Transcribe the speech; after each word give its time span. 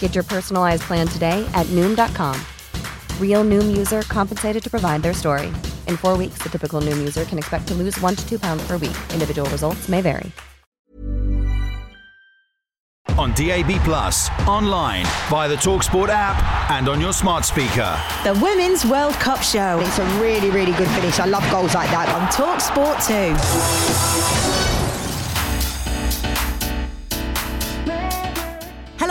Get 0.00 0.16
your 0.16 0.24
personalized 0.24 0.82
plan 0.82 1.06
today 1.06 1.48
at 1.54 1.66
Noom.com. 1.66 2.34
Real 3.20 3.44
Noom 3.44 3.76
user 3.76 4.02
compensated 4.02 4.64
to 4.64 4.70
provide 4.70 5.02
their 5.02 5.14
story. 5.14 5.46
In 5.86 5.96
four 5.96 6.16
weeks, 6.16 6.38
the 6.42 6.48
typical 6.48 6.80
Noom 6.80 6.98
user 6.98 7.24
can 7.24 7.38
expect 7.38 7.68
to 7.68 7.74
lose 7.74 7.96
one 8.00 8.16
to 8.16 8.28
two 8.28 8.40
pounds 8.40 8.66
per 8.66 8.76
week. 8.76 8.96
Individual 9.12 9.48
results 9.50 9.88
may 9.88 10.00
vary. 10.00 10.32
On 13.18 13.32
DAB, 13.32 13.82
Plus, 13.82 14.30
online, 14.46 15.04
via 15.28 15.48
the 15.48 15.56
Talksport 15.56 16.08
app, 16.08 16.70
and 16.70 16.88
on 16.88 17.00
your 17.00 17.12
smart 17.12 17.44
speaker. 17.44 17.98
The 18.22 18.34
Women's 18.40 18.86
World 18.86 19.14
Cup 19.14 19.42
Show. 19.42 19.80
It's 19.80 19.98
a 19.98 20.04
really, 20.20 20.50
really 20.50 20.70
good 20.72 20.88
finish. 20.90 21.18
I 21.18 21.24
love 21.24 21.42
goals 21.50 21.74
like 21.74 21.90
that. 21.90 22.08
On 22.14 22.28
Talksport 22.28 23.04
2. 24.64 24.67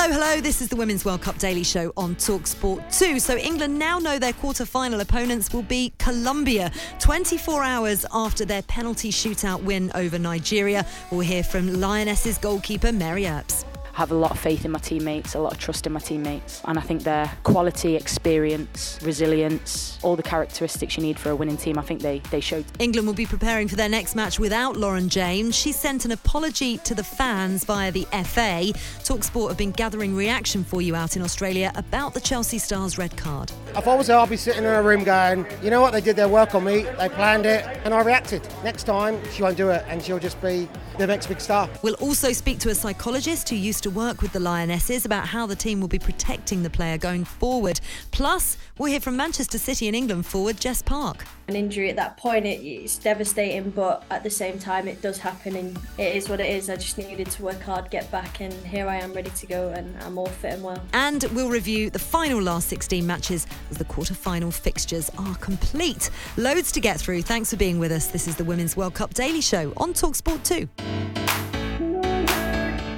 Hello. 0.10 0.40
This 0.40 0.62
is 0.62 0.70
the 0.70 0.78
Women's 0.78 1.04
World 1.04 1.22
Cup 1.22 1.38
Daily 1.38 1.64
Show 1.66 1.92
on 1.98 2.16
Talksport 2.16 2.98
2. 2.98 3.20
So, 3.20 3.36
England 3.36 3.78
now 3.78 4.00
know 4.00 4.18
their 4.18 4.32
quarter 4.32 4.66
final 4.66 5.02
opponents 5.02 5.52
will 5.52 5.64
be 5.64 5.92
Colombia. 6.00 6.72
24 7.00 7.62
hours 7.62 8.06
after 8.14 8.46
their 8.46 8.62
penalty 8.62 9.12
shootout 9.12 9.62
win 9.64 9.92
over 9.96 10.18
Nigeria, 10.18 10.86
we'll 11.12 11.20
hear 11.20 11.44
from 11.44 11.82
Lionesses 11.82 12.38
goalkeeper 12.38 12.94
Mary 12.94 13.28
Earps 13.28 13.66
have 13.98 14.12
a 14.12 14.16
lot 14.16 14.30
of 14.30 14.38
faith 14.38 14.64
in 14.64 14.70
my 14.70 14.78
teammates, 14.78 15.34
a 15.34 15.40
lot 15.40 15.52
of 15.54 15.58
trust 15.58 15.88
in 15.88 15.92
my 15.92 16.00
teammates, 16.00 16.62
and 16.66 16.78
I 16.78 16.82
think 16.84 17.02
their 17.02 17.32
quality, 17.42 17.96
experience, 17.96 19.00
resilience, 19.02 19.98
all 20.04 20.16
the 20.16 20.22
characteristics 20.22 20.98
you 20.98 21.02
need 21.02 21.18
for 21.18 21.32
a 21.32 21.36
winning 21.36 21.58
team, 21.58 21.80
I 21.80 21.82
think 21.82 22.02
they, 22.04 22.20
they 22.30 22.40
showed. 22.40 22.64
England 22.78 23.08
will 23.08 23.16
be 23.16 23.26
preparing 23.26 23.68
for 23.68 23.76
their 23.76 23.90
next 23.90 24.14
match 24.14 24.40
without 24.40 24.78
Lauren 24.78 25.10
James. 25.10 25.56
She 25.56 25.72
sent 25.72 26.06
an 26.06 26.12
apology 26.12 26.78
to 26.80 26.94
the 26.94 27.04
fans 27.04 27.66
via 27.66 27.92
the 27.92 28.04
FA. 28.12 28.72
Talksport 29.02 29.50
have 29.50 29.58
been 29.58 29.72
gathering 29.72 30.16
reaction 30.16 30.64
for 30.64 30.80
you 30.80 30.96
out 30.96 31.16
in 31.16 31.24
Australia 31.24 31.72
about 31.74 32.14
the 32.14 32.22
Chelsea 32.22 32.60
Stars 32.60 33.00
red 33.00 33.18
card. 33.18 33.52
If 33.78 33.88
I 33.88 33.94
was 33.94 34.08
there, 34.08 34.18
I'd 34.18 34.28
be 34.28 34.38
sitting 34.38 34.64
in 34.64 34.70
a 34.72 34.82
room 34.82 35.04
going, 35.04 35.46
you 35.62 35.70
know 35.70 35.82
what, 35.82 35.94
they 35.94 36.02
did 36.02 36.16
their 36.16 36.28
work 36.28 36.56
on 36.56 36.64
me, 36.64 36.82
they 36.98 37.10
planned 37.10 37.46
it, 37.46 37.64
and 37.86 37.94
I 37.94 38.02
reacted. 38.02 38.42
Next 38.64 38.86
time, 38.86 39.22
she 39.32 39.44
won't 39.44 39.56
do 39.56 39.70
it, 39.70 39.86
and 39.88 40.02
she'll 40.02 40.18
just 40.18 40.42
be 40.42 40.68
the 40.98 41.06
next 41.06 41.28
big 41.28 41.40
star. 41.40 41.70
We'll 41.84 41.94
also 41.96 42.32
speak 42.32 42.58
to 42.60 42.70
a 42.70 42.76
psychologist 42.76 43.48
who 43.50 43.56
used 43.56 43.84
to 43.84 43.92
work 43.92 44.24
with 44.24 44.34
the 44.34 44.40
Lionesses 44.40 45.06
about 45.06 45.28
how 45.28 45.46
the 45.46 45.56
team 45.56 45.80
will 45.80 45.88
be 45.88 46.00
protecting 46.00 46.64
the 46.64 46.72
player 46.72 46.98
going 46.98 47.24
forward. 47.24 47.80
Plus, 48.10 48.58
we'll 48.78 48.92
hear 48.92 49.00
from 49.00 49.18
Manchester 49.18 49.58
City 49.58 49.88
in 49.88 49.96
England 49.96 50.26
forward 50.26 50.60
Jess 50.60 50.82
Park. 50.82 51.26
An 51.48 51.56
injury 51.56 51.90
at 51.90 51.96
that 51.96 52.18
point, 52.18 52.46
it, 52.46 52.62
it's 52.62 52.98
devastating, 52.98 53.70
but 53.72 54.04
at 54.12 54.24
the 54.24 54.30
same 54.30 54.60
time, 54.60 54.88
it 54.88 55.02
does 55.02 55.18
happen 55.18 55.56
and 55.56 55.78
it 55.98 56.16
is 56.16 56.30
what 56.30 56.40
it 56.40 56.50
is. 56.50 56.70
I 56.70 56.76
just 56.76 56.98
needed 56.98 57.28
to 57.32 57.44
work 57.44 57.62
hard, 57.62 57.90
get 57.90 58.10
back, 58.12 58.42
and 58.42 58.54
here 58.54 58.88
I 58.88 58.98
am 58.98 59.14
ready 59.14 59.30
to 59.30 59.48
go, 59.48 59.70
and 59.70 59.96
I'm 60.04 60.18
all 60.18 60.28
fit 60.28 60.54
and 60.54 60.64
well. 60.64 60.82
And 60.94 61.24
we'll 61.34 61.50
review 61.50 61.90
the 61.90 62.00
final 62.00 62.42
last 62.42 62.68
16 62.68 63.06
matches 63.06 63.48
as 63.72 63.78
the 63.78 63.86
quarter 63.86 64.14
final 64.14 64.52
fixtures 64.52 65.10
are 65.18 65.36
complete. 65.36 66.10
Loads 66.36 66.72
to 66.74 66.80
get 66.80 67.00
through. 67.00 67.22
Thanks 67.22 67.50
for 67.50 67.58
being 67.58 67.80
with 67.80 67.92
us. 67.92 68.08
This 68.08 68.28
is 68.28 68.36
the 68.36 68.44
Women's 68.44 68.76
World 68.76 68.94
Cup 68.94 69.14
Daily 69.14 69.42
Show 69.42 69.74
on 69.78 69.94
Talksport 69.94 70.44
2. 70.44 70.68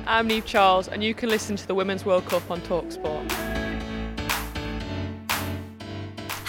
I'm 0.08 0.26
Neve 0.26 0.46
Charles, 0.46 0.88
and 0.88 1.04
you 1.04 1.14
can 1.14 1.30
listen 1.30 1.56
to 1.56 1.68
the 1.68 1.76
Women's 1.76 2.04
World 2.04 2.26
Cup 2.26 2.50
on 2.50 2.62
Talksport. 2.62 3.69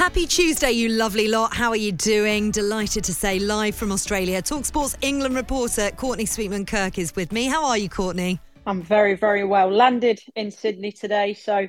Happy 0.01 0.27
Tuesday, 0.27 0.73
you 0.73 0.89
lovely 0.89 1.29
lot. 1.29 1.53
How 1.53 1.69
are 1.69 1.77
you 1.77 1.93
doing? 1.93 2.51
Delighted 2.53 3.05
to 3.05 3.13
say 3.13 3.39
live 3.39 3.75
from 3.75 3.93
Australia. 3.93 4.41
Talksport's 4.41 4.97
England 5.03 5.35
reporter 5.35 5.91
Courtney 5.91 6.25
Sweetman 6.25 6.65
Kirk 6.65 6.99
is 6.99 7.15
with 7.15 7.33
me. 7.33 7.45
How 7.45 7.67
are 7.67 7.77
you, 7.77 7.91
Courtney? 7.91 8.41
I'm 8.65 8.81
very, 8.81 9.15
very 9.15 9.45
well. 9.45 9.71
Landed 9.71 10.19
in 10.37 10.51
Sydney 10.51 10.91
today, 10.91 11.35
so 11.35 11.69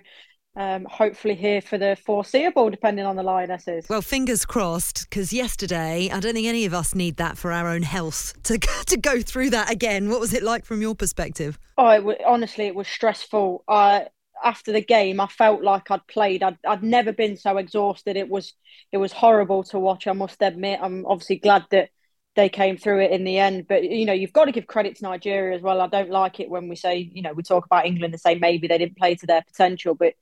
um, 0.56 0.88
hopefully 0.90 1.36
here 1.36 1.60
for 1.60 1.78
the 1.78 1.98
foreseeable, 2.06 2.70
depending 2.70 3.06
on 3.06 3.18
the 3.18 3.24
lionesses. 3.24 3.86
Well, 3.90 4.02
fingers 4.02 4.46
crossed, 4.46 5.10
because 5.10 5.34
yesterday, 5.34 6.10
I 6.10 6.22
don't 6.22 6.34
think 6.34 6.48
any 6.48 6.64
of 6.64 6.74
us 6.74 6.96
need 6.96 7.18
that 7.18 7.38
for 7.38 7.52
our 7.52 7.68
own 7.68 7.82
health 7.82 8.34
to 8.44 8.58
to 8.88 8.96
go 8.96 9.20
through 9.20 9.50
that 9.50 9.70
again. 9.70 10.10
What 10.10 10.22
was 10.22 10.34
it 10.34 10.42
like 10.42 10.64
from 10.64 10.82
your 10.82 10.96
perspective? 10.96 11.60
Oh, 11.78 11.90
it 11.90 12.22
honestly, 12.26 12.68
it 12.68 12.76
was 12.76 12.88
stressful. 12.88 13.66
Uh, 13.68 14.06
after 14.44 14.72
the 14.72 14.82
game, 14.82 15.20
I 15.20 15.28
felt 15.28 15.64
like 15.64 15.92
I'd 15.92 16.06
played. 16.08 16.44
I'd, 16.44 16.58
I'd 16.68 16.84
never 16.84 17.14
been 17.14 17.38
so 17.38 17.58
exhausted. 17.58 18.18
It 18.18 18.30
was 18.30 18.54
it 18.92 18.98
was 18.98 19.12
horrible 19.12 19.64
to 19.66 19.80
watch. 19.80 20.08
I 20.08 20.14
must 20.14 20.42
admit. 20.42 20.80
I'm 20.82 21.06
obviously 21.06 21.38
glad 21.38 21.66
that 21.72 21.90
they 22.36 22.50
came 22.50 22.78
through 22.78 23.02
it 23.02 23.12
in 23.12 23.24
the 23.24 23.38
end. 23.38 23.68
But 23.68 23.84
you 23.84 24.06
know, 24.06 24.14
you've 24.14 24.34
got 24.34 24.46
to 24.46 24.52
give 24.52 24.68
credit 24.68 24.98
to 24.98 25.04
Nigeria 25.04 25.56
as 25.56 25.62
well. 25.62 25.82
I 25.82 25.88
don't 25.88 26.10
like 26.10 26.40
it 26.40 26.50
when 26.50 26.70
we 26.70 26.76
say, 26.76 26.98
you 27.14 27.22
know, 27.22 27.34
we 27.34 27.44
talk 27.44 27.66
about 27.66 27.86
England 27.86 28.14
and 28.14 28.22
say 28.22 28.36
maybe 28.36 28.68
they 28.68 28.78
didn't 28.78 28.98
play 28.98 29.16
to 29.16 29.26
their 29.26 29.44
potential, 29.44 29.96
but 29.96 30.14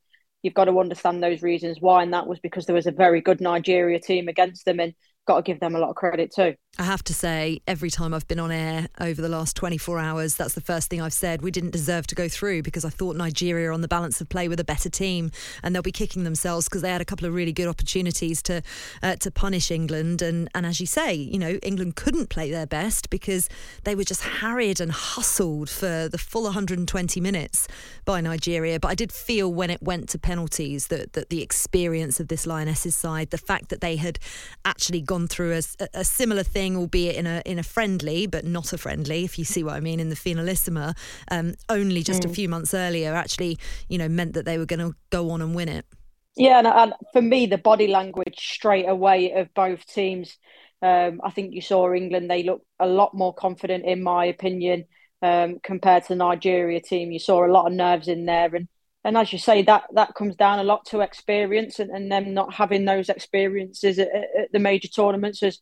you've 0.41 0.53
got 0.53 0.65
to 0.65 0.79
understand 0.79 1.21
those 1.21 1.41
reasons 1.41 1.77
why, 1.81 2.03
and 2.03 2.13
that 2.13 2.27
was 2.27 2.39
because 2.39 2.65
there 2.65 2.75
was 2.75 2.87
a 2.87 2.91
very 2.91 3.21
good 3.21 3.41
Nigeria 3.41 3.99
team 3.99 4.27
against 4.27 4.65
them, 4.65 4.79
and 4.79 4.93
got 5.29 5.35
to 5.35 5.43
give 5.43 5.59
them 5.59 5.75
a 5.75 5.79
lot 5.79 5.91
of 5.91 5.95
credit 5.95 6.33
too. 6.33 6.55
I 6.79 6.83
have 6.83 7.03
to 7.03 7.13
say, 7.13 7.61
every 7.67 7.89
time 7.89 8.13
I've 8.13 8.27
been 8.27 8.39
on 8.39 8.51
air 8.51 8.87
over 9.01 9.21
the 9.21 9.27
last 9.27 9.55
24 9.57 9.99
hours, 9.99 10.35
that's 10.35 10.53
the 10.53 10.61
first 10.61 10.89
thing 10.89 11.01
I've 11.01 11.13
said. 11.13 11.41
We 11.41 11.51
didn't 11.51 11.71
deserve 11.71 12.07
to 12.07 12.15
go 12.15 12.29
through 12.29 12.63
because 12.63 12.85
I 12.85 12.89
thought 12.89 13.17
Nigeria 13.17 13.73
on 13.73 13.81
the 13.81 13.87
balance 13.87 14.21
of 14.21 14.29
play 14.29 14.47
with 14.47 14.61
a 14.61 14.63
better 14.63 14.89
team, 14.89 15.31
and 15.61 15.75
they'll 15.75 15.81
be 15.81 15.91
kicking 15.91 16.23
themselves 16.23 16.67
because 16.69 16.81
they 16.81 16.89
had 16.89 17.01
a 17.01 17.05
couple 17.05 17.27
of 17.27 17.33
really 17.33 17.51
good 17.51 17.67
opportunities 17.67 18.41
to 18.43 18.61
uh, 19.03 19.17
to 19.17 19.29
punish 19.29 19.71
England. 19.71 20.21
And 20.21 20.49
and 20.55 20.65
as 20.65 20.79
you 20.79 20.85
say, 20.85 21.13
you 21.13 21.37
know, 21.37 21.59
England 21.63 21.97
couldn't 21.97 22.29
play 22.29 22.49
their 22.49 22.67
best 22.67 23.09
because 23.09 23.49
they 23.83 23.93
were 23.93 24.05
just 24.05 24.21
harried 24.21 24.79
and 24.79 24.91
hustled 24.91 25.69
for 25.69 26.07
the 26.07 26.17
full 26.17 26.43
120 26.43 27.19
minutes 27.19 27.67
by 28.05 28.21
Nigeria. 28.21 28.79
But 28.79 28.87
I 28.87 28.95
did 28.95 29.11
feel 29.11 29.53
when 29.53 29.69
it 29.69 29.83
went 29.83 30.07
to 30.09 30.17
penalties 30.17 30.87
that 30.87 31.11
that 31.13 31.29
the 31.29 31.41
experience 31.41 32.21
of 32.21 32.29
this 32.29 32.47
Lionesses 32.47 32.95
side, 32.95 33.31
the 33.31 33.37
fact 33.37 33.67
that 33.67 33.81
they 33.81 33.97
had 33.97 34.17
actually 34.63 35.01
gone 35.01 35.18
through 35.27 35.53
a, 35.53 35.87
a 35.93 36.03
similar 36.03 36.43
thing 36.43 36.75
albeit 36.75 37.15
in 37.15 37.27
a 37.27 37.41
in 37.45 37.59
a 37.59 37.63
friendly, 37.63 38.27
but 38.27 38.45
not 38.45 38.73
a 38.73 38.77
friendly, 38.77 39.23
if 39.23 39.37
you 39.37 39.45
see 39.45 39.63
what 39.63 39.75
I 39.75 39.79
mean, 39.79 39.99
in 39.99 40.09
the 40.09 40.15
finalissima, 40.15 40.95
um, 41.31 41.55
only 41.69 42.03
just 42.03 42.23
mm. 42.23 42.31
a 42.31 42.33
few 42.33 42.49
months 42.49 42.73
earlier, 42.73 43.13
actually, 43.13 43.57
you 43.87 43.97
know, 43.97 44.09
meant 44.09 44.33
that 44.33 44.45
they 44.45 44.57
were 44.57 44.65
going 44.65 44.79
to 44.79 44.95
go 45.09 45.29
on 45.31 45.41
and 45.41 45.55
win 45.55 45.69
it. 45.69 45.85
Yeah, 46.35 46.59
and, 46.59 46.67
and, 46.67 46.93
for 47.11 47.21
me, 47.21 47.47
the 47.47 47.57
body 47.57 47.87
language 47.87 48.37
straight 48.37 48.87
away 48.87 49.33
of 49.33 49.53
both 49.53 49.85
teams. 49.85 50.37
Um, 50.81 51.19
I 51.23 51.31
think 51.31 51.53
you 51.53 51.61
saw 51.61 51.93
England; 51.93 52.29
they 52.29 52.43
look 52.43 52.61
a 52.79 52.87
lot 52.87 53.13
more 53.13 53.33
confident, 53.33 53.85
in 53.85 54.01
my 54.01 54.25
opinion, 54.25 54.85
um, 55.21 55.59
compared 55.61 56.03
to 56.03 56.09
the 56.09 56.15
Nigeria 56.15 56.81
team. 56.81 57.11
You 57.11 57.19
saw 57.19 57.45
a 57.45 57.51
lot 57.51 57.67
of 57.67 57.73
nerves 57.73 58.07
in 58.07 58.25
there, 58.25 58.55
and 58.55 58.67
and 59.03 59.17
as 59.17 59.31
you 59.31 59.39
say, 59.39 59.61
that 59.63 59.83
that 59.93 60.15
comes 60.15 60.35
down 60.35 60.59
a 60.59 60.63
lot 60.63 60.85
to 60.87 60.99
experience 60.99 61.79
and, 61.79 61.89
and 61.89 62.11
them 62.11 62.33
not 62.33 62.53
having 62.53 62.85
those 62.85 63.09
experiences 63.09 63.99
at, 63.99 64.09
at 64.13 64.51
the 64.51 64.59
major 64.59 64.87
tournaments 64.87 65.41
as 65.43 65.59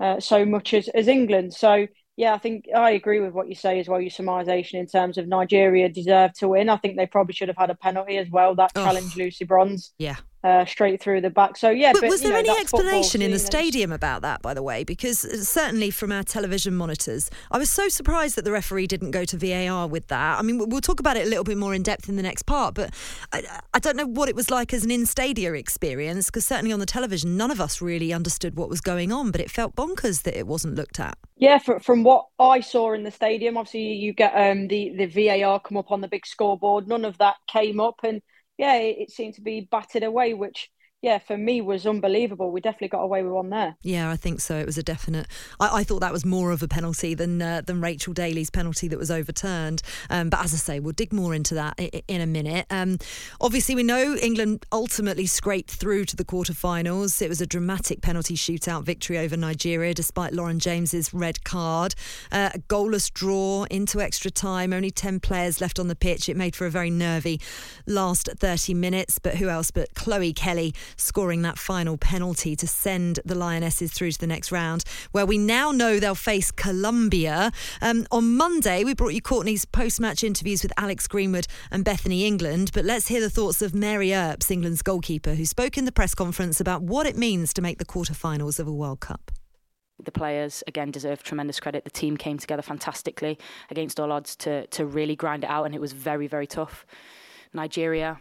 uh, 0.00 0.20
so 0.20 0.44
much 0.44 0.74
as, 0.74 0.88
as 0.88 1.08
England. 1.08 1.54
So 1.54 1.86
yeah, 2.16 2.32
I 2.32 2.38
think 2.38 2.66
I 2.74 2.90
agree 2.92 3.20
with 3.20 3.32
what 3.32 3.48
you 3.48 3.54
say 3.54 3.78
as 3.78 3.88
well. 3.88 4.00
Your 4.00 4.10
surmisation 4.10 4.80
in 4.80 4.86
terms 4.86 5.18
of 5.18 5.28
Nigeria 5.28 5.88
deserved 5.88 6.38
to 6.38 6.48
win. 6.48 6.70
I 6.70 6.76
think 6.78 6.96
they 6.96 7.06
probably 7.06 7.34
should 7.34 7.48
have 7.48 7.58
had 7.58 7.70
a 7.70 7.74
penalty 7.74 8.16
as 8.16 8.28
well. 8.30 8.54
That 8.54 8.74
challenge 8.74 9.16
Lucy 9.16 9.44
Bronze. 9.44 9.92
Yeah. 9.98 10.16
Uh, 10.46 10.64
straight 10.64 11.00
through 11.00 11.20
the 11.20 11.30
back. 11.30 11.56
So 11.56 11.70
yeah, 11.70 11.92
but, 11.92 12.02
but, 12.02 12.10
was 12.10 12.22
there 12.22 12.32
know, 12.32 12.38
any 12.38 12.50
explanation 12.50 13.20
in 13.20 13.32
the 13.32 13.38
so, 13.38 13.42
you 13.42 13.50
know, 13.50 13.50
stadium 13.50 13.92
about 13.92 14.22
that? 14.22 14.42
By 14.42 14.54
the 14.54 14.62
way, 14.62 14.84
because 14.84 15.24
uh, 15.24 15.42
certainly 15.42 15.90
from 15.90 16.12
our 16.12 16.22
television 16.22 16.76
monitors, 16.76 17.30
I 17.50 17.58
was 17.58 17.68
so 17.68 17.88
surprised 17.88 18.36
that 18.36 18.44
the 18.44 18.52
referee 18.52 18.86
didn't 18.86 19.10
go 19.10 19.24
to 19.24 19.36
VAR 19.36 19.88
with 19.88 20.06
that. 20.06 20.38
I 20.38 20.42
mean, 20.42 20.58
we'll 20.68 20.80
talk 20.80 21.00
about 21.00 21.16
it 21.16 21.26
a 21.26 21.28
little 21.28 21.44
bit 21.44 21.58
more 21.58 21.74
in 21.74 21.82
depth 21.82 22.08
in 22.08 22.14
the 22.14 22.22
next 22.22 22.44
part, 22.44 22.74
but 22.74 22.94
I, 23.32 23.42
I 23.74 23.80
don't 23.80 23.96
know 23.96 24.06
what 24.06 24.28
it 24.28 24.36
was 24.36 24.50
like 24.50 24.72
as 24.72 24.84
an 24.84 24.92
in-stadia 24.92 25.52
experience 25.54 26.26
because 26.26 26.46
certainly 26.46 26.72
on 26.72 26.78
the 26.78 26.86
television, 26.86 27.36
none 27.36 27.50
of 27.50 27.60
us 27.60 27.82
really 27.82 28.12
understood 28.12 28.56
what 28.56 28.68
was 28.68 28.80
going 28.80 29.10
on, 29.10 29.32
but 29.32 29.40
it 29.40 29.50
felt 29.50 29.74
bonkers 29.74 30.22
that 30.22 30.38
it 30.38 30.46
wasn't 30.46 30.76
looked 30.76 31.00
at. 31.00 31.18
Yeah, 31.36 31.58
for, 31.58 31.80
from 31.80 32.04
what 32.04 32.26
I 32.38 32.60
saw 32.60 32.92
in 32.92 33.02
the 33.02 33.10
stadium, 33.10 33.56
obviously 33.56 33.94
you 33.94 34.12
get 34.12 34.32
um, 34.34 34.68
the 34.68 34.94
the 34.96 35.06
VAR 35.06 35.60
come 35.60 35.76
up 35.76 35.90
on 35.90 36.00
the 36.00 36.08
big 36.08 36.24
scoreboard. 36.24 36.86
None 36.86 37.04
of 37.04 37.18
that 37.18 37.36
came 37.48 37.80
up, 37.80 38.00
and 38.04 38.22
yeah, 38.58 38.74
it, 38.76 38.96
it 38.98 39.10
seemed 39.10 39.34
to 39.34 39.40
be 39.40 39.60
batted 39.60 40.02
away, 40.02 40.34
which 40.34 40.70
yeah, 41.02 41.18
for 41.18 41.36
me 41.36 41.60
was 41.60 41.86
unbelievable. 41.86 42.50
We 42.50 42.60
definitely 42.60 42.88
got 42.88 43.02
away 43.02 43.22
with 43.22 43.32
one 43.32 43.50
there. 43.50 43.76
Yeah, 43.82 44.10
I 44.10 44.16
think 44.16 44.40
so. 44.40 44.56
It 44.56 44.66
was 44.66 44.78
a 44.78 44.82
definite. 44.82 45.26
I, 45.60 45.80
I 45.80 45.84
thought 45.84 46.00
that 46.00 46.12
was 46.12 46.24
more 46.24 46.52
of 46.52 46.62
a 46.62 46.68
penalty 46.68 47.14
than 47.14 47.40
uh, 47.40 47.60
than 47.64 47.80
Rachel 47.80 48.12
Daly's 48.12 48.50
penalty 48.50 48.88
that 48.88 48.98
was 48.98 49.10
overturned. 49.10 49.82
Um, 50.08 50.30
but 50.30 50.42
as 50.42 50.54
I 50.54 50.56
say, 50.56 50.80
we'll 50.80 50.94
dig 50.94 51.12
more 51.12 51.34
into 51.34 51.54
that 51.54 51.78
in, 51.78 52.02
in 52.08 52.20
a 52.22 52.26
minute. 52.26 52.66
Um, 52.70 52.98
obviously, 53.40 53.74
we 53.74 53.82
know 53.82 54.16
England 54.16 54.64
ultimately 54.72 55.26
scraped 55.26 55.70
through 55.70 56.06
to 56.06 56.16
the 56.16 56.24
quarterfinals. 56.24 57.20
It 57.20 57.28
was 57.28 57.40
a 57.40 57.46
dramatic 57.46 58.00
penalty 58.00 58.34
shootout 58.34 58.84
victory 58.84 59.18
over 59.18 59.36
Nigeria, 59.36 59.92
despite 59.92 60.32
Lauren 60.32 60.58
James's 60.58 61.12
red 61.12 61.44
card. 61.44 61.94
Uh, 62.32 62.50
a 62.54 62.58
goalless 62.58 63.12
draw 63.12 63.64
into 63.64 64.00
extra 64.00 64.30
time. 64.30 64.72
Only 64.72 64.90
ten 64.90 65.20
players 65.20 65.60
left 65.60 65.78
on 65.78 65.88
the 65.88 65.96
pitch. 65.96 66.28
It 66.28 66.36
made 66.36 66.56
for 66.56 66.66
a 66.66 66.70
very 66.70 66.90
nervy 66.90 67.40
last 67.86 68.30
thirty 68.38 68.72
minutes. 68.72 69.18
But 69.18 69.36
who 69.36 69.50
else 69.50 69.70
but 69.70 69.94
Chloe 69.94 70.32
Kelly? 70.32 70.74
Scoring 70.96 71.42
that 71.42 71.58
final 71.58 71.96
penalty 71.96 72.56
to 72.56 72.66
send 72.66 73.20
the 73.24 73.34
Lionesses 73.34 73.92
through 73.92 74.12
to 74.12 74.18
the 74.18 74.26
next 74.26 74.52
round, 74.52 74.84
where 75.12 75.26
we 75.26 75.38
now 75.38 75.72
know 75.72 75.98
they'll 75.98 76.14
face 76.14 76.50
Colombia. 76.50 77.52
Um, 77.80 78.06
on 78.10 78.36
Monday, 78.36 78.84
we 78.84 78.94
brought 78.94 79.14
you 79.14 79.22
Courtney's 79.22 79.64
post 79.64 80.00
match 80.00 80.22
interviews 80.22 80.62
with 80.62 80.72
Alex 80.76 81.06
Greenwood 81.06 81.46
and 81.70 81.84
Bethany 81.84 82.24
England, 82.24 82.70
but 82.72 82.84
let's 82.84 83.08
hear 83.08 83.20
the 83.20 83.30
thoughts 83.30 83.62
of 83.62 83.74
Mary 83.74 84.12
Earps, 84.12 84.50
England's 84.50 84.82
goalkeeper, 84.82 85.34
who 85.34 85.44
spoke 85.44 85.76
in 85.76 85.84
the 85.84 85.92
press 85.92 86.14
conference 86.14 86.60
about 86.60 86.82
what 86.82 87.06
it 87.06 87.16
means 87.16 87.52
to 87.54 87.62
make 87.62 87.78
the 87.78 87.84
quarterfinals 87.84 88.58
of 88.58 88.66
a 88.66 88.72
World 88.72 89.00
Cup. 89.00 89.30
The 90.02 90.12
players 90.12 90.62
again 90.66 90.90
deserve 90.90 91.22
tremendous 91.22 91.58
credit. 91.58 91.84
The 91.84 91.90
team 91.90 92.16
came 92.16 92.38
together 92.38 92.62
fantastically 92.62 93.38
against 93.70 93.98
all 93.98 94.12
odds 94.12 94.36
to 94.36 94.66
to 94.68 94.84
really 94.84 95.16
grind 95.16 95.44
it 95.44 95.50
out, 95.50 95.64
and 95.64 95.74
it 95.74 95.80
was 95.80 95.92
very 95.92 96.26
very 96.26 96.46
tough. 96.46 96.84
Nigeria 97.54 98.20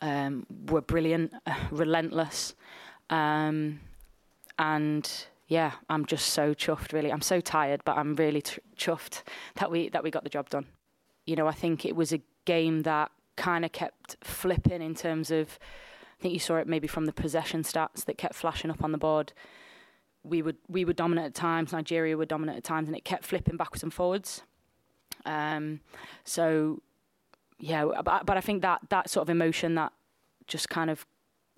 um, 0.00 0.46
were 0.66 0.80
brilliant, 0.80 1.32
relentless, 1.70 2.54
um, 3.10 3.80
and 4.58 5.26
yeah, 5.46 5.72
I'm 5.88 6.04
just 6.04 6.28
so 6.28 6.54
chuffed. 6.54 6.92
Really, 6.92 7.10
I'm 7.10 7.22
so 7.22 7.40
tired, 7.40 7.82
but 7.84 7.96
I'm 7.96 8.14
really 8.16 8.42
chuffed 8.76 9.22
that 9.56 9.70
we 9.70 9.88
that 9.90 10.02
we 10.02 10.10
got 10.10 10.24
the 10.24 10.30
job 10.30 10.50
done. 10.50 10.66
You 11.26 11.36
know, 11.36 11.46
I 11.46 11.52
think 11.52 11.84
it 11.84 11.96
was 11.96 12.12
a 12.12 12.20
game 12.44 12.82
that 12.82 13.10
kind 13.36 13.64
of 13.64 13.72
kept 13.72 14.16
flipping 14.22 14.82
in 14.82 14.94
terms 14.94 15.30
of. 15.30 15.58
I 16.18 16.22
think 16.22 16.34
you 16.34 16.40
saw 16.40 16.56
it 16.56 16.66
maybe 16.66 16.88
from 16.88 17.06
the 17.06 17.12
possession 17.12 17.62
stats 17.62 18.04
that 18.06 18.18
kept 18.18 18.34
flashing 18.34 18.72
up 18.72 18.82
on 18.82 18.90
the 18.90 18.98
board. 18.98 19.32
We 20.24 20.42
would 20.42 20.56
we 20.68 20.84
were 20.84 20.92
dominant 20.92 21.28
at 21.28 21.34
times. 21.34 21.72
Nigeria 21.72 22.16
were 22.16 22.26
dominant 22.26 22.58
at 22.58 22.64
times, 22.64 22.88
and 22.88 22.96
it 22.96 23.04
kept 23.04 23.24
flipping 23.24 23.56
backwards 23.56 23.82
and 23.82 23.94
forwards. 23.94 24.42
Um, 25.24 25.80
so 26.24 26.82
yeah, 27.58 27.84
but, 28.04 28.26
but 28.26 28.36
I 28.36 28.40
think 28.40 28.62
that 28.62 28.80
that 28.90 29.10
sort 29.10 29.22
of 29.22 29.30
emotion 29.30 29.74
that 29.74 29.92
just 30.46 30.68
kind 30.68 30.90
of 30.90 31.06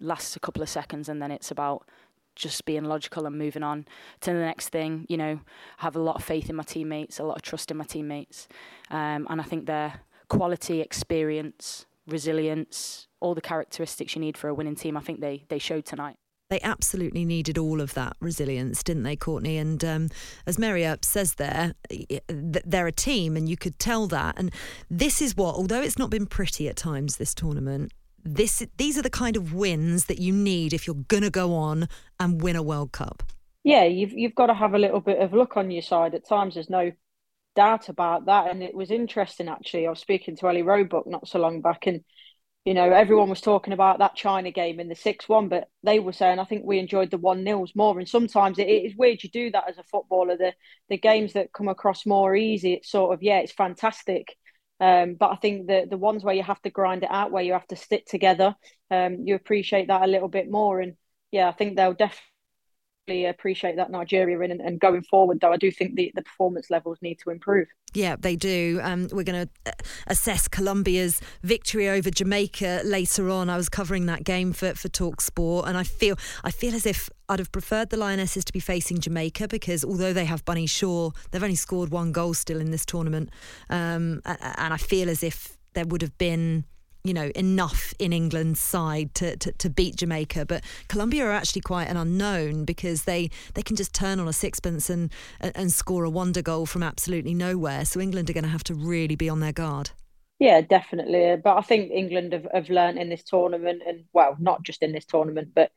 lasts 0.01 0.35
a 0.37 0.41
couple 0.41 0.63
of 0.63 0.69
seconds 0.69 1.09
and 1.09 1.21
then 1.21 1.31
it's 1.31 1.51
about 1.51 1.87
just 2.35 2.65
being 2.65 2.85
logical 2.85 3.27
and 3.27 3.37
moving 3.37 3.63
on 3.63 3.87
to 4.21 4.33
the 4.33 4.39
next 4.39 4.71
thing. 4.71 5.07
You 5.09 5.19
know, 5.19 5.41
I 5.79 5.83
have 5.83 5.97
a 5.97 6.01
lot 6.01 6.17
of 6.17 6.25
faith 6.25 6.49
in 6.49 6.57
my 6.57 6.63
teammates, 6.63 7.19
a 7.19 7.25
lot 7.25 7.37
of 7.37 7.43
trust 7.43 7.71
in 7.71 7.77
my 7.77 7.85
teammates, 7.85 8.49
um, 8.91 9.27
and 9.29 9.41
I 9.41 9.45
think 9.45 9.67
their 9.67 10.01
quality, 10.29 10.81
experience, 10.81 11.87
resilience, 12.07 13.09
all 13.21 13.35
the 13.35 13.41
characteristics 13.41 14.15
you 14.15 14.21
need 14.21 14.39
for 14.39 14.49
a 14.49 14.55
winning 14.55 14.77
team. 14.77 14.97
I 14.97 15.01
think 15.01 15.21
they 15.21 15.45
they 15.49 15.59
showed 15.59 15.85
tonight. 15.85 16.17
They 16.51 16.61
absolutely 16.63 17.25
needed 17.25 17.59
all 17.59 17.81
of 17.81 17.95
that 17.95 18.17
resilience, 18.21 18.83
didn't 18.83 19.05
they, 19.05 19.15
Courtney? 19.15 19.57
And 19.57 19.85
um, 19.85 20.09
as 20.47 20.59
Mary 20.59 20.85
Earp 20.85 21.05
says 21.05 21.35
there, 21.35 21.75
they're 22.29 22.89
a 22.89 22.93
team, 22.93 23.37
and 23.37 23.49
you 23.49 23.57
could 23.57 23.79
tell 23.79 24.09
that. 24.09 24.35
And 24.37 24.53
this 24.91 25.23
is 25.23 25.37
what, 25.37 25.55
although 25.55 25.81
it's 25.81 25.97
not 25.97 26.11
been 26.11 26.27
pretty 26.27 26.69
at 26.69 26.75
times 26.75 27.19
this 27.19 27.35
tournament, 27.35 27.93
this 28.25 28.67
these 28.77 28.99
are 28.99 29.03
the 29.03 29.11
kind 29.11 29.37
of 29.37 29.55
wins 29.55 30.07
that 30.07 30.19
you 30.19 30.33
need 30.33 30.73
if 30.73 30.89
you're 30.89 30.97
going 30.97 31.23
to 31.23 31.31
go 31.31 31.55
on 31.55 31.89
and 32.19 32.43
win 32.43 32.57
a 32.57 32.63
World 32.63 32.91
Cup. 32.91 33.23
Yeah, 33.63 33.85
you've 33.85 34.13
you've 34.13 34.35
got 34.35 34.47
to 34.47 34.55
have 34.55 34.75
a 34.75 34.79
little 34.79 35.01
bit 35.01 35.21
of 35.21 35.33
luck 35.33 35.57
on 35.57 35.71
your 35.71 35.83
side 35.83 36.17
at 36.17 36.27
times. 36.27 36.55
There's 36.55 36.69
no 36.69 36.91
doubt 37.55 37.89
about 37.89 38.27
that. 38.27 38.51
And 38.51 38.61
it 38.61 38.75
was 38.75 38.91
interesting 38.91 39.49
actually. 39.49 39.87
I 39.87 39.91
was 39.91 40.01
speaking 40.01 40.35
to 40.37 40.49
Ellie 40.49 40.63
Roebuck 40.63 41.07
not 41.07 41.29
so 41.29 41.39
long 41.39 41.61
back, 41.61 41.87
and 41.87 42.03
you 42.65 42.75
know 42.75 42.93
everyone 42.93 43.31
was 43.31 43.41
talking 43.41 43.73
about 43.73 43.99
that 43.99 44.15
China 44.17 44.51
game 44.51 44.81
in 44.81 44.89
the 44.89 44.95
six 44.95 45.29
one, 45.29 45.49
but 45.49 45.69
they 45.83 45.99
were 45.99 46.13
saying 46.13 46.39
I 46.39 46.45
think 46.45 46.65
we 46.65 46.79
enjoyed 46.79 47.11
the 47.11 47.19
one 47.19 47.45
nils 47.45 47.73
more. 47.75 47.99
And 47.99 48.09
sometimes 48.09 48.59
it, 48.59 48.69
it 48.69 48.85
is 48.87 48.97
weird 48.97 49.23
you 49.23 49.31
do 49.31 49.51
that 49.53 49.69
as 49.69 49.79
a 49.79 49.83
footballer. 49.85 50.37
The 50.37 50.55
the 50.89 50.99
games 50.99 51.33
that 51.35 51.53
come 51.53 51.69
across 51.69 52.07
more 52.07 52.37
easy, 52.37 52.75
it's 52.75 52.91
sort 52.91 53.15
of 53.15 53.23
yeah, 53.23 53.39
it's 53.39 53.53
fantastic 53.53 54.37
um, 54.81 55.15
but 55.15 55.31
I 55.31 55.37
think 55.37 55.67
the 55.67 55.87
the 55.89 55.99
ones 55.99 56.25
where 56.25 56.35
you 56.35 56.43
have 56.43 56.61
to 56.63 56.71
grind 56.71 57.03
it 57.03 57.11
out, 57.11 57.31
where 57.31 57.43
you 57.43 57.53
have 57.53 57.67
to 57.69 57.77
stick 57.77 58.07
together, 58.07 58.55
um, 58.91 59.27
you 59.27 59.35
appreciate 59.35 59.89
that 59.89 60.03
a 60.03 60.07
little 60.07 60.29
bit 60.29 60.51
more. 60.51 60.81
And 60.81 60.97
yeah, 61.31 61.49
I 61.49 61.53
think 61.53 61.77
they'll 61.77 61.93
definitely 61.93 62.25
appreciate 63.27 63.77
that 63.77 63.91
Nigeria 63.91 64.39
in 64.41 64.51
and, 64.51 64.61
and 64.61 64.81
going 64.81 65.03
forward. 65.03 65.41
Though 65.41 65.53
I 65.53 65.57
do 65.57 65.71
think 65.71 65.97
the, 65.97 66.13
the 66.15 66.23
performance 66.23 66.71
levels 66.71 66.99
need 67.03 67.19
to 67.21 67.31
improve. 67.31 67.69
Yeah, 67.93 68.17
they 68.19 68.37
do. 68.37 68.81
Um, 68.83 69.09
we're 69.13 69.25
going 69.25 69.47
to 69.47 69.51
uh, 69.67 69.73
assess 70.07 70.47
Colombia's 70.49 71.21
victory 71.43 71.89
over 71.89 72.11
Jamaica 72.11 72.83
later 72.85 73.31
on. 73.31 73.51
I 73.51 73.57
was 73.57 73.69
covering 73.69 74.07
that 74.07 74.25
game 74.25 74.53
for, 74.53 74.75
for 74.75 74.89
Talk 74.89 75.21
Sport, 75.21 75.67
and 75.69 75.77
I 75.77 75.83
feel 75.83 76.17
I 76.45 76.51
feel 76.51 76.75
as 76.75 76.87
if 76.87 77.11
I'd 77.29 77.39
have 77.39 77.53
preferred 77.53 77.91
the 77.91 77.97
Lionesses 77.97 78.45
to 78.45 78.53
be 78.53 78.61
facing 78.61 78.99
Jamaica 78.99 79.49
because 79.49 79.85
although 79.85 80.13
they 80.13 80.25
have 80.25 80.45
Bunny 80.45 80.67
Shaw, 80.67 81.11
they've 81.31 81.43
only 81.43 81.57
scored 81.57 81.91
one 81.91 82.13
goal 82.13 82.35
still 82.35 82.61
in 82.61 82.71
this 82.71 82.87
tournament, 82.87 83.31
um, 83.69 84.23
and 84.25 84.75
I 84.75 84.77
feel 84.77 85.09
as 85.11 85.23
if 85.23 85.57
there 85.75 85.87
would 85.87 86.03
have 86.03 86.17
been 86.19 86.65
you 87.05 87.15
know, 87.15 87.31
enough 87.35 87.95
in 87.99 88.13
England's 88.13 88.61
side 88.61 89.15
to, 89.15 89.37
to, 89.39 89.53
to, 89.53 89.71
beat 89.71 89.97
Jamaica. 89.97 90.47
But 90.47 90.63
Colombia 90.89 91.27
are 91.27 91.33
actually 91.33 91.63
quite 91.63 91.89
an 91.89 91.97
unknown 91.97 92.65
because 92.65 93.05
they, 93.05 93.31
they 93.55 93.63
can 93.63 93.77
just 93.77 93.95
turn 93.95 94.21
on 94.21 94.29
a 94.29 94.33
sixpence 94.33 94.91
and, 94.91 95.11
and 95.41 95.73
score 95.73 96.05
a 96.05 96.11
wonder 96.11 96.43
goal 96.43 96.67
from 96.67 96.83
absolutely 96.83 97.35
nowhere. 97.35 97.85
So 97.85 98.01
England 98.01 98.29
are 98.29 98.35
going 98.35 98.45
to 98.45 98.51
have 98.51 98.65
to 98.65 98.75
really 98.75 99.17
be 99.17 99.29
on 99.29 99.41
their 99.41 99.53
guard. 99.53 99.91
Yeah, 100.39 100.63
definitely. 100.63 101.37
But 101.43 101.59
I 101.59 101.61
think 101.61 101.91
England 101.91 102.33
have, 102.33 102.47
have 102.53 102.71
learned 102.71 102.99
in 102.99 103.11
this 103.11 103.23
tournament, 103.25 103.83
and 103.87 104.05
well, 104.15 104.37
not 104.41 104.63
just 104.63 104.83
in 104.83 104.93
this 104.93 105.05
tournament, 105.05 105.51
but 105.55 105.71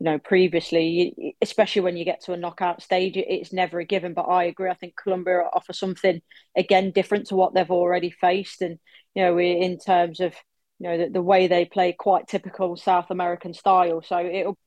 you 0.00 0.04
know, 0.04 0.18
previously, 0.18 1.36
especially 1.42 1.82
when 1.82 1.96
you 1.96 2.04
get 2.04 2.22
to 2.24 2.32
a 2.32 2.36
knockout 2.36 2.82
stage, 2.82 3.16
it's 3.16 3.52
never 3.52 3.78
a 3.78 3.84
given. 3.84 4.14
But 4.14 4.22
I 4.22 4.44
agree. 4.44 4.68
I 4.68 4.74
think 4.74 4.94
Colombia 5.00 5.44
offer 5.52 5.72
something 5.72 6.20
again 6.56 6.90
different 6.90 7.28
to 7.28 7.36
what 7.36 7.54
they've 7.54 7.70
already 7.70 8.10
faced, 8.10 8.62
and 8.62 8.78
you 9.14 9.22
know, 9.22 9.38
in 9.38 9.78
terms 9.78 10.18
of 10.18 10.34
you 10.80 10.88
know, 10.88 10.98
the, 10.98 11.10
the 11.10 11.22
way 11.22 11.46
they 11.46 11.66
play 11.66 11.92
quite 11.92 12.26
typical 12.26 12.76
South 12.76 13.10
American 13.10 13.54
style. 13.54 14.02
So 14.02 14.18
it'll 14.18 14.58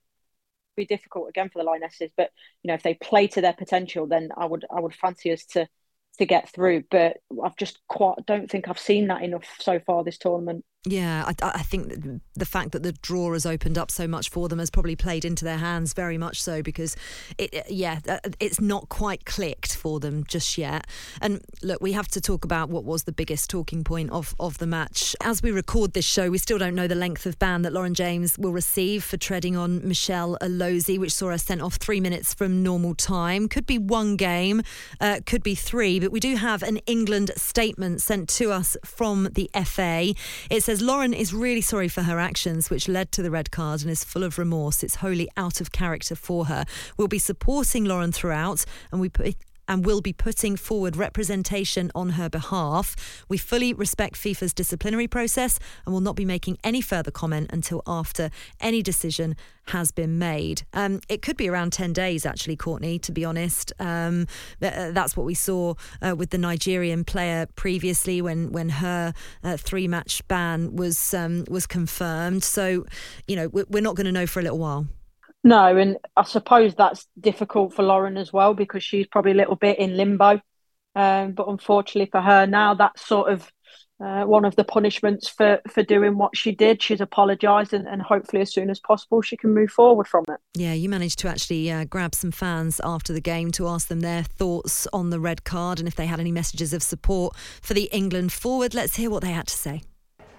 be 0.75 0.85
difficult 0.85 1.29
again 1.29 1.49
for 1.49 1.59
the 1.59 1.65
Lionesses. 1.65 2.11
But 2.15 2.31
you 2.61 2.69
know, 2.69 2.75
if 2.75 2.83
they 2.83 2.93
play 2.93 3.27
to 3.27 3.41
their 3.41 3.53
potential, 3.53 4.07
then 4.07 4.29
I 4.37 4.45
would 4.45 4.65
I 4.75 4.79
would 4.79 4.93
fancy 4.95 5.31
us 5.31 5.43
to 5.47 5.67
to 6.19 6.25
get 6.25 6.49
through. 6.49 6.83
But 6.91 7.17
I've 7.43 7.57
just 7.57 7.79
quite 7.89 8.19
don't 8.27 8.49
think 8.49 8.67
I've 8.67 8.79
seen 8.79 9.07
that 9.07 9.23
enough 9.23 9.45
so 9.59 9.79
far 9.79 10.03
this 10.03 10.19
tournament. 10.19 10.63
Yeah, 10.85 11.23
I, 11.25 11.33
I, 11.41 11.63
think 11.63 11.93
the 12.35 12.45
fact 12.45 12.73
that 12.73 12.83
the 12.83 12.91
draw 12.91 13.31
has 13.31 13.45
opened 13.45 13.77
up 13.77 13.89
so 13.89 14.05
much 14.05 14.29
for 14.29 14.49
them 14.49 14.59
has 14.59 14.69
probably 14.69 14.97
played 14.97 15.23
into 15.23 15.45
their 15.45 15.55
hands 15.55 15.93
very 15.93 16.17
much 16.17 16.43
so 16.43 16.61
because 16.61 16.97
it, 17.37 17.55
yeah, 17.69 17.99
uh, 18.09 18.17
it's 18.41 18.59
not 18.59 18.89
quite 18.89 19.23
clicked 19.23 19.77
for 19.77 20.01
them 20.01 20.25
just 20.25 20.57
yet. 20.57 20.85
And 21.21 21.41
look, 21.61 21.81
we 21.81 21.93
have 21.93 22.09
to 22.09 22.19
talk 22.19 22.43
about 22.43 22.69
what 22.69 22.83
was 22.83 23.03
the 23.03 23.13
biggest 23.13 23.49
talking 23.49 23.85
point 23.85 24.09
of, 24.09 24.35
of 24.41 24.57
the 24.57 24.67
match. 24.67 25.15
As 25.21 25.41
we 25.41 25.51
record 25.51 25.93
this 25.93 26.03
show, 26.03 26.29
we 26.29 26.37
still 26.37 26.57
don't 26.57 26.75
know 26.75 26.87
the 26.87 26.95
length 26.95 27.25
of 27.25 27.39
ban 27.39 27.61
that 27.61 27.71
Lauren 27.71 27.93
James 27.93 28.37
will 28.37 28.51
receive 28.51 29.05
for 29.05 29.15
treading 29.15 29.55
on 29.55 29.87
Michelle 29.87 30.37
Alozie, 30.41 30.99
which 30.99 31.13
saw 31.13 31.29
her 31.29 31.37
sent 31.37 31.61
off 31.61 31.75
three 31.75 32.01
minutes 32.01 32.33
from 32.33 32.61
normal 32.61 32.93
time. 32.93 33.47
Could 33.47 33.65
be 33.65 33.77
one 33.77 34.17
game, 34.17 34.61
uh, 34.99 35.21
could 35.25 35.43
be 35.43 35.55
three, 35.55 36.01
but 36.01 36.11
we 36.11 36.19
do 36.19 36.35
have 36.35 36.61
an 36.61 36.79
England 36.87 37.31
statement 37.37 38.01
sent 38.01 38.27
to 38.31 38.51
us 38.51 38.75
from 38.83 39.29
the 39.31 39.49
FA. 39.63 40.13
It 40.49 40.61
says 40.63 40.72
says 40.73 40.81
Lauren 40.81 41.13
is 41.13 41.35
really 41.35 41.61
sorry 41.61 41.87
for 41.87 42.01
her 42.01 42.17
actions, 42.17 42.71
which 42.71 42.87
led 42.87 43.11
to 43.11 43.21
the 43.21 43.29
red 43.29 43.51
card, 43.51 43.83
and 43.83 43.91
is 43.91 44.03
full 44.03 44.23
of 44.23 44.39
remorse. 44.39 44.81
It's 44.81 44.95
wholly 44.95 45.29
out 45.37 45.61
of 45.61 45.71
character 45.71 46.15
for 46.15 46.45
her. 46.45 46.65
We'll 46.97 47.07
be 47.07 47.19
supporting 47.19 47.85
Lauren 47.85 48.11
throughout, 48.11 48.65
and 48.91 48.99
we 48.99 49.07
put 49.07 49.27
and 49.67 49.85
will 49.85 50.01
be 50.01 50.13
putting 50.13 50.55
forward 50.55 50.95
representation 50.95 51.91
on 51.95 52.11
her 52.11 52.29
behalf. 52.29 52.95
We 53.29 53.37
fully 53.37 53.73
respect 53.73 54.15
FIFA's 54.15 54.53
disciplinary 54.53 55.07
process 55.07 55.59
and 55.85 55.93
will 55.93 56.01
not 56.01 56.15
be 56.15 56.25
making 56.25 56.57
any 56.63 56.81
further 56.81 57.11
comment 57.11 57.49
until 57.51 57.81
after 57.87 58.29
any 58.59 58.81
decision 58.81 59.35
has 59.67 59.91
been 59.91 60.19
made. 60.19 60.63
Um, 60.73 60.99
it 61.07 61.21
could 61.21 61.37
be 61.37 61.47
around 61.49 61.71
10 61.71 61.93
days, 61.93 62.25
actually, 62.25 62.55
Courtney, 62.55 62.99
to 62.99 63.11
be 63.11 63.23
honest. 63.23 63.71
Um, 63.79 64.27
uh, 64.61 64.91
that's 64.91 65.15
what 65.15 65.25
we 65.25 65.33
saw 65.33 65.75
uh, 66.01 66.15
with 66.15 66.31
the 66.31 66.37
Nigerian 66.37 67.05
player 67.05 67.47
previously 67.55 68.21
when, 68.21 68.51
when 68.51 68.69
her 68.69 69.13
uh, 69.43 69.57
three 69.57 69.87
match 69.87 70.27
ban 70.27 70.75
was, 70.75 71.13
um, 71.13 71.45
was 71.49 71.65
confirmed. 71.65 72.43
So, 72.43 72.85
you 73.27 73.35
know, 73.35 73.49
we're 73.49 73.81
not 73.81 73.95
going 73.95 74.05
to 74.05 74.11
know 74.11 74.27
for 74.27 74.39
a 74.39 74.43
little 74.43 74.59
while. 74.59 74.87
No, 75.43 75.75
and 75.75 75.97
I 76.15 76.23
suppose 76.23 76.73
that's 76.73 77.07
difficult 77.19 77.73
for 77.73 77.83
Lauren 77.83 78.17
as 78.17 78.31
well 78.31 78.53
because 78.53 78.83
she's 78.83 79.07
probably 79.07 79.31
a 79.31 79.35
little 79.35 79.57
bit 79.57 79.77
in 79.77 79.97
limbo. 79.97 80.41
Um, 80.95 81.33
but 81.33 81.47
unfortunately 81.47 82.09
for 82.11 82.21
her 82.21 82.45
now, 82.45 82.75
that's 82.75 83.05
sort 83.05 83.31
of 83.31 83.51
uh, 83.99 84.23
one 84.23 84.45
of 84.45 84.55
the 84.55 84.63
punishments 84.63 85.29
for 85.29 85.61
for 85.69 85.83
doing 85.83 86.17
what 86.17 86.35
she 86.35 86.51
did. 86.51 86.81
She's 86.81 87.01
apologised, 87.01 87.73
and, 87.73 87.87
and, 87.87 88.01
hopefully, 88.01 88.41
as 88.41 88.51
soon 88.51 88.69
as 88.69 88.79
possible, 88.79 89.21
she 89.21 89.37
can 89.37 89.53
move 89.53 89.71
forward 89.71 90.07
from 90.07 90.25
it. 90.29 90.39
Yeah, 90.55 90.73
you 90.73 90.89
managed 90.89 91.19
to 91.19 91.29
actually 91.29 91.71
uh, 91.71 91.85
grab 91.85 92.15
some 92.15 92.31
fans 92.31 92.81
after 92.83 93.13
the 93.13 93.21
game 93.21 93.51
to 93.51 93.67
ask 93.67 93.87
them 93.87 94.01
their 94.01 94.23
thoughts 94.23 94.87
on 94.93 95.09
the 95.09 95.19
red 95.19 95.43
card 95.43 95.79
and 95.79 95.87
if 95.87 95.95
they 95.95 96.05
had 96.05 96.19
any 96.19 96.31
messages 96.31 96.73
of 96.73 96.83
support 96.83 97.35
for 97.61 97.73
the 97.73 97.89
England 97.91 98.33
forward. 98.33 98.73
Let's 98.73 98.95
hear 98.95 99.09
what 99.09 99.21
they 99.21 99.31
had 99.31 99.47
to 99.47 99.55
say. 99.55 99.83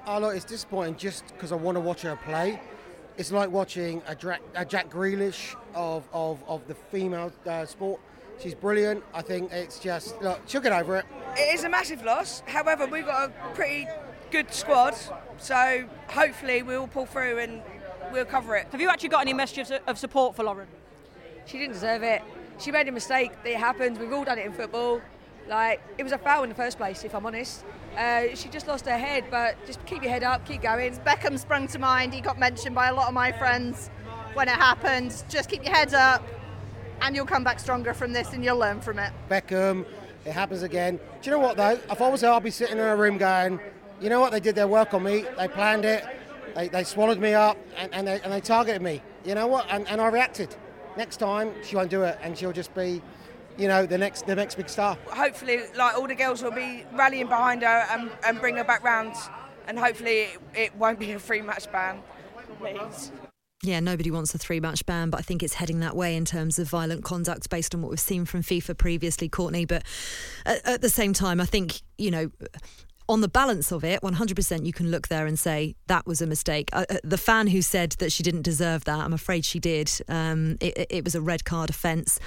Oh, 0.06 0.18
look, 0.18 0.36
it's 0.36 0.44
disappointing 0.44 0.96
just 0.96 1.26
because 1.28 1.50
I 1.50 1.56
want 1.56 1.76
to 1.76 1.80
watch 1.80 2.02
her 2.02 2.16
play 2.16 2.60
it's 3.16 3.30
like 3.30 3.50
watching 3.50 4.02
a, 4.06 4.14
Dra- 4.14 4.40
a 4.54 4.64
Jack 4.64 4.90
Grealish 4.90 5.54
of, 5.74 6.08
of, 6.12 6.42
of 6.48 6.66
the 6.66 6.74
female 6.74 7.32
uh, 7.46 7.64
sport. 7.66 8.00
She's 8.40 8.54
brilliant. 8.54 9.04
I 9.14 9.22
think 9.22 9.52
it's 9.52 9.78
just 9.78 10.20
look, 10.20 10.40
she'll 10.46 10.60
get 10.60 10.72
over 10.72 10.96
it. 10.96 11.04
It 11.36 11.54
is 11.54 11.64
a 11.64 11.68
massive 11.68 12.04
loss. 12.04 12.42
However, 12.46 12.86
we've 12.86 13.06
got 13.06 13.30
a 13.30 13.54
pretty 13.54 13.86
good 14.30 14.52
squad, 14.52 14.96
so 15.38 15.84
hopefully 16.08 16.62
we'll 16.62 16.88
pull 16.88 17.06
through 17.06 17.38
and 17.38 17.62
we'll 18.12 18.24
cover 18.24 18.56
it. 18.56 18.66
Have 18.72 18.80
you 18.80 18.88
actually 18.88 19.10
got 19.10 19.20
any 19.20 19.32
messages 19.32 19.70
of 19.86 19.98
support 19.98 20.34
for 20.34 20.42
Lauren? 20.42 20.66
She 21.46 21.58
didn't 21.58 21.74
deserve 21.74 22.02
it. 22.02 22.22
She 22.58 22.72
made 22.72 22.88
a 22.88 22.92
mistake. 22.92 23.32
It 23.44 23.56
happens. 23.56 23.98
We've 23.98 24.12
all 24.12 24.24
done 24.24 24.38
it 24.38 24.46
in 24.46 24.52
football. 24.52 25.00
Like 25.48 25.80
it 25.98 26.02
was 26.02 26.12
a 26.12 26.18
foul 26.18 26.42
in 26.42 26.48
the 26.48 26.54
first 26.54 26.76
place, 26.76 27.04
if 27.04 27.14
I'm 27.14 27.26
honest. 27.26 27.64
Uh, 27.96 28.34
she 28.34 28.48
just 28.48 28.66
lost 28.66 28.86
her 28.86 28.98
head, 28.98 29.24
but 29.30 29.56
just 29.66 29.84
keep 29.86 30.02
your 30.02 30.10
head 30.10 30.22
up, 30.22 30.44
keep 30.44 30.62
going. 30.62 30.94
Beckham 30.98 31.38
sprung 31.38 31.68
to 31.68 31.78
mind. 31.78 32.12
He 32.12 32.20
got 32.20 32.38
mentioned 32.38 32.74
by 32.74 32.88
a 32.88 32.94
lot 32.94 33.08
of 33.08 33.14
my 33.14 33.30
friends 33.32 33.90
when 34.34 34.48
it 34.48 34.56
happened. 34.56 35.22
Just 35.28 35.48
keep 35.48 35.64
your 35.64 35.74
head 35.74 35.94
up, 35.94 36.26
and 37.02 37.14
you'll 37.14 37.26
come 37.26 37.44
back 37.44 37.60
stronger 37.60 37.94
from 37.94 38.12
this, 38.12 38.32
and 38.32 38.44
you'll 38.44 38.58
learn 38.58 38.80
from 38.80 38.98
it. 38.98 39.12
Beckham, 39.30 39.86
it 40.24 40.32
happens 40.32 40.62
again. 40.62 40.96
Do 41.22 41.30
you 41.30 41.36
know 41.36 41.42
what 41.42 41.56
though? 41.56 41.78
If 41.90 42.02
I 42.02 42.08
was 42.08 42.22
her, 42.22 42.30
I'd 42.30 42.42
be 42.42 42.50
sitting 42.50 42.78
in 42.78 42.84
a 42.84 42.96
room 42.96 43.16
going, 43.16 43.60
you 44.00 44.10
know 44.10 44.20
what? 44.20 44.32
They 44.32 44.40
did 44.40 44.54
their 44.54 44.68
work 44.68 44.92
on 44.92 45.04
me. 45.04 45.24
They 45.38 45.48
planned 45.48 45.84
it. 45.84 46.04
They, 46.54 46.68
they 46.68 46.84
swallowed 46.84 47.18
me 47.18 47.34
up, 47.34 47.56
and, 47.76 47.92
and, 47.94 48.06
they, 48.06 48.20
and 48.20 48.32
they 48.32 48.40
targeted 48.40 48.82
me. 48.82 49.02
You 49.24 49.34
know 49.34 49.46
what? 49.46 49.66
And, 49.70 49.86
and 49.88 50.00
I 50.00 50.08
reacted. 50.08 50.54
Next 50.96 51.16
time, 51.16 51.52
she 51.62 51.74
won't 51.76 51.90
do 51.90 52.02
it, 52.02 52.18
and 52.22 52.36
she'll 52.36 52.52
just 52.52 52.74
be 52.74 53.02
you 53.58 53.68
know, 53.68 53.86
the 53.86 53.98
next 53.98 54.26
the 54.26 54.34
next 54.34 54.56
big 54.56 54.68
star. 54.68 54.96
Hopefully, 55.08 55.60
like 55.76 55.96
all 55.96 56.06
the 56.06 56.14
girls 56.14 56.42
will 56.42 56.50
be 56.50 56.84
rallying 56.92 57.28
behind 57.28 57.62
her 57.62 57.86
and, 57.90 58.10
and 58.26 58.40
bring 58.40 58.56
her 58.56 58.64
back 58.64 58.82
round, 58.84 59.14
and 59.66 59.78
hopefully 59.78 60.22
it, 60.22 60.40
it 60.54 60.76
won't 60.76 60.98
be 60.98 61.12
a 61.12 61.18
three 61.18 61.42
match 61.42 61.70
ban. 61.70 62.00
Please. 62.58 63.12
Yeah, 63.62 63.80
nobody 63.80 64.10
wants 64.10 64.34
a 64.34 64.38
three 64.38 64.60
match 64.60 64.84
ban, 64.84 65.10
but 65.10 65.20
I 65.20 65.22
think 65.22 65.42
it's 65.42 65.54
heading 65.54 65.80
that 65.80 65.96
way 65.96 66.16
in 66.16 66.24
terms 66.24 66.58
of 66.58 66.68
violent 66.68 67.02
conduct 67.04 67.48
based 67.48 67.74
on 67.74 67.82
what 67.82 67.90
we've 67.90 68.00
seen 68.00 68.24
from 68.24 68.42
FIFA 68.42 68.76
previously, 68.76 69.28
Courtney. 69.28 69.64
But 69.64 69.84
at, 70.44 70.66
at 70.66 70.80
the 70.82 70.90
same 70.90 71.12
time, 71.12 71.40
I 71.40 71.46
think, 71.46 71.80
you 71.96 72.10
know, 72.10 72.30
on 73.08 73.20
the 73.20 73.28
balance 73.28 73.70
of 73.70 73.84
it, 73.84 74.00
100% 74.02 74.66
you 74.66 74.72
can 74.72 74.90
look 74.90 75.08
there 75.08 75.26
and 75.26 75.38
say 75.38 75.76
that 75.88 76.06
was 76.06 76.22
a 76.22 76.26
mistake. 76.26 76.70
Uh, 76.72 76.84
uh, 76.88 76.96
the 77.04 77.18
fan 77.18 77.48
who 77.48 77.60
said 77.60 77.92
that 77.98 78.12
she 78.12 78.22
didn't 78.22 78.42
deserve 78.42 78.84
that, 78.84 78.98
I'm 78.98 79.12
afraid 79.12 79.44
she 79.44 79.58
did. 79.58 79.90
Um, 80.08 80.56
it, 80.60 80.86
it, 80.90 81.04
was 81.04 81.14
a 81.14 81.20
red 81.20 81.44
card 81.44 81.70
offence. 81.70 82.18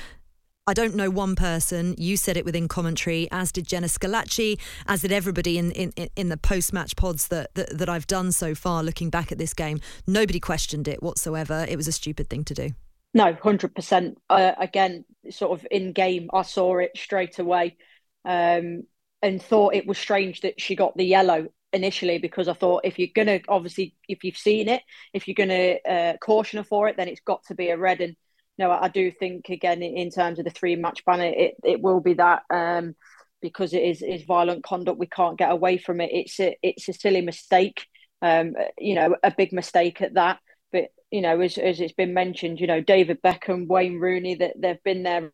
I 0.69 0.73
don't 0.73 0.95
know 0.95 1.09
one 1.09 1.35
person. 1.37 1.95
You 1.97 2.17
said 2.17 2.35
it 2.35 2.43
within 2.43 2.67
commentary, 2.67 3.29
as 3.31 3.53
did 3.53 3.65
Jenna 3.65 3.87
Schillaci, 3.87 4.59
as 4.85 5.01
did 5.01 5.13
everybody 5.13 5.57
in, 5.57 5.71
in, 5.71 6.09
in 6.17 6.27
the 6.27 6.35
post 6.35 6.73
match 6.73 6.97
pods 6.97 7.29
that, 7.29 7.55
that, 7.55 7.77
that 7.77 7.87
I've 7.87 8.05
done 8.05 8.33
so 8.33 8.53
far 8.53 8.83
looking 8.83 9.09
back 9.09 9.31
at 9.31 9.37
this 9.37 9.53
game. 9.53 9.79
Nobody 10.05 10.41
questioned 10.41 10.89
it 10.89 11.01
whatsoever. 11.01 11.65
It 11.69 11.77
was 11.77 11.87
a 11.87 11.93
stupid 11.93 12.29
thing 12.29 12.43
to 12.43 12.53
do. 12.53 12.71
No, 13.13 13.33
100%. 13.33 14.15
Uh, 14.29 14.51
again, 14.59 15.05
sort 15.29 15.57
of 15.57 15.65
in 15.71 15.93
game, 15.93 16.29
I 16.33 16.41
saw 16.41 16.79
it 16.79 16.91
straight 16.97 17.39
away 17.39 17.77
um, 18.25 18.83
and 19.21 19.41
thought 19.41 19.73
it 19.73 19.87
was 19.87 19.97
strange 19.97 20.41
that 20.41 20.59
she 20.59 20.75
got 20.75 20.97
the 20.97 21.05
yellow 21.05 21.47
initially 21.71 22.17
because 22.17 22.49
I 22.49 22.53
thought 22.53 22.81
if 22.83 22.99
you're 22.99 23.07
going 23.15 23.27
to, 23.27 23.39
obviously, 23.47 23.95
if 24.09 24.25
you've 24.25 24.37
seen 24.37 24.67
it, 24.67 24.81
if 25.13 25.29
you're 25.29 25.35
going 25.35 25.47
to 25.47 25.89
uh, 25.89 26.17
caution 26.17 26.57
her 26.57 26.65
for 26.65 26.89
it, 26.89 26.97
then 26.97 27.07
it's 27.07 27.21
got 27.21 27.45
to 27.45 27.55
be 27.55 27.69
a 27.69 27.77
red. 27.77 28.01
And 28.01 28.17
no, 28.57 28.71
I 28.71 28.87
do 28.87 29.11
think 29.11 29.49
again 29.49 29.83
in 29.83 30.09
terms 30.09 30.39
of 30.39 30.45
the 30.45 30.51
three 30.51 30.75
match 30.75 31.05
ban, 31.05 31.21
it 31.21 31.55
it 31.63 31.81
will 31.81 31.99
be 31.99 32.13
that 32.15 32.43
um, 32.49 32.95
because 33.41 33.73
it 33.73 33.83
is 33.83 34.01
is 34.01 34.23
violent 34.23 34.63
conduct. 34.63 34.99
We 34.99 35.07
can't 35.07 35.37
get 35.37 35.51
away 35.51 35.77
from 35.77 36.01
it. 36.01 36.09
It's 36.11 36.39
a 36.39 36.57
it's 36.63 36.89
a 36.89 36.93
silly 36.93 37.21
mistake, 37.21 37.85
um, 38.21 38.53
you 38.77 38.95
know, 38.95 39.15
a 39.23 39.31
big 39.35 39.53
mistake 39.53 40.01
at 40.01 40.15
that. 40.15 40.39
But 40.71 40.85
you 41.11 41.21
know, 41.21 41.39
as 41.41 41.57
as 41.57 41.79
it's 41.79 41.93
been 41.93 42.13
mentioned, 42.13 42.59
you 42.59 42.67
know, 42.67 42.81
David 42.81 43.21
Beckham, 43.21 43.67
Wayne 43.67 43.99
Rooney, 43.99 44.35
that 44.35 44.53
they've 44.57 44.83
been 44.83 45.03
there 45.03 45.31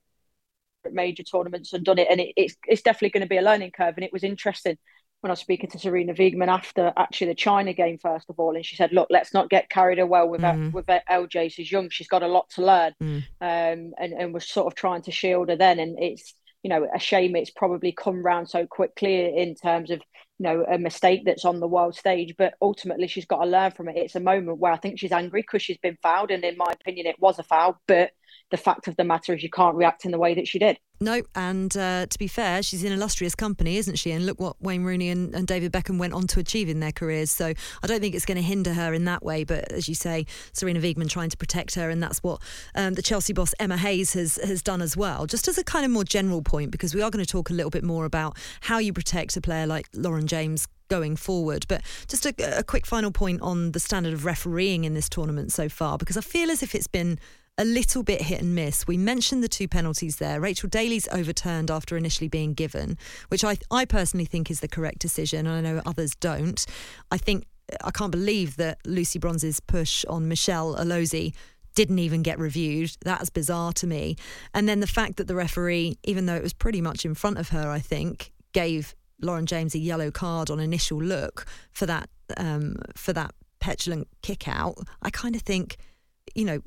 at 0.85 0.93
major 0.93 1.23
tournaments 1.23 1.71
and 1.73 1.85
done 1.85 1.99
it, 1.99 2.07
and 2.09 2.19
it, 2.19 2.33
it's 2.35 2.55
it's 2.67 2.81
definitely 2.81 3.11
going 3.11 3.25
to 3.25 3.29
be 3.29 3.37
a 3.37 3.41
learning 3.41 3.71
curve. 3.71 3.95
And 3.95 4.03
it 4.03 4.13
was 4.13 4.23
interesting 4.23 4.77
when 5.23 5.31
I 5.31 5.33
was 5.33 5.39
speaking 5.39 5.69
to 5.69 5.77
Sarina 5.77 6.13
Wiegman 6.13 6.49
after 6.49 6.91
actually 6.97 7.27
the 7.27 7.35
China 7.35 7.71
game, 7.71 7.97
first 7.97 8.29
of 8.29 8.37
all, 8.41 8.57
and 8.57 8.65
she 8.65 8.75
said, 8.75 8.91
"Look, 8.91 9.07
let's 9.09 9.33
not 9.33 9.49
get 9.49 9.69
carried 9.69 9.97
away 9.97 10.25
with 10.25 10.41
mm. 10.41 10.73
with 10.73 10.85
LJ. 10.85 11.49
She's 11.49 11.71
young. 11.71 11.89
She's 11.89 12.09
got 12.09 12.23
a 12.23 12.27
lot 12.27 12.49
to 12.51 12.61
learn." 12.61 12.93
Mm. 13.01 13.23
Um, 13.39 13.93
and 13.97 14.13
and 14.13 14.33
was 14.33 14.45
sort 14.45 14.67
of 14.67 14.75
trying 14.75 15.01
to 15.03 15.11
shield 15.11 15.47
her 15.47 15.55
then, 15.55 15.79
and 15.79 15.97
it's 15.97 16.35
you 16.61 16.69
know 16.69 16.85
a 16.93 16.99
shame 16.99 17.37
it's 17.37 17.51
probably 17.51 17.93
come 17.93 18.21
round 18.21 18.49
so 18.49 18.67
quickly 18.67 19.37
in 19.37 19.55
terms 19.55 19.91
of 19.91 20.01
you 20.39 20.43
know 20.43 20.65
a 20.69 20.77
mistake 20.77 21.21
that's 21.25 21.45
on 21.45 21.61
the 21.61 21.69
world 21.69 21.95
stage. 21.95 22.35
But 22.37 22.55
ultimately, 22.61 23.07
she's 23.07 23.25
got 23.25 23.45
to 23.45 23.49
learn 23.49 23.71
from 23.71 23.87
it. 23.87 23.95
It's 23.95 24.15
a 24.15 24.19
moment 24.19 24.59
where 24.59 24.73
I 24.73 24.77
think 24.77 24.99
she's 24.99 25.13
angry 25.13 25.41
because 25.41 25.63
she's 25.63 25.77
been 25.77 25.97
fouled, 26.03 26.31
and 26.31 26.43
in 26.43 26.57
my 26.57 26.73
opinion, 26.73 27.07
it 27.07 27.21
was 27.21 27.39
a 27.39 27.43
foul, 27.43 27.79
but 27.87 28.11
the 28.51 28.57
fact 28.57 28.87
of 28.87 28.95
the 28.97 29.03
matter 29.03 29.33
is 29.33 29.43
you 29.43 29.49
can't 29.49 29.75
react 29.75 30.05
in 30.05 30.11
the 30.11 30.19
way 30.19 30.33
that 30.35 30.47
she 30.47 30.59
did. 30.59 30.77
No, 31.01 31.21
and 31.35 31.75
uh, 31.75 32.05
to 32.05 32.19
be 32.19 32.27
fair, 32.27 32.63
she's 32.63 32.83
in 32.83 32.93
illustrious 32.93 33.35
company, 33.35 33.77
isn't 33.77 33.97
she? 33.97 34.11
And 34.11 34.25
look 34.25 34.39
what 34.39 34.55
Wayne 34.61 34.83
Rooney 34.83 35.09
and, 35.09 35.35
and, 35.35 35.45
David 35.45 35.73
Beckham 35.73 35.97
went 35.97 36.13
on 36.13 36.27
to 36.27 36.39
achieve 36.39 36.69
in 36.69 36.79
their 36.79 36.93
careers. 36.93 37.29
So 37.29 37.47
I 37.47 37.87
don't 37.87 37.99
think 37.99 38.15
it's 38.15 38.25
going 38.25 38.37
to 38.37 38.43
hinder 38.43 38.73
her 38.73 38.93
in 38.93 39.03
that 39.05 39.23
way. 39.23 39.43
But 39.43 39.69
as 39.71 39.89
you 39.89 39.95
say, 39.95 40.25
Sarina 40.53 40.81
Wiegman 40.81 41.09
trying 41.09 41.29
to 41.29 41.35
protect 41.35 41.75
her, 41.75 41.89
and 41.89 42.01
that's 42.01 42.19
what 42.19 42.41
um, 42.75 42.93
the 42.93 43.01
Chelsea 43.01 43.33
boss 43.33 43.53
Emma 43.59 43.75
Hayes 43.75 44.13
has 44.13 44.37
has 44.37 44.61
done 44.61 44.81
as 44.81 44.95
well. 44.95 45.25
Just 45.25 45.47
as 45.47 45.57
a 45.57 45.63
kind 45.63 45.83
of 45.83 45.91
more 45.91 46.05
general 46.05 46.41
point, 46.41 46.71
because 46.71 46.95
we 46.95 47.01
are 47.01 47.09
going 47.09 47.25
to 47.25 47.29
talk 47.29 47.49
a 47.49 47.53
little 47.53 47.71
bit 47.71 47.83
more 47.83 48.05
about 48.05 48.37
how 48.61 48.77
you 48.77 48.93
protect 48.93 49.35
a 49.35 49.41
player 49.41 49.67
like 49.67 49.89
Lauren 49.93 50.27
James 50.27 50.67
going 50.87 51.15
forward. 51.15 51.65
But 51.67 51.81
just 52.07 52.25
a, 52.25 52.59
a 52.59 52.63
quick 52.63 52.85
final 52.85 53.11
point 53.11 53.41
on 53.41 53.71
the 53.71 53.79
standard 53.79 54.13
of 54.13 54.25
refereeing 54.25 54.85
in 54.85 54.93
this 54.93 55.09
tournament 55.09 55.51
so 55.51 55.67
far, 55.67 55.97
because 55.97 56.17
I 56.17 56.21
feel 56.21 56.49
as 56.49 56.63
if 56.63 56.75
it's 56.75 56.87
been 56.87 57.19
a 57.57 57.65
little 57.65 58.03
bit 58.03 58.21
hit 58.21 58.41
and 58.41 58.55
miss. 58.55 58.87
We 58.87 58.97
mentioned 58.97 59.43
the 59.43 59.47
two 59.47 59.67
penalties 59.67 60.17
there. 60.17 60.39
Rachel 60.39 60.69
Daly's 60.69 61.07
overturned 61.09 61.69
after 61.69 61.95
initially 61.95 62.27
being 62.27 62.53
given, 62.53 62.97
which 63.27 63.43
I, 63.43 63.57
I 63.69 63.85
personally 63.85 64.25
think 64.25 64.49
is 64.49 64.59
the 64.59 64.67
correct 64.67 64.99
decision, 64.99 65.45
and 65.45 65.67
I 65.67 65.71
know 65.71 65.81
others 65.85 66.15
don't. 66.15 66.65
I 67.11 67.17
think 67.17 67.45
I 67.83 67.91
can't 67.91 68.11
believe 68.11 68.57
that 68.57 68.79
Lucy 68.85 69.19
Bronze's 69.19 69.59
push 69.59 70.03
on 70.05 70.27
Michelle 70.27 70.75
Alozie 70.75 71.33
didn't 71.75 71.99
even 71.99 72.21
get 72.21 72.39
reviewed. 72.39 72.95
That's 73.03 73.29
bizarre 73.29 73.73
to 73.73 73.87
me. 73.87 74.15
And 74.53 74.67
then 74.67 74.79
the 74.79 74.87
fact 74.87 75.17
that 75.17 75.27
the 75.27 75.35
referee, 75.35 75.97
even 76.03 76.25
though 76.25 76.35
it 76.35 76.43
was 76.43 76.53
pretty 76.53 76.81
much 76.81 77.05
in 77.05 77.15
front 77.15 77.37
of 77.37 77.49
her, 77.49 77.69
I 77.69 77.79
think, 77.79 78.31
gave 78.53 78.95
Lauren 79.21 79.45
James 79.45 79.73
a 79.73 79.79
yellow 79.79 80.11
card 80.11 80.49
on 80.49 80.59
initial 80.59 81.01
look 81.01 81.45
for 81.71 81.85
that 81.85 82.09
um, 82.37 82.77
for 82.95 83.13
that 83.13 83.33
petulant 83.59 84.07
kick 84.21 84.47
out. 84.47 84.77
I 85.01 85.09
kind 85.09 85.35
of 85.35 85.41
think, 85.41 85.77
you 86.35 86.45
know, 86.45 86.59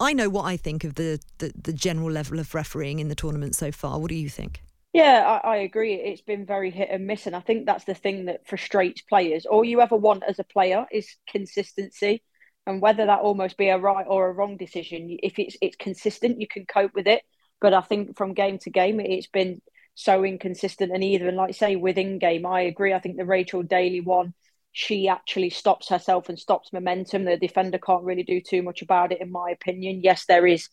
I 0.00 0.12
know 0.12 0.28
what 0.28 0.44
I 0.44 0.56
think 0.56 0.84
of 0.84 0.94
the, 0.94 1.20
the, 1.38 1.52
the 1.60 1.72
general 1.72 2.10
level 2.10 2.38
of 2.38 2.54
refereeing 2.54 2.98
in 2.98 3.08
the 3.08 3.14
tournament 3.14 3.54
so 3.54 3.72
far. 3.72 3.98
What 3.98 4.08
do 4.08 4.14
you 4.14 4.28
think? 4.28 4.62
Yeah, 4.92 5.40
I, 5.42 5.52
I, 5.52 5.56
agree. 5.56 5.94
It's 5.94 6.20
been 6.20 6.44
very 6.44 6.70
hit 6.70 6.88
and 6.90 7.06
miss, 7.06 7.26
and 7.26 7.34
I 7.34 7.40
think 7.40 7.64
that's 7.64 7.84
the 7.84 7.94
thing 7.94 8.26
that 8.26 8.46
frustrates 8.46 9.00
players. 9.00 9.46
All 9.46 9.64
you 9.64 9.80
ever 9.80 9.96
want 9.96 10.22
as 10.28 10.38
a 10.38 10.44
player 10.44 10.86
is 10.92 11.16
consistency, 11.26 12.22
and 12.66 12.82
whether 12.82 13.06
that 13.06 13.20
almost 13.20 13.56
be 13.56 13.68
a 13.68 13.78
right 13.78 14.06
or 14.06 14.28
a 14.28 14.32
wrong 14.32 14.58
decision. 14.58 15.16
If 15.22 15.38
it's 15.38 15.56
it's 15.62 15.76
consistent, 15.76 16.40
you 16.40 16.46
can 16.46 16.66
cope 16.66 16.94
with 16.94 17.06
it. 17.06 17.22
But 17.60 17.72
I 17.72 17.80
think 17.80 18.18
from 18.18 18.34
game 18.34 18.58
to 18.58 18.70
game, 18.70 19.00
it's 19.00 19.28
been 19.28 19.62
so 19.94 20.24
inconsistent 20.24 20.92
and 20.92 21.02
either. 21.02 21.26
And 21.26 21.36
like 21.38 21.54
say, 21.54 21.76
within 21.76 22.18
game, 22.18 22.44
I 22.44 22.62
agree. 22.62 22.92
I 22.92 22.98
think 22.98 23.16
the 23.16 23.24
Rachel 23.24 23.62
Daly 23.62 24.00
one 24.00 24.34
she 24.72 25.08
actually 25.08 25.50
stops 25.50 25.88
herself 25.88 26.28
and 26.28 26.38
stops 26.38 26.72
momentum. 26.72 27.24
The 27.24 27.36
defender 27.36 27.78
can't 27.78 28.04
really 28.04 28.22
do 28.22 28.40
too 28.40 28.62
much 28.62 28.82
about 28.82 29.12
it, 29.12 29.20
in 29.20 29.30
my 29.30 29.50
opinion. 29.50 30.00
Yes, 30.02 30.24
there 30.26 30.46
is 30.46 30.68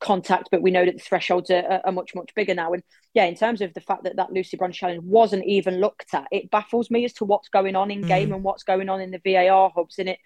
contact, 0.00 0.48
but 0.50 0.62
we 0.62 0.70
know 0.70 0.84
that 0.84 0.94
the 0.94 1.02
thresholds 1.02 1.50
are, 1.50 1.80
are, 1.84 1.92
much, 1.92 2.14
much 2.14 2.34
bigger 2.34 2.54
now. 2.54 2.72
And 2.72 2.82
yeah, 3.14 3.24
in 3.24 3.34
terms 3.34 3.60
of 3.60 3.74
the 3.74 3.80
fact 3.80 4.04
that 4.04 4.16
that 4.16 4.32
Lucy 4.32 4.56
Bronze 4.56 4.76
challenge 4.76 5.02
wasn't 5.02 5.44
even 5.46 5.80
looked 5.80 6.14
at, 6.14 6.26
it 6.30 6.50
baffles 6.50 6.90
me 6.90 7.04
as 7.04 7.12
to 7.14 7.24
what's 7.24 7.48
going 7.48 7.76
on 7.76 7.90
in 7.90 8.02
game 8.02 8.30
mm. 8.30 8.34
and 8.34 8.44
what's 8.44 8.64
going 8.64 8.88
on 8.88 9.00
in 9.00 9.10
the 9.10 9.20
VAR 9.24 9.72
hubs. 9.74 9.98
And 9.98 10.08
it 10.08 10.18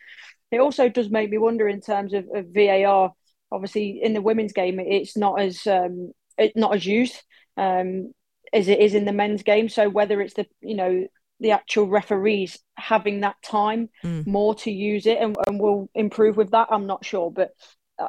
it 0.51 0.61
also 0.61 0.89
does 0.89 1.11
make 1.11 1.31
me 1.31 1.39
wonder 1.39 1.69
in 1.69 1.81
terms 1.81 2.13
of, 2.13 2.27
of 2.35 2.47
VAR. 2.55 3.13
Obviously, 3.51 4.01
in 4.03 4.13
the 4.13 4.21
women's 4.21 4.53
game, 4.53 4.79
it's 4.81 5.17
not 5.17 5.41
as 5.41 5.67
um, 5.67 6.13
it, 6.37 6.53
not 6.57 6.75
as 6.75 6.85
used 6.85 7.21
um, 7.57 8.13
as 8.53 8.69
it 8.69 8.81
is 8.81 8.95
in 8.95 9.05
the 9.05 9.13
men's 9.13 9.43
game. 9.43 9.69
So 9.69 9.89
whether 9.89 10.21
it's 10.21 10.35
the 10.35 10.47
you 10.61 10.77
know 10.77 11.07
the 11.41 11.53
actual 11.53 11.87
referees 11.87 12.59
having 12.77 13.21
that 13.21 13.37
time 13.43 13.89
mm. 14.03 14.27
more 14.27 14.55
to 14.55 14.71
use 14.71 15.07
it 15.07 15.19
and, 15.19 15.37
and 15.47 15.61
will 15.61 15.89
improve 15.95 16.37
with 16.37 16.51
that, 16.53 16.69
I'm 16.71 16.87
not 16.87 17.05
sure. 17.05 17.31
But 17.31 17.51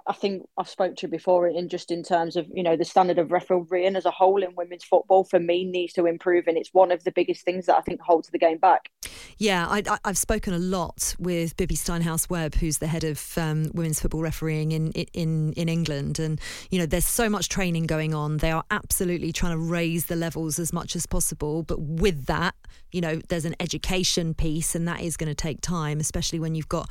I 0.06 0.14
think 0.14 0.48
I've 0.58 0.68
spoke 0.68 0.98
to 0.98 1.08
before 1.08 1.48
in 1.48 1.70
just 1.70 1.92
in 1.92 2.04
terms 2.04 2.36
of 2.36 2.48
you 2.54 2.62
know 2.62 2.76
the 2.76 2.84
standard 2.84 3.18
of 3.20 3.32
refereeing 3.32 3.96
as 3.96 4.06
a 4.06 4.12
whole 4.12 4.44
in 4.44 4.54
women's 4.56 4.84
football 4.84 5.24
for 5.24 5.40
me 5.40 5.64
needs 5.64 5.94
to 5.94 6.06
improve 6.06 6.48
and 6.48 6.58
it's 6.58 6.74
one 6.74 6.92
of 6.92 7.04
the 7.06 7.12
biggest 7.12 7.46
things 7.46 7.68
that 7.68 7.78
I 7.78 7.82
think 7.82 8.02
holds 8.02 8.30
the 8.30 8.38
game 8.38 8.58
back. 8.58 8.90
Yeah, 9.38 9.66
I, 9.70 9.98
have 10.04 10.18
spoken 10.18 10.54
a 10.54 10.60
lot 10.60 11.16
with 11.20 11.56
Bibby 11.58 11.76
Steinhaus 11.76 12.30
Webb, 12.30 12.56
who's 12.56 12.80
the 12.80 12.88
head 12.88 13.04
of 13.04 13.38
um, 13.38 13.72
women's 13.74 14.02
football 14.02 14.22
refereeing 14.22 14.72
in 14.72 14.92
in 14.92 15.54
in 15.54 15.70
England, 15.70 16.20
and 16.20 16.42
you 16.70 16.80
know 16.80 16.86
there's 16.86 17.08
so 17.08 17.30
much 17.30 17.48
training 17.48 17.86
going 17.86 18.14
on. 18.14 18.38
They 18.38 18.52
are 18.52 18.66
absolutely 18.72 19.32
trying 19.32 19.54
to 19.54 19.60
raise 19.60 20.06
the 20.06 20.16
levels 20.16 20.60
as 20.60 20.74
much 20.74 20.96
as 20.96 21.06
possible, 21.06 21.64
but 21.64 21.80
with 21.80 22.26
that, 22.26 22.56
you 22.92 23.02
know, 23.02 23.22
there's 23.30 23.46
an 23.46 23.56
education 23.60 24.34
piece, 24.34 24.76
and 24.76 24.88
that 24.88 25.02
is 25.02 25.18
going 25.18 25.30
to 25.30 25.36
take 25.36 25.62
time, 25.62 26.00
especially 26.00 26.40
when 26.40 26.56
you've 26.56 26.70
got 26.70 26.90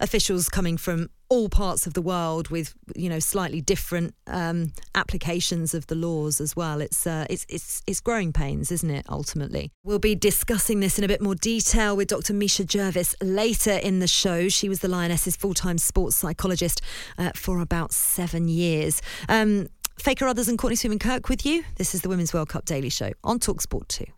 officials 0.00 0.48
coming 0.48 0.76
from 0.76 1.08
all 1.28 1.48
parts 1.48 1.86
of 1.86 1.94
the 1.94 2.02
world 2.02 2.48
with 2.48 2.74
you 2.94 3.08
know 3.08 3.18
slightly 3.18 3.60
different 3.60 4.14
um, 4.26 4.72
applications 4.94 5.74
of 5.74 5.86
the 5.88 5.94
laws 5.94 6.40
as 6.40 6.54
well. 6.54 6.80
It's 6.80 7.06
uh, 7.06 7.26
it's 7.28 7.46
it's 7.48 7.82
it's 7.86 8.00
growing 8.00 8.32
pains, 8.32 8.70
isn't 8.70 8.90
it? 8.90 9.06
Ultimately, 9.08 9.70
we'll 9.84 9.98
be 9.98 10.14
discussing 10.14 10.80
this 10.80 10.98
in 10.98 11.04
a 11.04 11.08
bit 11.08 11.20
more 11.20 11.34
detail 11.34 11.96
with 11.96 12.08
Dr. 12.08 12.32
Misia 12.32 12.64
Gervis 12.64 13.14
later 13.22 13.72
in 13.72 13.98
the 13.98 14.08
show. 14.08 14.48
She 14.48 14.68
was 14.68 14.80
the 14.80 14.88
Lionesses' 14.88 15.36
full-time 15.36 15.78
sports 15.78 16.16
psychologist 16.16 16.80
uh, 17.18 17.30
for 17.34 17.60
about 17.60 17.92
seven 17.92 18.48
years. 18.48 19.02
Um, 19.28 19.68
Faye 19.98 20.14
Carruthers 20.14 20.48
and 20.48 20.58
Courtney 20.58 20.76
Sweetman 20.76 20.98
Kirk 20.98 21.28
with 21.28 21.46
you. 21.46 21.64
This 21.76 21.94
is 21.94 22.02
the 22.02 22.08
Women's 22.08 22.34
World 22.34 22.50
Cup 22.50 22.64
Daily 22.66 22.90
Show 22.90 23.12
on 23.24 23.38
Talksport 23.38 23.88
Two. 23.88 24.15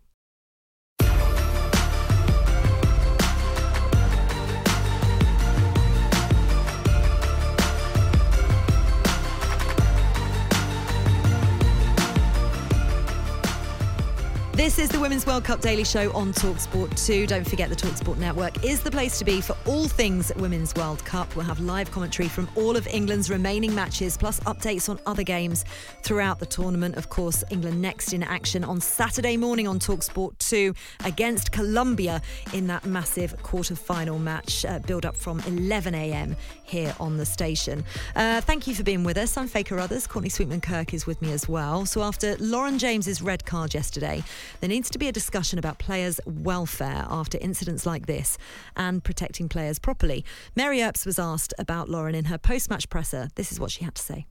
This 14.59 14.77
is 14.77 14.89
the 14.89 14.99
Women's 14.99 15.25
World 15.25 15.45
Cup 15.45 15.61
Daily 15.61 15.85
Show 15.85 16.11
on 16.11 16.33
Talksport 16.33 17.05
2. 17.05 17.27
Don't 17.27 17.47
forget 17.47 17.69
the 17.69 17.77
Talksport 17.77 18.17
network 18.17 18.61
is 18.61 18.81
the 18.81 18.91
place 18.91 19.17
to 19.17 19.23
be 19.23 19.39
for 19.39 19.55
all 19.65 19.87
things 19.87 20.33
Women's 20.35 20.75
World 20.75 21.03
Cup. 21.05 21.33
We'll 21.33 21.45
have 21.45 21.61
live 21.61 21.89
commentary 21.91 22.27
from 22.27 22.49
all 22.57 22.75
of 22.75 22.85
England's 22.87 23.29
remaining 23.29 23.73
matches, 23.73 24.17
plus 24.17 24.41
updates 24.41 24.89
on 24.89 24.99
other 25.05 25.23
games 25.23 25.63
throughout 26.03 26.39
the 26.39 26.45
tournament. 26.45 26.97
Of 26.97 27.09
course, 27.09 27.41
England 27.51 27.81
next 27.81 28.11
in 28.11 28.21
action 28.21 28.65
on 28.65 28.81
Saturday 28.81 29.37
morning 29.37 29.65
on 29.65 29.79
Talksport 29.79 30.37
2 30.39 30.73
against 31.05 31.53
Colombia 31.53 32.21
in 32.51 32.67
that 32.67 32.85
massive 32.85 33.41
quarter-final 33.41 34.19
match. 34.19 34.65
Uh, 34.65 34.79
build 34.79 35.05
up 35.05 35.15
from 35.15 35.39
11 35.47 35.95
a.m. 35.95 36.35
here 36.63 36.93
on 36.99 37.15
the 37.15 37.25
station. 37.25 37.85
Uh, 38.13 38.41
thank 38.41 38.67
you 38.67 38.75
for 38.75 38.83
being 38.83 39.05
with 39.05 39.17
us. 39.17 39.37
I'm 39.37 39.47
Faye 39.47 39.63
Carruthers. 39.63 40.05
Courtney 40.05 40.27
Sweetman 40.27 40.59
Kirk 40.59 40.93
is 40.93 41.07
with 41.07 41.21
me 41.21 41.31
as 41.31 41.47
well. 41.47 41.85
So 41.85 42.03
after 42.03 42.35
Lauren 42.39 42.77
James's 42.77 43.21
red 43.21 43.45
card 43.45 43.73
yesterday, 43.73 44.21
there 44.61 44.69
needs 44.69 44.89
to 44.91 44.99
be 44.99 45.07
a 45.07 45.11
discussion 45.11 45.59
about 45.59 45.79
players' 45.79 46.19
welfare 46.25 47.05
after 47.09 47.37
incidents 47.39 47.85
like 47.85 48.05
this 48.05 48.37
and 48.75 49.03
protecting 49.03 49.49
players 49.49 49.79
properly. 49.79 50.25
Mary 50.55 50.81
Earps 50.81 51.05
was 51.05 51.19
asked 51.19 51.53
about 51.57 51.89
Lauren 51.89 52.15
in 52.15 52.25
her 52.25 52.37
post 52.37 52.69
match 52.69 52.89
presser. 52.89 53.29
This 53.35 53.51
is 53.51 53.59
what 53.59 53.71
she 53.71 53.83
had 53.83 53.95
to 53.95 54.01
say. 54.01 54.25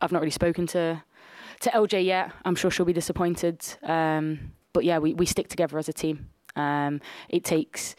I've 0.00 0.12
not 0.12 0.20
really 0.20 0.30
spoken 0.30 0.66
to 0.68 1.02
to 1.60 1.70
LJ 1.70 2.04
yet. 2.04 2.32
I'm 2.44 2.54
sure 2.54 2.70
she'll 2.70 2.84
be 2.84 2.92
disappointed. 2.92 3.64
Um, 3.82 4.52
but 4.72 4.84
yeah, 4.84 4.98
we, 4.98 5.14
we 5.14 5.24
stick 5.24 5.48
together 5.48 5.78
as 5.78 5.88
a 5.88 5.92
team. 5.92 6.28
Um, 6.56 7.00
it 7.28 7.44
takes 7.44 7.96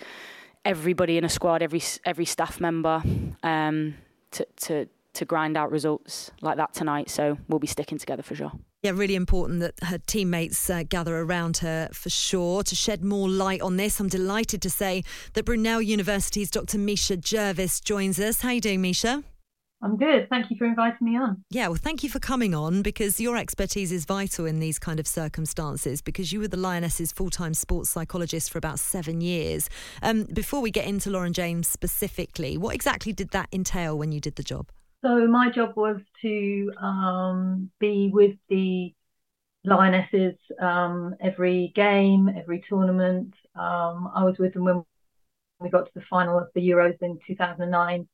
everybody 0.64 1.18
in 1.18 1.24
a 1.24 1.30
squad, 1.30 1.62
every 1.62 1.82
every 2.06 2.26
staff 2.26 2.60
member, 2.60 3.02
um, 3.44 3.96
to 4.32 4.46
to 4.58 4.88
to 5.16 5.26
grind 5.26 5.58
out 5.58 5.72
results 5.72 6.32
like 6.42 6.58
that 6.58 6.74
tonight. 6.74 7.10
So 7.10 7.38
we'll 7.48 7.60
be 7.60 7.68
sticking 7.68 7.98
together 7.98 8.24
for 8.24 8.36
sure. 8.36 8.52
Yeah, 8.84 8.92
really 8.92 9.16
important 9.16 9.62
that 9.62 9.74
her 9.84 9.98
teammates 9.98 10.70
uh, 10.70 10.84
gather 10.88 11.18
around 11.18 11.58
her 11.58 11.90
for 11.92 12.10
sure. 12.10 12.62
To 12.64 12.76
shed 12.76 13.04
more 13.04 13.28
light 13.28 13.62
on 13.62 13.78
this, 13.78 14.00
I'm 14.00 14.10
delighted 14.10 14.62
to 14.62 14.70
say 14.70 15.04
that 15.34 15.46
Brunel 15.46 15.82
University's 15.82 16.52
Dr. 16.52 16.78
Misia 16.78 17.18
Gervis 17.18 17.84
joins 17.84 18.20
us. 18.20 18.42
How 18.42 18.50
are 18.50 18.54
you 18.54 18.62
doing, 18.62 18.84
Misia? 18.84 19.24
I'm 19.82 19.98
good. 19.98 20.30
Thank 20.30 20.50
you 20.50 20.58
for 20.58 20.66
inviting 20.66 21.06
me 21.06 21.18
on. 21.18 21.44
Yeah, 21.50 21.68
well, 21.68 21.80
thank 21.82 22.04
you 22.04 22.10
for 22.10 22.20
coming 22.20 22.56
on 22.56 22.82
because 22.82 23.20
your 23.20 23.38
expertise 23.38 23.92
is 23.92 24.06
vital 24.06 24.46
in 24.46 24.60
these 24.60 24.80
kind 24.80 25.00
of 25.00 25.08
circumstances 25.08 26.02
because 26.02 26.32
you 26.32 26.40
were 26.40 26.48
the 26.48 26.58
Lionesses' 26.58 27.12
full 27.12 27.30
time 27.30 27.54
sports 27.54 27.90
psychologist 27.90 28.52
for 28.52 28.58
about 28.58 28.80
seven 28.80 29.22
years. 29.22 29.70
Um, 30.02 30.24
before 30.24 30.62
we 30.62 30.72
get 30.72 30.86
into 30.86 31.10
Lauren 31.10 31.34
James 31.34 31.68
specifically, 31.68 32.58
what 32.58 32.74
exactly 32.74 33.14
did 33.14 33.30
that 33.32 33.50
entail 33.52 33.98
when 33.98 34.12
you 34.12 34.20
did 34.20 34.36
the 34.36 34.44
job? 34.44 34.70
So 35.06 35.28
my 35.28 35.52
job 35.52 35.74
was 35.76 36.02
to 36.24 36.72
um, 36.82 37.70
be 37.80 38.10
with 38.12 38.38
the 38.50 38.92
Lionesses 39.64 40.34
um, 40.60 41.14
every 41.22 41.72
game, 41.76 42.28
every 42.28 42.64
tournament. 42.68 43.36
Um, 43.54 44.10
I 44.16 44.24
was 44.24 44.38
with 44.40 44.56
them 44.56 44.64
when 44.64 44.84
we 45.60 45.70
got 45.70 45.86
to 45.86 45.92
the 45.94 46.02
final 46.10 46.40
of 46.40 46.48
the 46.56 46.68
Euros 46.68 47.00
in 47.04 47.20
2009 47.28 48.08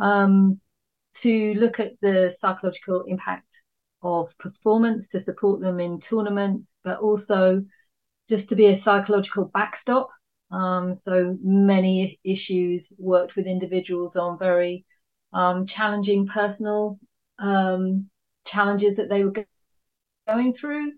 um, 0.00 0.60
to 1.22 1.54
look 1.54 1.78
at 1.78 1.92
the 2.02 2.34
psychological 2.40 3.04
impact 3.06 3.46
of 4.02 4.26
performance, 4.40 5.06
to 5.12 5.22
support 5.22 5.60
them 5.60 5.78
in 5.78 6.00
tournaments, 6.10 6.66
but 6.82 6.98
also 6.98 7.64
just 8.28 8.48
to 8.48 8.56
be 8.56 8.66
a 8.66 8.82
psychological 8.84 9.44
backstop. 9.44 10.08
Um, 10.50 10.98
so 11.04 11.38
many 11.40 12.18
issues 12.24 12.82
worked 12.98 13.36
with 13.36 13.46
individuals 13.46 14.14
on 14.16 14.40
very 14.40 14.84
um, 15.32 15.66
challenging 15.66 16.26
personal 16.26 16.98
um, 17.38 18.08
challenges 18.46 18.96
that 18.96 19.08
they 19.08 19.24
were 19.24 19.32
going 20.26 20.54
through. 20.54 20.92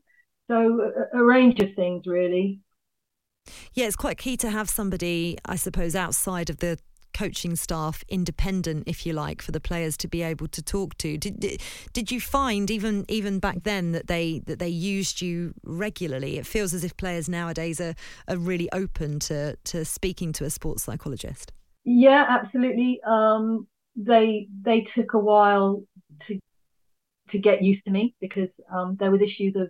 So 0.48 0.92
a, 1.14 1.18
a 1.18 1.24
range 1.24 1.60
of 1.60 1.74
things, 1.74 2.06
really. 2.06 2.60
Yeah, 3.72 3.86
it's 3.86 3.96
quite 3.96 4.18
key 4.18 4.36
to 4.38 4.50
have 4.50 4.68
somebody, 4.68 5.38
I 5.44 5.56
suppose, 5.56 5.94
outside 5.94 6.50
of 6.50 6.58
the 6.58 6.78
coaching 7.14 7.54
staff 7.54 8.02
independent 8.08 8.82
if 8.86 9.06
you 9.06 9.12
like 9.12 9.40
for 9.40 9.52
the 9.52 9.60
players 9.60 9.96
to 9.96 10.08
be 10.08 10.20
able 10.20 10.48
to 10.48 10.60
talk 10.60 10.98
to 10.98 11.16
did, 11.16 11.38
did, 11.38 11.62
did 11.92 12.10
you 12.10 12.20
find 12.20 12.72
even 12.72 13.04
even 13.08 13.38
back 13.38 13.62
then 13.62 13.92
that 13.92 14.08
they 14.08 14.40
that 14.46 14.58
they 14.58 14.68
used 14.68 15.22
you 15.22 15.54
regularly 15.62 16.38
it 16.38 16.44
feels 16.44 16.74
as 16.74 16.82
if 16.82 16.96
players 16.96 17.28
nowadays 17.28 17.80
are, 17.80 17.94
are 18.26 18.36
really 18.36 18.68
open 18.72 19.20
to 19.20 19.56
to 19.62 19.84
speaking 19.84 20.32
to 20.32 20.44
a 20.44 20.50
sports 20.50 20.82
psychologist 20.82 21.52
yeah 21.84 22.26
absolutely 22.28 23.00
um, 23.06 23.64
they 23.96 24.48
they 24.62 24.86
took 24.94 25.14
a 25.14 25.18
while 25.18 25.82
to 26.26 26.38
to 27.30 27.38
get 27.38 27.62
used 27.62 27.84
to 27.84 27.90
me 27.90 28.14
because 28.20 28.48
um, 28.72 28.96
there 28.98 29.10
was 29.10 29.20
issues 29.20 29.54
of 29.56 29.68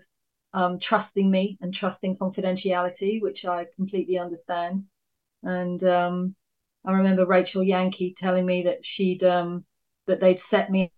um, 0.52 0.78
trusting 0.80 1.30
me 1.30 1.58
and 1.60 1.74
trusting 1.74 2.16
confidentiality, 2.16 3.20
which 3.20 3.44
I 3.44 3.66
completely 3.76 4.18
understand. 4.18 4.84
And 5.42 5.82
um, 5.84 6.34
I 6.86 6.92
remember 6.92 7.26
Rachel 7.26 7.62
Yankey 7.62 8.14
telling 8.20 8.46
me 8.46 8.64
that 8.64 8.78
she'd 8.82 9.22
um, 9.22 9.64
that 10.06 10.20
they'd 10.20 10.40
set 10.50 10.70
me 10.70 10.90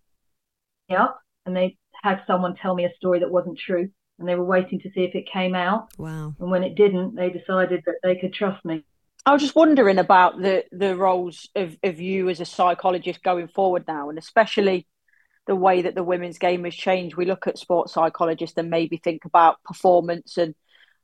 up 0.95 1.19
and 1.45 1.55
they 1.55 1.77
had 2.03 2.21
someone 2.27 2.55
tell 2.55 2.75
me 2.75 2.85
a 2.85 2.95
story 2.95 3.19
that 3.19 3.31
wasn't 3.31 3.57
true, 3.57 3.89
and 4.19 4.27
they 4.27 4.35
were 4.35 4.45
waiting 4.45 4.79
to 4.79 4.89
see 4.91 5.01
if 5.01 5.15
it 5.15 5.29
came 5.31 5.55
out. 5.55 5.89
Wow! 5.97 6.35
And 6.39 6.51
when 6.51 6.63
it 6.63 6.75
didn't, 6.75 7.15
they 7.15 7.29
decided 7.29 7.83
that 7.85 7.99
they 8.03 8.15
could 8.15 8.33
trust 8.33 8.63
me. 8.63 8.85
I 9.27 9.33
was 9.33 9.41
just 9.41 9.55
wondering 9.57 9.97
about 9.97 10.41
the 10.41 10.63
the 10.71 10.95
roles 10.95 11.49
of, 11.53 11.75
of 11.83 11.99
you 11.99 12.29
as 12.29 12.39
a 12.39 12.45
psychologist 12.45 13.21
going 13.21 13.49
forward 13.49 13.83
now, 13.85 14.09
and 14.09 14.17
especially 14.17 14.87
the 15.47 15.55
way 15.55 15.81
that 15.81 15.95
the 15.95 16.03
women's 16.03 16.37
game 16.37 16.63
has 16.63 16.73
changed. 16.73 17.17
We 17.17 17.25
look 17.25 17.45
at 17.45 17.57
sports 17.57 17.93
psychologists 17.93 18.57
and 18.57 18.69
maybe 18.69 18.95
think 18.95 19.25
about 19.25 19.61
performance 19.65 20.37
and 20.37 20.55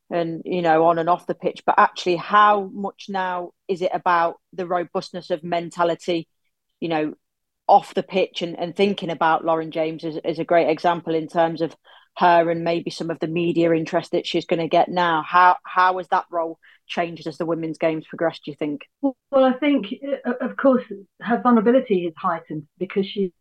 and 0.09 0.41
you 0.45 0.61
know 0.61 0.85
on 0.85 0.99
and 0.99 1.09
off 1.09 1.27
the 1.27 1.35
pitch, 1.35 1.63
but 1.65 1.75
actually, 1.77 2.15
how 2.15 2.69
much 2.73 3.07
now 3.09 3.51
is 3.67 3.81
it 3.81 3.91
about 3.93 4.35
the 4.53 4.67
robustness 4.67 5.29
of 5.29 5.43
mentality? 5.43 6.29
You 6.79 6.87
know, 6.87 7.13
off 7.67 7.93
the 7.93 8.03
pitch 8.03 8.41
and, 8.41 8.57
and 8.57 8.73
thinking 8.73 9.09
about 9.09 9.43
Lauren 9.43 9.71
James 9.71 10.05
as, 10.05 10.15
as 10.23 10.39
a 10.39 10.45
great 10.45 10.69
example 10.69 11.13
in 11.13 11.27
terms 11.27 11.59
of 11.59 11.75
her 12.15 12.49
and 12.49 12.63
maybe 12.63 12.89
some 12.89 13.09
of 13.09 13.19
the 13.19 13.27
media 13.27 13.73
interest 13.73 14.11
that 14.11 14.25
she's 14.25 14.45
going 14.45 14.61
to 14.61 14.69
get 14.69 14.87
now. 14.87 15.23
How 15.27 15.57
how 15.63 15.97
has 15.97 16.07
that 16.07 16.25
role 16.31 16.57
changed 16.87 17.27
as 17.27 17.37
the 17.37 17.45
women's 17.45 17.77
games 17.77 18.05
progressed? 18.07 18.41
Do 18.45 18.51
you 18.51 18.57
think? 18.57 18.81
Well, 19.01 19.43
I 19.43 19.53
think 19.53 19.87
uh, 20.25 20.33
of 20.41 20.57
course 20.57 20.83
her 21.21 21.41
vulnerability 21.41 22.05
is 22.05 22.13
heightened 22.17 22.67
because 22.77 23.05
she 23.05 23.33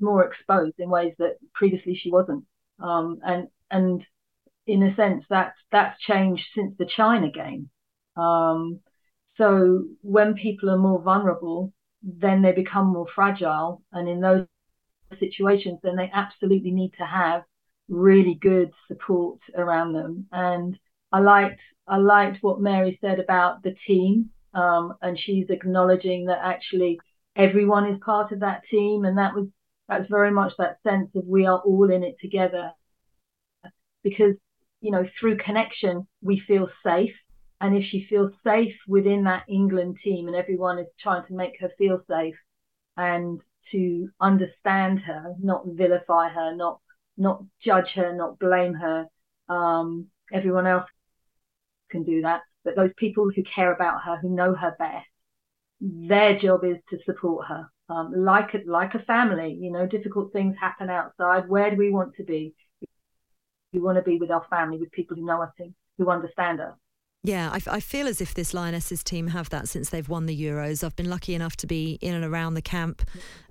more 0.00 0.24
exposed 0.24 0.74
in 0.78 0.90
ways 0.90 1.14
that 1.18 1.36
previously 1.54 1.94
she 1.94 2.10
wasn't. 2.10 2.44
Um, 2.80 3.20
and 3.24 3.48
and 3.70 4.04
in 4.66 4.82
a 4.82 4.94
sense, 4.94 5.24
that's 5.28 5.56
that's 5.72 6.00
changed 6.00 6.44
since 6.54 6.74
the 6.78 6.86
China 6.86 7.30
game. 7.30 7.70
Um, 8.16 8.80
so 9.36 9.84
when 10.02 10.34
people 10.34 10.70
are 10.70 10.78
more 10.78 11.00
vulnerable, 11.00 11.72
then 12.02 12.42
they 12.42 12.52
become 12.52 12.86
more 12.86 13.06
fragile, 13.14 13.82
and 13.92 14.08
in 14.08 14.20
those 14.20 14.46
situations, 15.18 15.78
then 15.82 15.96
they 15.96 16.10
absolutely 16.12 16.70
need 16.70 16.92
to 16.98 17.04
have 17.04 17.42
really 17.88 18.34
good 18.34 18.70
support 18.88 19.38
around 19.56 19.94
them. 19.94 20.26
And 20.30 20.78
I 21.12 21.20
liked 21.20 21.60
I 21.86 21.96
liked 21.96 22.42
what 22.42 22.60
Mary 22.60 22.98
said 23.00 23.18
about 23.18 23.62
the 23.62 23.74
team, 23.86 24.30
um, 24.54 24.94
and 25.00 25.18
she's 25.18 25.48
acknowledging 25.48 26.26
that 26.26 26.40
actually 26.42 27.00
everyone 27.34 27.86
is 27.86 27.98
part 28.04 28.32
of 28.32 28.40
that 28.40 28.62
team, 28.70 29.04
and 29.04 29.16
that 29.18 29.34
was 29.34 29.48
that's 29.88 30.08
very 30.08 30.30
much 30.30 30.52
that 30.58 30.82
sense 30.82 31.08
of 31.14 31.24
we 31.26 31.46
are 31.46 31.58
all 31.58 31.90
in 31.90 32.02
it 32.04 32.16
together, 32.20 32.72
because 34.02 34.34
you 34.80 34.90
know 34.90 35.06
through 35.18 35.38
connection 35.38 36.06
we 36.20 36.40
feel 36.40 36.68
safe, 36.84 37.14
and 37.60 37.76
if 37.76 37.84
she 37.84 38.06
feels 38.08 38.32
safe 38.44 38.74
within 38.86 39.24
that 39.24 39.44
England 39.48 39.96
team, 40.04 40.26
and 40.26 40.36
everyone 40.36 40.78
is 40.78 40.88
trying 41.00 41.26
to 41.26 41.34
make 41.34 41.58
her 41.60 41.70
feel 41.78 42.00
safe, 42.10 42.36
and 42.98 43.40
to 43.72 44.08
understand 44.20 45.00
her, 45.00 45.34
not 45.40 45.62
vilify 45.66 46.28
her, 46.28 46.54
not 46.54 46.80
not 47.16 47.42
judge 47.64 47.92
her, 47.94 48.14
not 48.14 48.38
blame 48.38 48.74
her. 48.74 49.06
Um, 49.48 50.08
everyone 50.30 50.66
else 50.66 50.88
can 51.90 52.04
do 52.04 52.22
that, 52.22 52.42
but 52.64 52.76
those 52.76 52.90
people 52.96 53.30
who 53.34 53.42
care 53.42 53.72
about 53.72 54.02
her, 54.02 54.16
who 54.18 54.28
know 54.28 54.54
her 54.54 54.74
best, 54.78 55.06
their 55.80 56.38
job 56.38 56.64
is 56.64 56.76
to 56.90 56.98
support 57.04 57.46
her. 57.46 57.68
Um, 57.90 58.12
like 58.24 58.52
a, 58.52 58.58
like 58.66 58.94
a 58.94 58.98
family, 59.00 59.56
you 59.58 59.72
know, 59.72 59.86
difficult 59.86 60.32
things 60.32 60.54
happen 60.60 60.90
outside. 60.90 61.48
Where 61.48 61.70
do 61.70 61.76
we 61.76 61.90
want 61.90 62.14
to 62.16 62.24
be? 62.24 62.54
We 63.72 63.80
want 63.80 63.96
to 63.96 64.02
be 64.02 64.18
with 64.18 64.30
our 64.30 64.44
family, 64.50 64.78
with 64.78 64.92
people 64.92 65.16
who 65.16 65.24
know 65.24 65.42
us, 65.42 65.50
who 65.96 66.10
understand 66.10 66.60
us. 66.60 66.74
Yeah, 67.24 67.50
I, 67.50 67.60
I, 67.76 67.80
feel 67.80 68.06
as 68.06 68.20
if 68.20 68.34
this 68.34 68.54
Lionesses 68.54 69.02
team 69.02 69.26
have 69.28 69.50
that 69.50 69.68
since 69.68 69.90
they've 69.90 70.08
won 70.08 70.26
the 70.26 70.40
Euros. 70.40 70.84
I've 70.84 70.94
been 70.94 71.10
lucky 71.10 71.34
enough 71.34 71.56
to 71.56 71.66
be 71.66 71.98
in 72.00 72.14
and 72.14 72.24
around 72.24 72.54
the 72.54 72.62
camp 72.62 73.02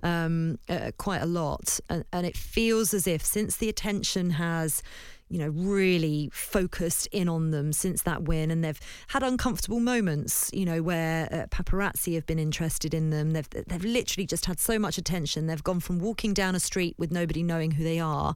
um, 0.02 0.58
uh, 0.70 0.92
quite 0.96 1.20
a 1.20 1.26
lot, 1.26 1.78
and, 1.90 2.02
and 2.10 2.24
it 2.24 2.36
feels 2.36 2.94
as 2.94 3.06
if 3.06 3.22
since 3.22 3.58
the 3.58 3.68
attention 3.68 4.30
has 4.30 4.82
you 5.28 5.38
know, 5.38 5.48
really 5.48 6.30
focused 6.32 7.06
in 7.12 7.28
on 7.28 7.50
them 7.50 7.72
since 7.72 8.02
that 8.02 8.22
win, 8.22 8.50
and 8.50 8.64
they've 8.64 8.80
had 9.08 9.22
uncomfortable 9.22 9.80
moments, 9.80 10.50
you 10.52 10.64
know, 10.64 10.82
where 10.82 11.28
uh, 11.32 11.46
paparazzi 11.54 12.14
have 12.14 12.26
been 12.26 12.38
interested 12.38 12.94
in 12.94 13.10
them. 13.10 13.32
They've 13.32 13.48
they've 13.50 13.84
literally 13.84 14.26
just 14.26 14.46
had 14.46 14.58
so 14.60 14.78
much 14.78 14.98
attention. 14.98 15.46
They've 15.46 15.62
gone 15.62 15.80
from 15.80 15.98
walking 15.98 16.34
down 16.34 16.54
a 16.54 16.60
street 16.60 16.94
with 16.98 17.10
nobody 17.10 17.42
knowing 17.42 17.72
who 17.72 17.84
they 17.84 17.98
are 17.98 18.34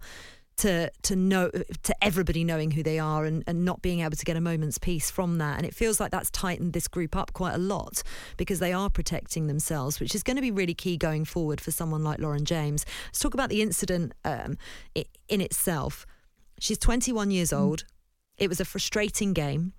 to 0.58 0.90
to 1.02 1.16
know 1.16 1.50
to 1.82 2.04
everybody 2.04 2.44
knowing 2.44 2.70
who 2.70 2.82
they 2.82 2.98
are 2.98 3.24
and, 3.24 3.42
and 3.46 3.64
not 3.64 3.82
being 3.82 4.00
able 4.00 4.16
to 4.16 4.24
get 4.24 4.36
a 4.36 4.40
moment's 4.40 4.78
peace 4.78 5.10
from 5.10 5.38
that. 5.38 5.56
And 5.56 5.66
it 5.66 5.74
feels 5.74 5.98
like 5.98 6.10
that's 6.10 6.30
tightened 6.30 6.72
this 6.72 6.88
group 6.88 7.16
up 7.16 7.32
quite 7.32 7.54
a 7.54 7.58
lot 7.58 8.02
because 8.36 8.58
they 8.58 8.72
are 8.72 8.90
protecting 8.90 9.46
themselves, 9.46 10.00
which 10.00 10.14
is 10.14 10.22
going 10.22 10.36
to 10.36 10.42
be 10.42 10.50
really 10.50 10.74
key 10.74 10.96
going 10.96 11.24
forward 11.24 11.60
for 11.60 11.70
someone 11.70 12.04
like 12.04 12.18
Lauren 12.18 12.44
James. 12.44 12.84
Let's 13.06 13.18
talk 13.18 13.34
about 13.34 13.48
the 13.48 13.62
incident 13.62 14.12
um, 14.24 14.58
in 15.28 15.40
itself. 15.40 16.06
She's 16.62 16.78
21 16.78 17.32
years 17.32 17.50
mm. 17.50 17.58
old. 17.58 17.84
It 18.38 18.48
was 18.48 18.60
a 18.60 18.64
frustrating 18.64 19.32
game. 19.32 19.72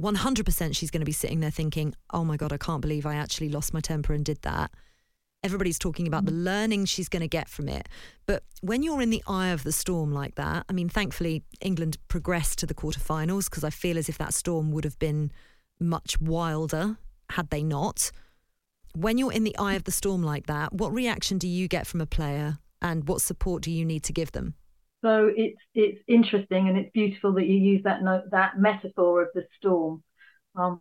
100% 0.00 0.76
she's 0.76 0.90
going 0.92 1.00
to 1.00 1.04
be 1.04 1.10
sitting 1.10 1.40
there 1.40 1.50
thinking, 1.50 1.96
oh 2.12 2.24
my 2.24 2.36
God, 2.36 2.52
I 2.52 2.58
can't 2.58 2.80
believe 2.80 3.04
I 3.04 3.16
actually 3.16 3.48
lost 3.48 3.74
my 3.74 3.80
temper 3.80 4.12
and 4.12 4.24
did 4.24 4.40
that. 4.42 4.70
Everybody's 5.42 5.80
talking 5.80 6.06
about 6.06 6.26
the 6.26 6.32
mm. 6.32 6.44
learning 6.44 6.84
she's 6.84 7.08
going 7.08 7.22
to 7.22 7.28
get 7.28 7.48
from 7.48 7.68
it. 7.68 7.88
But 8.24 8.44
when 8.60 8.84
you're 8.84 9.02
in 9.02 9.10
the 9.10 9.24
eye 9.26 9.48
of 9.48 9.64
the 9.64 9.72
storm 9.72 10.12
like 10.12 10.36
that, 10.36 10.64
I 10.68 10.72
mean, 10.72 10.88
thankfully, 10.88 11.42
England 11.60 11.98
progressed 12.06 12.60
to 12.60 12.66
the 12.66 12.74
quarterfinals 12.74 13.50
because 13.50 13.64
I 13.64 13.70
feel 13.70 13.98
as 13.98 14.08
if 14.08 14.16
that 14.18 14.32
storm 14.32 14.70
would 14.70 14.84
have 14.84 15.00
been 15.00 15.32
much 15.80 16.20
wilder 16.20 16.98
had 17.30 17.50
they 17.50 17.64
not. 17.64 18.12
When 18.94 19.18
you're 19.18 19.32
in 19.32 19.42
the 19.42 19.58
eye 19.58 19.74
of 19.74 19.82
the 19.82 19.90
storm 19.90 20.22
like 20.22 20.46
that, 20.46 20.72
what 20.72 20.94
reaction 20.94 21.36
do 21.38 21.48
you 21.48 21.66
get 21.66 21.88
from 21.88 22.00
a 22.00 22.06
player 22.06 22.58
and 22.80 23.08
what 23.08 23.22
support 23.22 23.64
do 23.64 23.72
you 23.72 23.84
need 23.84 24.04
to 24.04 24.12
give 24.12 24.30
them? 24.30 24.54
So 25.04 25.30
it's 25.36 25.60
it's 25.74 26.00
interesting 26.08 26.68
and 26.68 26.78
it's 26.78 26.90
beautiful 26.94 27.34
that 27.34 27.44
you 27.46 27.58
use 27.58 27.82
that 27.84 28.02
note, 28.02 28.24
that 28.30 28.58
metaphor 28.58 29.20
of 29.20 29.28
the 29.34 29.44
storm, 29.58 30.02
um, 30.56 30.80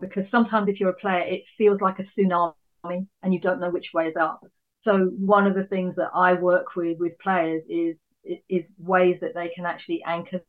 because 0.00 0.24
sometimes 0.30 0.68
if 0.68 0.78
you're 0.78 0.90
a 0.90 0.94
player, 0.94 1.20
it 1.20 1.44
feels 1.56 1.80
like 1.80 1.98
a 1.98 2.04
tsunami 2.12 2.52
and 2.84 3.32
you 3.32 3.40
don't 3.40 3.58
know 3.58 3.70
which 3.70 3.88
way 3.94 4.08
is 4.08 4.16
up. 4.20 4.44
So 4.84 5.10
one 5.16 5.46
of 5.46 5.54
the 5.54 5.64
things 5.64 5.94
that 5.96 6.10
I 6.14 6.34
work 6.34 6.76
with 6.76 6.98
with 6.98 7.18
players 7.20 7.62
is 7.70 7.96
is 8.50 8.64
ways 8.78 9.16
that 9.22 9.34
they 9.34 9.48
can 9.54 9.64
actually 9.64 10.02
anchor 10.06 10.40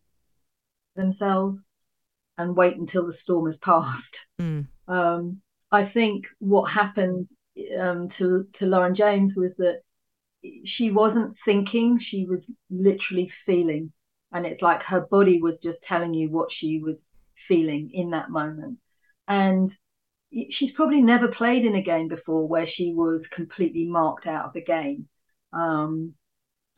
themselves 0.97 1.59
and 2.37 2.53
wait 2.53 2.75
until 2.75 3.07
the 3.07 3.15
storm 3.23 3.45
has 3.45 3.55
passed. 3.61 4.03
Mm. 4.41 4.67
Um, 4.89 5.41
I 5.71 5.85
think 5.85 6.25
what 6.39 6.69
happened 6.69 7.29
um, 7.79 8.09
to 8.17 8.45
to 8.59 8.65
Lauren 8.65 8.93
James 8.93 9.35
was 9.37 9.51
that 9.57 9.83
she 10.65 10.91
wasn't 10.91 11.35
thinking; 11.45 11.99
she 11.99 12.25
was 12.25 12.39
literally 12.69 13.31
feeling, 13.45 13.91
and 14.31 14.45
it's 14.45 14.61
like 14.61 14.83
her 14.83 15.01
body 15.01 15.41
was 15.41 15.55
just 15.63 15.79
telling 15.87 16.13
you 16.13 16.29
what 16.29 16.49
she 16.51 16.79
was 16.83 16.95
feeling 17.47 17.91
in 17.93 18.11
that 18.11 18.29
moment. 18.29 18.79
And 19.27 19.71
she's 20.51 20.71
probably 20.71 21.01
never 21.01 21.27
played 21.27 21.65
in 21.65 21.75
a 21.75 21.83
game 21.83 22.07
before 22.07 22.47
where 22.47 22.67
she 22.67 22.93
was 22.93 23.21
completely 23.33 23.85
marked 23.85 24.27
out 24.27 24.45
of 24.45 24.53
the 24.53 24.63
game. 24.63 25.07
Um, 25.53 26.15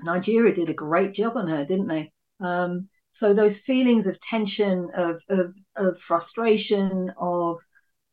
Nigeria 0.01 0.53
did 0.53 0.69
a 0.69 0.73
great 0.73 1.13
job 1.13 1.37
on 1.37 1.47
her, 1.47 1.65
didn't 1.65 1.87
they? 1.87 2.11
Um, 2.39 2.89
so 3.19 3.33
those 3.33 3.55
feelings 3.65 4.05
of 4.07 4.17
tension, 4.29 4.89
of 4.95 5.21
of, 5.29 5.53
of 5.77 5.95
frustration, 6.07 7.13
of 7.17 7.57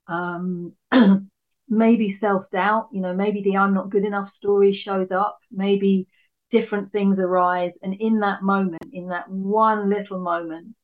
um, 0.06 0.74
maybe 1.72 2.18
self 2.20 2.44
doubt, 2.52 2.88
you 2.92 3.00
know, 3.00 3.14
maybe 3.14 3.42
the 3.42 3.56
I'm 3.56 3.74
not 3.74 3.90
good 3.90 4.04
enough 4.04 4.30
story 4.36 4.74
shows 4.74 5.08
up, 5.10 5.38
maybe 5.50 6.06
different 6.50 6.92
things 6.92 7.18
arise, 7.18 7.72
and 7.82 7.94
in 7.94 8.20
that 8.20 8.42
moment, 8.42 8.82
in 8.92 9.08
that 9.08 9.28
one 9.30 9.88
little 9.88 10.20
moment, 10.20 10.74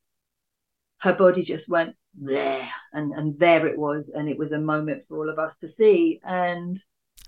her 1.01 1.13
body 1.13 1.45
just 1.45 1.69
went 1.69 1.95
there 2.15 2.69
and 2.93 3.13
and 3.13 3.39
there 3.39 3.67
it 3.67 3.79
was. 3.79 4.05
And 4.15 4.29
it 4.29 4.39
was 4.39 4.51
a 4.53 4.59
moment 4.59 5.05
for 5.09 5.19
all 5.19 5.31
of 5.31 5.39
us 5.39 5.53
to 5.61 5.69
see. 5.79 6.21
And 6.25 6.81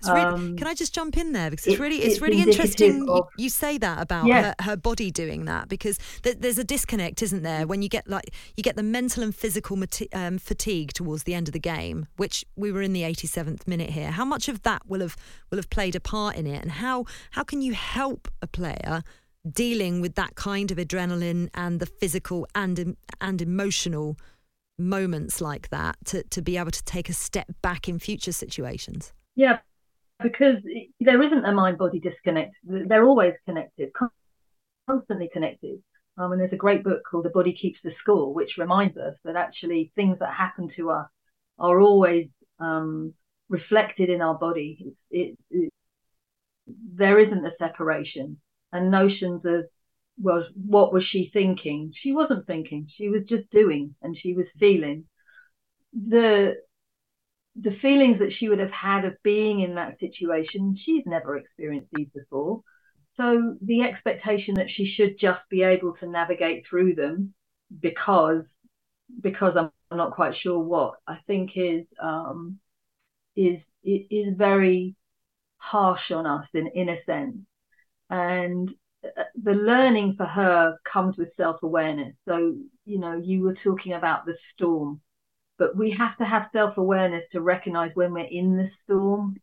really, 0.07 0.21
um, 0.21 0.57
can 0.57 0.67
I 0.67 0.73
just 0.73 0.93
jump 0.93 1.17
in 1.17 1.31
there 1.33 1.49
because 1.49 1.67
it's, 1.67 1.79
really 1.79 1.97
it's, 1.97 2.15
it's 2.15 2.21
really 2.21 2.41
interesting 2.41 3.07
of, 3.09 3.27
you 3.37 3.49
say 3.49 3.77
that 3.77 4.01
about 4.01 4.27
yeah. 4.27 4.53
her, 4.59 4.71
her, 4.71 4.77
body 4.77 5.11
doing 5.11 5.45
that 5.45 5.69
because 5.69 5.99
th- 6.23 6.37
there's 6.39 6.57
a 6.57 6.63
disconnect, 6.63 7.21
isn't 7.21 7.43
there? 7.43 7.67
When 7.67 7.81
you 7.81 7.89
get 7.89 8.07
like 8.07 8.33
you 8.55 8.63
get 8.63 8.75
the 8.75 8.83
mental 8.83 9.23
and 9.23 9.33
physical 9.33 9.75
mati- 9.75 10.11
um, 10.13 10.37
fatigue 10.37 10.93
towards 10.93 11.23
the 11.23 11.33
end 11.33 11.47
of 11.47 11.53
the 11.53 11.59
game, 11.59 12.07
which 12.17 12.45
we 12.55 12.71
were 12.71 12.81
in 12.81 12.93
the 12.93 13.01
87th 13.01 13.67
minute 13.67 13.91
here. 13.91 14.11
How 14.11 14.25
much 14.25 14.47
of 14.47 14.63
that 14.63 14.81
will 14.87 15.01
have 15.01 15.15
will 15.49 15.57
have 15.57 15.69
played 15.69 15.95
a 15.95 15.99
part 15.99 16.35
in 16.35 16.47
it, 16.47 16.61
and 16.61 16.71
how 16.71 17.05
how 17.31 17.43
can 17.43 17.61
you 17.61 17.73
help 17.73 18.27
a 18.41 18.47
player 18.47 19.03
dealing 19.49 20.01
with 20.01 20.15
that 20.15 20.35
kind 20.35 20.71
of 20.71 20.77
adrenaline 20.77 21.49
and 21.53 21.79
the 21.79 21.85
physical 21.85 22.47
and 22.55 22.95
and 23.19 23.41
emotional 23.41 24.17
moments 24.77 25.41
like 25.41 25.69
that 25.69 25.95
to, 26.05 26.23
to 26.23 26.41
be 26.41 26.57
able 26.57 26.71
to 26.71 26.83
take 26.83 27.09
a 27.09 27.13
step 27.13 27.47
back 27.61 27.87
in 27.87 27.99
future 27.99 28.31
situations? 28.31 29.13
Yeah, 29.35 29.59
because 30.21 30.57
there 30.99 31.21
isn't 31.21 31.45
a 31.45 31.51
mind 31.51 31.77
body 31.77 31.99
disconnect. 31.99 32.53
They're 32.63 33.05
always 33.05 33.33
connected, 33.45 33.91
constantly 34.87 35.29
connected. 35.31 35.81
Um, 36.17 36.33
and 36.33 36.41
there's 36.41 36.53
a 36.53 36.57
great 36.57 36.83
book 36.83 37.01
called 37.09 37.25
The 37.25 37.29
Body 37.29 37.53
Keeps 37.53 37.79
the 37.83 37.93
Score, 38.01 38.33
which 38.33 38.57
reminds 38.57 38.97
us 38.97 39.15
that 39.23 39.35
actually 39.35 39.91
things 39.95 40.19
that 40.19 40.33
happen 40.33 40.69
to 40.75 40.91
us 40.91 41.07
are 41.57 41.79
always 41.79 42.27
um, 42.59 43.13
reflected 43.49 44.09
in 44.09 44.21
our 44.21 44.35
body. 44.35 44.93
It, 45.09 45.17
it, 45.19 45.37
it, 45.49 45.73
there 46.67 47.19
isn't 47.19 47.45
a 47.45 47.55
separation. 47.57 48.39
And 48.73 48.91
notions 48.91 49.41
of 49.45 49.65
well, 50.21 50.45
what 50.53 50.93
was 50.93 51.03
she 51.03 51.29
thinking? 51.33 51.93
She 51.95 52.11
wasn't 52.11 52.45
thinking. 52.45 52.87
She 52.95 53.09
was 53.09 53.23
just 53.27 53.49
doing, 53.49 53.95
and 54.01 54.15
she 54.17 54.33
was 54.33 54.45
feeling. 54.59 55.05
The 55.93 56.55
the 57.61 57.77
feelings 57.81 58.19
that 58.19 58.33
she 58.33 58.49
would 58.49 58.59
have 58.59 58.71
had 58.71 59.05
of 59.05 59.13
being 59.23 59.61
in 59.61 59.75
that 59.75 59.99
situation, 59.99 60.77
she's 60.83 61.03
never 61.05 61.37
experienced 61.37 61.89
these 61.93 62.07
before. 62.13 62.63
So 63.17 63.55
the 63.61 63.81
expectation 63.81 64.55
that 64.55 64.69
she 64.69 64.85
should 64.85 65.19
just 65.19 65.41
be 65.49 65.63
able 65.63 65.93
to 65.99 66.07
navigate 66.07 66.65
through 66.67 66.95
them 66.95 67.33
because 67.79 68.43
because 69.21 69.55
I'm 69.57 69.71
not 69.91 70.13
quite 70.13 70.35
sure 70.37 70.57
what 70.59 70.95
I 71.05 71.17
think 71.27 71.51
is 71.55 71.85
um, 72.01 72.59
is 73.35 73.59
is 73.83 74.35
very 74.37 74.95
harsh 75.57 76.11
on 76.11 76.25
us 76.25 76.47
in 76.53 76.67
in 76.67 76.89
a 76.89 77.03
sense. 77.05 77.37
And 78.09 78.69
the 79.41 79.53
learning 79.53 80.15
for 80.15 80.25
her 80.25 80.77
comes 80.91 81.17
with 81.17 81.35
self 81.37 81.61
awareness. 81.63 82.15
So, 82.27 82.55
you 82.85 82.99
know, 82.99 83.17
you 83.17 83.41
were 83.41 83.55
talking 83.63 83.93
about 83.93 84.25
the 84.25 84.35
storm, 84.53 85.01
but 85.61 85.77
we 85.77 85.91
have 85.91 86.17
to 86.17 86.25
have 86.25 86.49
self 86.51 86.75
awareness 86.77 87.23
to 87.31 87.39
recognize 87.39 87.91
when 87.93 88.13
we're 88.13 88.25
in 88.25 88.57
the 88.57 88.71
storm 88.83 89.37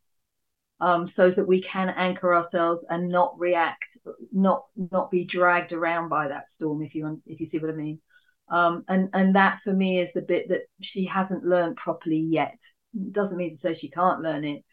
um, 0.80 1.12
so 1.14 1.30
that 1.30 1.46
we 1.46 1.62
can 1.62 1.90
anchor 1.90 2.34
ourselves 2.34 2.84
and 2.90 3.08
not 3.08 3.38
react, 3.38 3.84
not 4.32 4.64
not 4.90 5.12
be 5.12 5.24
dragged 5.24 5.72
around 5.72 6.08
by 6.08 6.26
that 6.26 6.46
storm. 6.56 6.82
If 6.82 6.96
you 6.96 7.22
if 7.24 7.38
you 7.38 7.48
see 7.52 7.58
what 7.58 7.70
I 7.70 7.74
mean. 7.74 8.00
Um, 8.48 8.84
and 8.88 9.10
and 9.12 9.36
that 9.36 9.60
for 9.62 9.72
me 9.72 10.00
is 10.00 10.08
the 10.12 10.22
bit 10.22 10.48
that 10.48 10.62
she 10.80 11.04
hasn't 11.06 11.44
learned 11.44 11.76
properly 11.76 12.26
yet. 12.28 12.58
It 12.96 13.12
doesn't 13.12 13.36
mean 13.36 13.56
to 13.56 13.62
say 13.62 13.78
she 13.78 13.88
can't 13.88 14.20
learn 14.20 14.44
it. 14.44 14.64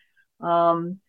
Um, 0.42 1.00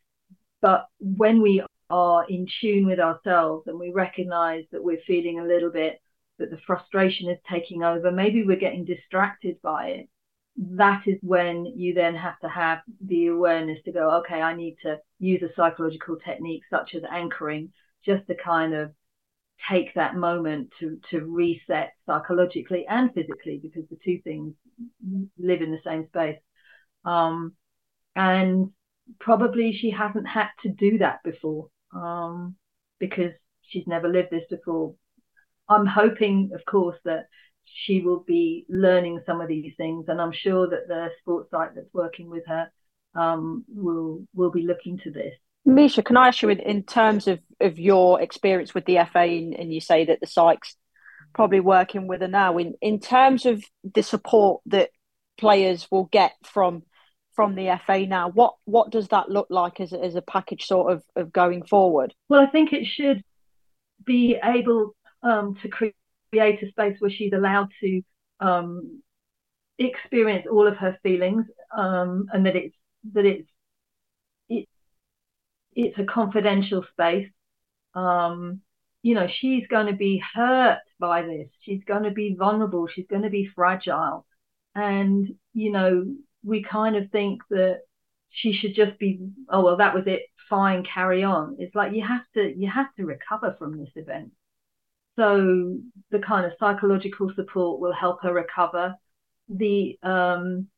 but 0.60 0.84
when 1.00 1.40
we 1.40 1.64
are 1.88 2.26
in 2.28 2.46
tune 2.60 2.84
with 2.84 3.00
ourselves 3.00 3.68
and 3.68 3.78
we 3.78 3.90
recognize 3.90 4.64
that 4.72 4.84
we're 4.84 5.00
feeling 5.06 5.38
a 5.38 5.46
little 5.46 5.70
bit 5.70 5.98
that 6.38 6.50
the 6.50 6.58
frustration 6.66 7.30
is 7.30 7.38
taking 7.50 7.82
over, 7.82 8.10
maybe 8.10 8.44
we're 8.44 8.58
getting 8.58 8.84
distracted 8.84 9.56
by 9.62 9.86
it. 9.86 10.08
That 10.58 11.02
is 11.06 11.18
when 11.22 11.66
you 11.66 11.92
then 11.94 12.14
have 12.14 12.38
to 12.40 12.48
have 12.48 12.78
the 13.04 13.26
awareness 13.26 13.78
to 13.84 13.92
go, 13.92 14.10
okay, 14.18 14.40
I 14.40 14.54
need 14.54 14.76
to 14.82 14.98
use 15.18 15.42
a 15.42 15.54
psychological 15.54 16.16
technique 16.16 16.62
such 16.70 16.94
as 16.94 17.02
anchoring 17.10 17.72
just 18.04 18.26
to 18.28 18.34
kind 18.34 18.74
of 18.74 18.92
take 19.70 19.94
that 19.94 20.14
moment 20.14 20.70
to 20.78 20.98
to 21.10 21.20
reset 21.20 21.92
psychologically 22.06 22.86
and 22.88 23.12
physically 23.14 23.58
because 23.62 23.88
the 23.90 23.98
two 24.04 24.20
things 24.22 24.54
live 25.38 25.62
in 25.62 25.72
the 25.72 25.80
same 25.84 26.06
space. 26.08 26.38
Um, 27.04 27.54
and 28.14 28.70
probably 29.20 29.72
she 29.72 29.90
hasn't 29.90 30.26
had 30.26 30.48
to 30.62 30.68
do 30.68 30.98
that 30.98 31.22
before 31.22 31.68
um, 31.94 32.56
because 32.98 33.32
she's 33.62 33.86
never 33.86 34.08
lived 34.08 34.30
this 34.30 34.44
before. 34.48 34.94
I'm 35.68 35.86
hoping 35.86 36.50
of 36.54 36.64
course 36.64 36.98
that 37.04 37.26
she 37.72 38.00
will 38.00 38.20
be 38.20 38.64
learning 38.68 39.20
some 39.26 39.40
of 39.40 39.48
these 39.48 39.72
things 39.76 40.06
and 40.08 40.20
i'm 40.20 40.32
sure 40.32 40.68
that 40.68 40.88
the 40.88 41.08
sports 41.20 41.50
psych 41.50 41.74
that's 41.74 41.92
working 41.92 42.30
with 42.30 42.44
her 42.46 42.70
um, 43.14 43.64
will 43.68 44.26
will 44.34 44.50
be 44.50 44.62
looking 44.62 44.98
to 44.98 45.10
this 45.10 45.32
Misia, 45.66 46.04
can 46.04 46.16
I 46.16 46.28
ask 46.28 46.42
you 46.42 46.48
in, 46.50 46.60
in 46.60 46.84
terms 46.84 47.26
of, 47.26 47.40
of 47.60 47.76
your 47.76 48.20
experience 48.20 48.72
with 48.72 48.84
the 48.84 48.98
FA, 49.12 49.22
and, 49.22 49.52
and 49.52 49.74
you 49.74 49.80
say 49.80 50.04
that 50.04 50.20
the 50.20 50.26
psych's 50.26 50.76
probably 51.34 51.58
working 51.58 52.06
with 52.06 52.20
her 52.20 52.28
now, 52.28 52.56
in, 52.58 52.74
in 52.80 53.00
terms 53.00 53.46
of 53.46 53.64
the 53.82 54.04
support 54.04 54.62
that 54.66 54.90
players 55.36 55.88
will 55.90 56.04
get 56.04 56.32
from 56.44 56.82
from 57.34 57.54
the 57.54 57.78
FA 57.86 58.06
now, 58.06 58.30
what 58.30 58.54
what 58.64 58.90
does 58.90 59.08
that 59.08 59.28
look 59.28 59.48
like 59.50 59.78
as, 59.78 59.92
as 59.92 60.14
a 60.14 60.22
package 60.22 60.64
sort 60.64 60.90
of, 60.90 61.04
of 61.14 61.32
going 61.32 61.64
forward? 61.64 62.14
Well, 62.30 62.40
I 62.40 62.46
think 62.46 62.72
it 62.72 62.86
should 62.86 63.22
be 64.04 64.38
able 64.42 64.96
um, 65.22 65.56
to 65.60 65.68
create 65.68 65.94
a 66.34 66.68
space 66.68 66.96
where 66.98 67.10
she's 67.10 67.32
allowed 67.32 67.68
to 67.80 68.02
um, 68.40 69.02
experience 69.78 70.46
all 70.50 70.66
of 70.66 70.76
her 70.76 70.98
feelings 71.02 71.44
um, 71.76 72.26
and 72.32 72.46
that 72.46 72.56
it's 72.56 72.76
that 73.12 73.24
it's 73.24 73.48
it, 74.48 74.68
it's 75.74 75.98
a 75.98 76.04
confidential 76.04 76.84
space. 76.92 77.28
Um, 77.94 78.60
you 79.02 79.14
know, 79.14 79.28
she's 79.40 79.66
going 79.68 79.86
to 79.86 79.92
be 79.92 80.22
hurt 80.34 80.78
by 80.98 81.22
this. 81.22 81.48
She's 81.60 81.84
going 81.84 82.02
to 82.04 82.10
be 82.10 82.34
vulnerable. 82.36 82.88
She's 82.88 83.06
going 83.08 83.22
to 83.22 83.30
be 83.30 83.48
fragile. 83.54 84.26
And, 84.74 85.28
you 85.54 85.70
know, 85.70 86.06
we 86.44 86.62
kind 86.62 86.96
of 86.96 87.10
think 87.10 87.42
that 87.50 87.80
she 88.30 88.52
should 88.52 88.74
just 88.74 88.98
be, 88.98 89.20
oh, 89.48 89.64
well, 89.64 89.76
that 89.76 89.94
was 89.94 90.04
it. 90.06 90.22
Fine, 90.50 90.84
carry 90.92 91.22
on. 91.22 91.56
It's 91.58 91.74
like 91.74 91.94
you 91.94 92.04
have 92.06 92.22
to, 92.34 92.52
you 92.56 92.70
have 92.70 92.92
to 92.96 93.06
recover 93.06 93.54
from 93.58 93.78
this 93.78 93.90
event. 93.96 94.32
So 95.16 95.78
the 96.10 96.18
kind 96.18 96.46
of 96.46 96.52
psychological 96.60 97.32
support 97.34 97.80
will 97.80 97.92
help 97.92 98.22
her 98.22 98.32
recover. 98.32 98.94
The 99.48 99.98
um, 100.02 100.68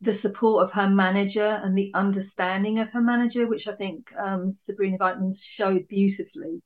the 0.00 0.18
support 0.20 0.64
of 0.64 0.72
her 0.72 0.88
manager 0.90 1.60
and 1.62 1.76
the 1.76 1.90
understanding 1.94 2.78
of 2.80 2.88
her 2.92 3.00
manager, 3.00 3.46
which 3.46 3.66
I 3.66 3.74
think 3.76 4.06
um, 4.18 4.56
Sabrina 4.66 4.98
Weitman 4.98 5.34
showed 5.56 5.88
beautifully 5.88 6.62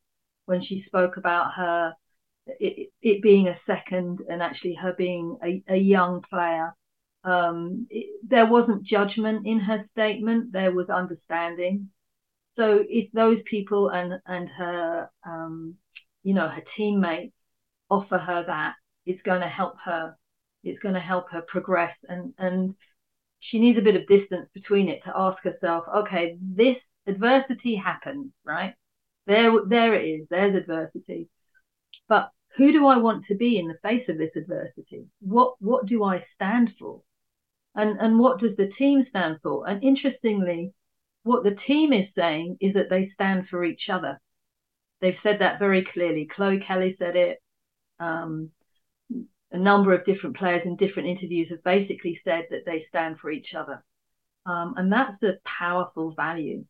when 0.47 0.63
she 0.63 0.83
spoke 0.87 1.17
about 1.17 1.55
her 1.55 1.95
it, 2.47 2.91
it, 3.03 3.23
being 3.23 3.49
a 3.49 3.59
second 3.67 4.21
and 4.29 4.43
actually 4.43 4.75
her 4.75 4.93
being 4.93 5.39
a, 5.45 5.63
a 5.69 5.77
young 5.77 6.23
player. 6.29 6.75
Um, 7.23 7.87
it, 7.91 8.21
there 8.27 8.47
wasn't 8.47 8.85
judgment 8.85 9.47
in 9.47 9.61
her 9.61 9.85
statement; 9.93 10.53
there 10.53 10.73
was 10.73 10.89
understanding. 10.89 11.91
So 12.57 12.85
if 12.89 13.13
those 13.13 13.39
people 13.45 13.91
and 13.91 14.15
and 14.27 14.49
her, 14.49 15.11
um, 15.25 15.77
you 16.23 16.35
know, 16.35 16.49
her 16.49 16.63
teammates 16.77 17.35
offer 17.89 18.19
her 18.19 18.45
that, 18.47 18.75
it's 19.07 19.23
going 19.23 19.41
to 19.41 19.49
help 19.49 19.77
her. 19.85 20.17
It's 20.63 20.79
going 20.81 20.95
to 20.95 21.01
help 21.01 21.31
her 21.31 21.41
progress 21.41 21.97
and 22.09 22.35
and 22.37 22.75
she 23.41 23.59
needs 23.59 23.79
a 23.79 23.83
bit 23.83 23.97
of 23.97 24.07
distance 24.07 24.49
between 24.55 24.89
it 24.89 25.03
to 25.05 25.13
ask 25.17 25.43
herself, 25.43 25.85
okay, 25.89 26.37
this 26.41 26.77
adversity 27.07 27.75
happened, 27.75 28.33
right? 28.45 28.75
There, 29.27 29.65
there 29.67 29.95
it 29.95 30.05
is. 30.05 30.27
There's 30.29 30.55
adversity. 30.55 31.29
But 32.09 32.31
who 32.57 32.73
do 32.73 32.87
I 32.87 32.99
want 32.99 33.25
to 33.27 33.35
be 33.35 33.59
in 33.59 33.69
the 33.69 33.79
face 33.83 34.09
of 34.09 34.19
this 34.19 34.37
adversity? 34.37 35.07
What, 35.21 35.55
what 35.61 35.87
do 35.87 36.05
I 36.05 36.25
stand 36.35 36.75
for? 36.79 37.03
And, 37.75 37.99
and 37.99 38.19
what 38.19 38.41
does 38.41 38.57
the 38.57 38.71
team 38.79 39.07
stand 39.09 39.39
for? 39.43 39.67
And 39.67 39.83
interestingly, 39.83 40.75
what 41.23 41.45
the 41.45 41.57
team 41.67 41.93
is 41.93 42.09
saying 42.15 42.59
is 42.61 42.75
that 42.75 42.91
they 42.91 43.11
stand 43.15 43.49
for 43.49 43.65
each 43.65 43.89
other. 43.89 44.21
They've 45.01 45.17
said 45.23 45.41
that 45.41 45.59
very 45.59 45.85
clearly. 45.85 46.29
Chloe 46.35 46.63
Kelly 46.67 46.97
said 46.99 47.17
it. 47.17 47.43
Um, 47.99 48.51
a 49.53 49.59
number 49.59 49.93
of 49.93 50.05
different 50.05 50.37
players 50.37 50.63
in 50.65 50.77
different 50.77 51.09
interviews 51.09 51.49
have 51.51 51.65
basically 51.65 52.21
said 52.25 52.47
that 52.51 52.65
they 52.67 52.87
stand 52.89 53.19
for 53.19 53.31
each 53.31 53.55
other. 53.55 53.83
Um, 54.47 54.75
and 54.77 54.93
that's 54.93 55.23
a 55.23 55.39
powerful 55.45 56.13
value. 56.15 56.65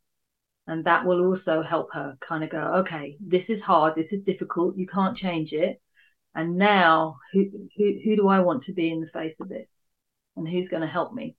And 0.66 0.84
that 0.84 1.04
will 1.04 1.26
also 1.26 1.62
help 1.62 1.88
her 1.92 2.16
kind 2.26 2.44
of 2.44 2.50
go, 2.50 2.58
okay, 2.86 3.16
this 3.20 3.44
is 3.48 3.60
hard, 3.62 3.94
this 3.96 4.12
is 4.12 4.24
difficult, 4.24 4.76
you 4.76 4.86
can't 4.86 5.16
change 5.16 5.52
it. 5.52 5.80
And 6.34 6.56
now, 6.56 7.18
who, 7.32 7.46
who, 7.76 7.98
who 8.04 8.16
do 8.16 8.28
I 8.28 8.40
want 8.40 8.64
to 8.64 8.72
be 8.72 8.90
in 8.90 9.00
the 9.00 9.08
face 9.08 9.34
of 9.40 9.48
this? 9.48 9.66
And 10.36 10.48
who's 10.48 10.68
going 10.68 10.82
to 10.82 10.88
help 10.88 11.12
me? 11.12 11.36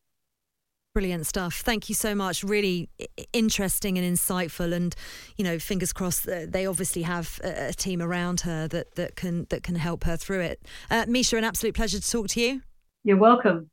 Brilliant 0.94 1.26
stuff. 1.26 1.62
Thank 1.62 1.88
you 1.88 1.96
so 1.96 2.14
much. 2.14 2.44
Really 2.44 2.90
interesting 3.32 3.98
and 3.98 4.18
insightful. 4.18 4.74
And 4.74 4.94
you 5.38 5.44
know, 5.46 5.58
fingers 5.58 5.94
crossed. 5.94 6.26
They 6.26 6.66
obviously 6.66 7.04
have 7.04 7.40
a 7.44 7.72
team 7.72 8.02
around 8.02 8.42
her 8.42 8.68
that 8.68 8.96
that 8.96 9.16
can 9.16 9.48
that 9.52 9.64
can 9.64 9.76
help 9.76 10.04
her 10.04 10.18
through 10.18 10.42
it. 10.42 10.68
Uh, 10.90 11.06
Misia, 11.06 11.38
an 11.38 11.46
absolute 11.46 11.76
pleasure 11.76 12.00
to 12.00 12.12
talk 12.12 12.28
to 12.30 12.42
you. 12.42 12.62
You're 13.06 13.18
welcome. 13.18 13.70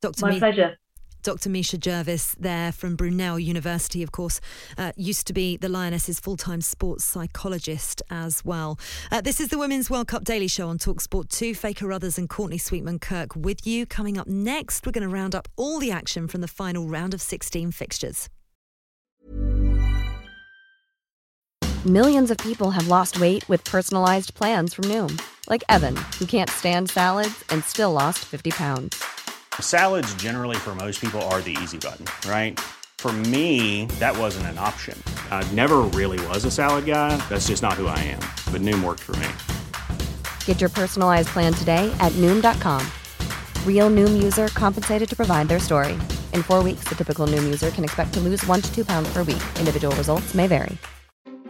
Dr. 0.00 0.26
My 0.26 0.38
pleasure. 0.40 0.76
Dr. 1.22 1.50
Misia 1.50 1.78
Gervis, 1.78 2.34
there 2.38 2.72
from 2.72 2.96
Brunel 2.96 3.38
University, 3.38 4.02
of 4.02 4.12
course, 4.12 4.40
uh, 4.76 4.92
used 4.96 5.26
to 5.28 5.32
be 5.32 5.56
the 5.56 5.68
Lionesses' 5.68 6.18
full 6.18 6.36
time 6.36 6.60
sports 6.60 7.04
psychologist 7.04 8.02
as 8.10 8.44
well. 8.44 8.78
Uh, 9.10 9.20
this 9.20 9.40
is 9.40 9.48
the 9.48 9.58
Women's 9.58 9.88
World 9.88 10.08
Cup 10.08 10.24
Daily 10.24 10.48
Show 10.48 10.68
on 10.68 10.78
Talksport 10.78 11.28
2. 11.28 11.54
Faye 11.54 11.74
Carruthers 11.74 12.18
and 12.18 12.28
Courtney 12.28 12.58
Sweetman 12.58 12.98
Kirk 12.98 13.36
with 13.36 13.66
you. 13.66 13.86
Coming 13.86 14.18
up 14.18 14.26
next, 14.26 14.84
we're 14.84 14.92
going 14.92 15.08
to 15.08 15.14
round 15.14 15.34
up 15.34 15.48
all 15.56 15.78
the 15.78 15.90
action 15.90 16.28
from 16.28 16.40
the 16.40 16.48
final 16.48 16.86
round 16.88 17.14
of 17.14 17.22
16 17.22 17.70
fixtures. 17.70 18.28
Millions 21.84 22.30
of 22.30 22.38
people 22.38 22.70
have 22.70 22.86
lost 22.86 23.18
weight 23.18 23.48
with 23.48 23.64
personalized 23.64 24.34
plans 24.34 24.72
from 24.72 24.84
Noom, 24.84 25.20
like 25.48 25.64
Evan, 25.68 25.96
who 26.16 26.26
can't 26.26 26.48
stand 26.48 26.90
salads 26.90 27.44
and 27.50 27.64
still 27.64 27.92
lost 27.92 28.20
50 28.20 28.52
pounds. 28.52 29.02
Salads, 29.60 30.14
generally, 30.14 30.56
for 30.56 30.76
most 30.76 31.00
people, 31.00 31.20
are 31.22 31.40
the 31.40 31.56
easy 31.60 31.78
button, 31.78 32.04
right? 32.30 32.60
For 32.98 33.12
me, 33.12 33.86
that 33.98 34.16
wasn't 34.16 34.46
an 34.46 34.58
option. 34.58 34.96
I 35.32 35.42
never 35.50 35.78
really 35.80 36.24
was 36.28 36.44
a 36.44 36.52
salad 36.52 36.86
guy. 36.86 37.16
That's 37.28 37.48
just 37.48 37.60
not 37.60 37.72
who 37.72 37.88
I 37.88 37.98
am. 37.98 38.20
But 38.52 38.62
Noom 38.62 38.84
worked 38.84 39.00
for 39.00 39.16
me. 39.16 39.26
Get 40.44 40.60
your 40.60 40.70
personalized 40.70 41.30
plan 41.30 41.52
today 41.52 41.92
at 41.98 42.12
Noom.com. 42.12 42.86
Real 43.66 43.90
Noom 43.90 44.22
user 44.22 44.46
compensated 44.48 45.08
to 45.08 45.16
provide 45.16 45.48
their 45.48 45.58
story. 45.58 45.94
In 46.32 46.44
four 46.44 46.62
weeks, 46.62 46.84
the 46.84 46.94
typical 46.94 47.26
Noom 47.26 47.42
user 47.42 47.72
can 47.72 47.82
expect 47.82 48.14
to 48.14 48.20
lose 48.20 48.46
one 48.46 48.60
to 48.60 48.72
two 48.72 48.84
pounds 48.84 49.12
per 49.12 49.24
week. 49.24 49.42
Individual 49.58 49.94
results 49.96 50.32
may 50.32 50.46
vary. 50.46 50.78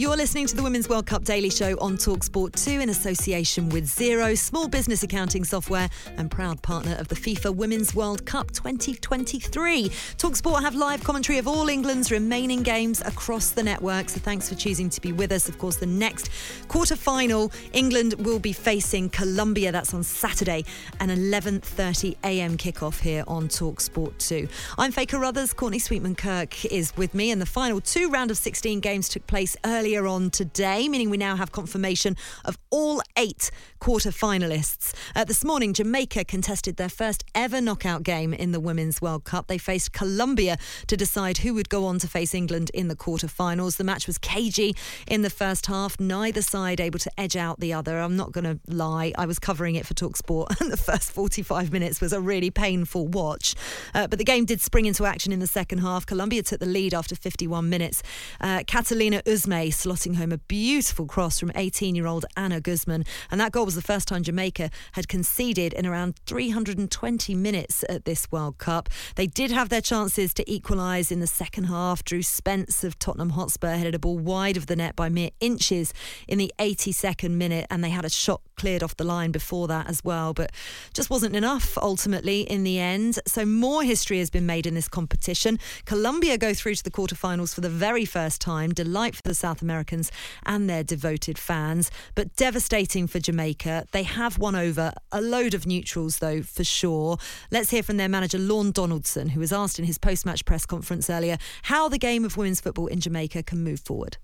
You're 0.00 0.16
listening 0.16 0.46
to 0.46 0.56
the 0.56 0.62
Women's 0.62 0.88
World 0.88 1.04
Cup 1.04 1.24
Daily 1.24 1.50
Show 1.50 1.76
on 1.78 1.98
Talksport 1.98 2.52
2 2.64 2.80
in 2.80 2.88
association 2.88 3.68
with 3.68 3.84
Xero, 3.84 4.34
small 4.34 4.66
business 4.66 5.02
accounting 5.02 5.44
software 5.44 5.90
and 6.16 6.30
proud 6.30 6.62
partner 6.62 6.96
of 6.98 7.08
the 7.08 7.14
FIFA 7.14 7.54
Women's 7.54 7.94
World 7.94 8.24
Cup 8.24 8.50
2023. 8.50 9.90
Talksport 10.16 10.62
have 10.62 10.74
live 10.74 11.04
commentary 11.04 11.36
of 11.36 11.46
all 11.46 11.68
England's 11.68 12.10
remaining 12.10 12.62
games 12.62 13.02
across 13.02 13.50
the 13.50 13.62
network, 13.62 14.08
so 14.08 14.18
thanks 14.20 14.48
for 14.48 14.54
choosing 14.54 14.88
to 14.88 15.02
be 15.02 15.12
with 15.12 15.32
us. 15.32 15.50
Of 15.50 15.58
course, 15.58 15.76
the 15.76 15.84
next 15.84 16.30
quarter 16.68 16.96
final, 16.96 17.52
England 17.74 18.14
will 18.20 18.38
be 18.38 18.54
facing 18.54 19.10
Colombia. 19.10 19.70
That's 19.70 19.92
on 19.92 20.02
Saturday, 20.02 20.64
an 21.00 21.10
11:30 21.10 22.16
a.m. 22.24 22.56
kickoff 22.56 23.00
here 23.00 23.22
on 23.28 23.48
Talksport 23.48 24.16
2. 24.16 24.48
I'm 24.78 24.92
Faye 24.92 25.04
Carruthers. 25.04 25.52
Courtney 25.52 25.78
Sweetman 25.78 26.14
Kirk 26.14 26.64
is 26.64 26.96
with 26.96 27.12
me, 27.12 27.30
and 27.30 27.38
the 27.38 27.44
final 27.44 27.82
two 27.82 28.08
round 28.08 28.30
of 28.30 28.38
16 28.38 28.80
games 28.80 29.06
took 29.06 29.26
place 29.26 29.58
earlier 29.90 30.06
on 30.06 30.30
today, 30.30 30.88
meaning 30.88 31.10
we 31.10 31.16
now 31.16 31.34
have 31.34 31.50
confirmation 31.50 32.16
of 32.44 32.56
all 32.70 33.02
eight 33.16 33.50
quarter 33.80 34.10
finalists. 34.10 34.94
Uh, 35.16 35.24
this 35.24 35.44
morning, 35.44 35.72
Jamaica 35.72 36.24
contested 36.26 36.76
their 36.76 36.88
first 36.88 37.24
ever 37.34 37.60
knockout 37.60 38.04
game 38.04 38.32
in 38.32 38.52
the 38.52 38.60
Women's 38.60 39.02
World 39.02 39.24
Cup. 39.24 39.48
They 39.48 39.58
faced 39.58 39.92
Colombia 39.92 40.58
to 40.86 40.96
decide 40.96 41.38
who 41.38 41.54
would 41.54 41.68
go 41.68 41.86
on 41.86 41.98
to 41.98 42.06
face 42.06 42.34
England 42.34 42.70
in 42.72 42.86
the 42.86 42.94
quarter-finals. 42.94 43.78
The 43.78 43.84
match 43.84 44.06
was 44.06 44.16
cagey 44.16 44.76
in 45.08 45.22
the 45.22 45.30
first 45.30 45.66
half, 45.66 45.98
neither 45.98 46.42
side 46.42 46.80
able 46.80 47.00
to 47.00 47.10
edge 47.18 47.34
out 47.34 47.58
the 47.58 47.72
other. 47.72 47.98
I'm 47.98 48.16
not 48.16 48.30
going 48.30 48.44
to 48.44 48.60
lie, 48.72 49.12
I 49.18 49.26
was 49.26 49.40
covering 49.40 49.74
it 49.74 49.86
for 49.86 49.94
Talksport, 49.94 50.60
and 50.60 50.70
the 50.70 50.76
first 50.76 51.10
45 51.10 51.72
minutes 51.72 52.00
was 52.00 52.12
a 52.12 52.20
really 52.20 52.52
painful 52.52 53.08
watch. 53.08 53.56
Uh, 53.92 54.06
but 54.06 54.20
the 54.20 54.24
game 54.24 54.44
did 54.44 54.60
spring 54.60 54.86
into 54.86 55.04
action 55.04 55.32
in 55.32 55.40
the 55.40 55.48
second 55.48 55.78
half. 55.78 56.06
Colombia 56.06 56.44
took 56.44 56.60
the 56.60 56.66
lead 56.66 56.94
after 56.94 57.16
51 57.16 57.68
minutes. 57.68 58.04
Uh, 58.40 58.62
Catalina 58.68 59.22
Usme 59.26 59.72
slotting 59.82 60.16
home 60.16 60.32
a 60.32 60.38
beautiful 60.38 61.06
cross 61.06 61.40
from 61.40 61.52
18 61.54 61.94
year 61.94 62.06
old 62.06 62.26
Ana 62.36 62.60
Guzman. 62.60 63.04
And 63.30 63.40
that 63.40 63.52
goal 63.52 63.64
was 63.64 63.74
the 63.74 63.82
first 63.82 64.08
time 64.08 64.22
Jamaica 64.22 64.70
had 64.92 65.08
conceded 65.08 65.72
in 65.72 65.86
around 65.86 66.18
320 66.26 67.34
minutes 67.34 67.84
at 67.88 68.04
this 68.04 68.30
World 68.30 68.58
Cup. 68.58 68.88
They 69.16 69.26
did 69.26 69.50
have 69.50 69.70
their 69.70 69.80
chances 69.80 70.34
to 70.34 70.50
equalise 70.50 71.10
in 71.10 71.20
the 71.20 71.26
second 71.26 71.64
half. 71.64 72.04
Drew 72.04 72.22
Spence 72.22 72.84
of 72.84 72.98
Tottenham 72.98 73.30
Hotspur 73.30 73.76
headed 73.76 73.94
a 73.94 73.98
ball 73.98 74.18
wide 74.18 74.56
of 74.56 74.66
the 74.66 74.76
net 74.76 74.96
by 74.96 75.08
mere 75.08 75.30
inches 75.40 75.94
in 76.28 76.38
the 76.38 76.52
82nd 76.58 77.30
minute, 77.32 77.66
and 77.70 77.82
they 77.82 77.90
had 77.90 78.04
a 78.04 78.10
shot 78.10 78.42
cleared 78.56 78.82
off 78.82 78.96
the 78.96 79.04
line 79.04 79.32
before 79.32 79.68
that 79.68 79.88
as 79.88 80.04
well, 80.04 80.34
but 80.34 80.52
just 80.92 81.08
wasn't 81.08 81.34
enough 81.34 81.78
ultimately 81.78 82.42
in 82.42 82.62
the 82.62 82.78
end. 82.78 83.18
So 83.26 83.46
more 83.46 83.82
history 83.82 84.18
has 84.18 84.28
been 84.28 84.44
made 84.44 84.66
in 84.66 84.74
this 84.74 84.88
competition. 84.88 85.58
Colombia 85.86 86.36
go 86.36 86.52
through 86.52 86.74
to 86.74 86.84
the 86.84 86.90
quarterfinals 86.90 87.54
for 87.54 87.62
the 87.62 87.70
very 87.70 88.04
first 88.04 88.40
time. 88.40 88.72
Delight 88.72 89.16
for 89.16 89.22
the 89.22 89.34
South 89.34 89.62
Americans 89.70 90.10
and 90.44 90.68
their 90.68 90.82
devoted 90.82 91.38
fans, 91.38 91.90
but 92.16 92.34
devastating 92.34 93.06
for 93.06 93.20
Jamaica. 93.20 93.86
They 93.92 94.02
have 94.02 94.36
won 94.36 94.56
over 94.56 94.92
a 95.12 95.20
load 95.20 95.54
of 95.54 95.64
neutrals, 95.64 96.18
though, 96.18 96.42
for 96.42 96.64
sure. 96.64 97.18
Let's 97.52 97.70
hear 97.70 97.84
from 97.84 97.96
their 97.96 98.08
manager, 98.08 98.38
Lorne 98.38 98.72
Donaldson, 98.72 99.28
who 99.28 99.40
was 99.40 99.52
asked 99.52 99.78
in 99.78 99.84
his 99.84 99.96
post 99.96 100.26
match 100.26 100.44
press 100.44 100.66
conference 100.66 101.08
earlier 101.08 101.38
how 101.62 101.88
the 101.88 101.98
game 101.98 102.24
of 102.24 102.36
women's 102.36 102.60
football 102.60 102.88
in 102.88 102.98
Jamaica 102.98 103.44
can 103.44 103.62
move 103.62 103.80
forward. 103.80 104.16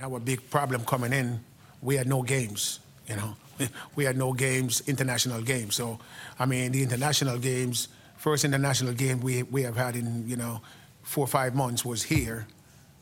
Our 0.00 0.20
big 0.20 0.48
problem 0.48 0.84
coming 0.84 1.12
in, 1.12 1.40
we 1.82 1.96
had 1.96 2.06
no 2.06 2.22
games, 2.22 2.78
you 3.08 3.16
know. 3.16 3.36
We 3.94 4.04
had 4.04 4.16
no 4.16 4.32
games, 4.32 4.82
international 4.86 5.42
games. 5.42 5.74
So, 5.76 5.98
I 6.38 6.46
mean, 6.46 6.72
the 6.72 6.82
international 6.82 7.38
games, 7.38 7.88
first 8.16 8.44
international 8.44 8.94
game 8.94 9.20
we, 9.20 9.42
we 9.42 9.62
have 9.62 9.76
had 9.76 9.94
in, 9.94 10.28
you 10.28 10.36
know, 10.36 10.62
four 11.02 11.24
or 11.24 11.28
five 11.28 11.54
months 11.54 11.84
was 11.84 12.02
here, 12.02 12.46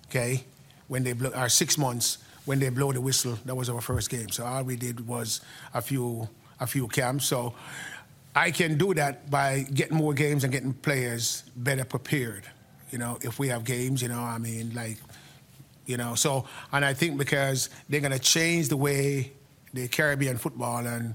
okay? 0.09 0.45
When 0.91 1.05
they 1.05 1.13
blow, 1.13 1.31
our 1.31 1.49
six 1.49 1.79
months, 1.79 2.19
when 2.47 2.59
they 2.59 2.69
blow 2.69 2.91
the 2.91 3.01
whistle, 3.01 3.39
that 3.45 3.55
was 3.55 3.71
our 3.71 3.81
first 3.81 4.11
game. 4.11 4.29
So 4.31 4.45
all 4.45 4.65
we 4.65 4.75
did 4.75 5.07
was 5.07 5.41
a 5.73 5.81
few, 5.81 6.29
a 6.59 6.67
few 6.67 6.89
camps. 6.89 7.27
So 7.27 7.55
I 8.35 8.51
can 8.51 8.77
do 8.77 8.93
that 8.95 9.31
by 9.31 9.67
getting 9.73 9.97
more 9.97 10.15
games 10.15 10.43
and 10.43 10.53
getting 10.53 10.73
players 10.73 11.45
better 11.55 11.85
prepared. 11.85 12.43
You 12.91 12.99
know, 12.99 13.19
if 13.23 13.39
we 13.39 13.47
have 13.51 13.63
games, 13.63 14.03
you 14.03 14.09
know, 14.09 14.19
I 14.19 14.39
mean, 14.39 14.75
like, 14.75 14.99
you 15.87 15.97
know, 15.97 16.17
so, 16.17 16.45
and 16.73 16.85
I 16.85 16.93
think 16.93 17.19
because 17.19 17.71
they're 17.89 18.01
going 18.01 18.11
to 18.11 18.19
change 18.19 18.69
the 18.69 18.77
way 18.77 19.31
the 19.73 19.87
Caribbean 19.87 20.39
football 20.39 20.85
and 20.85 21.15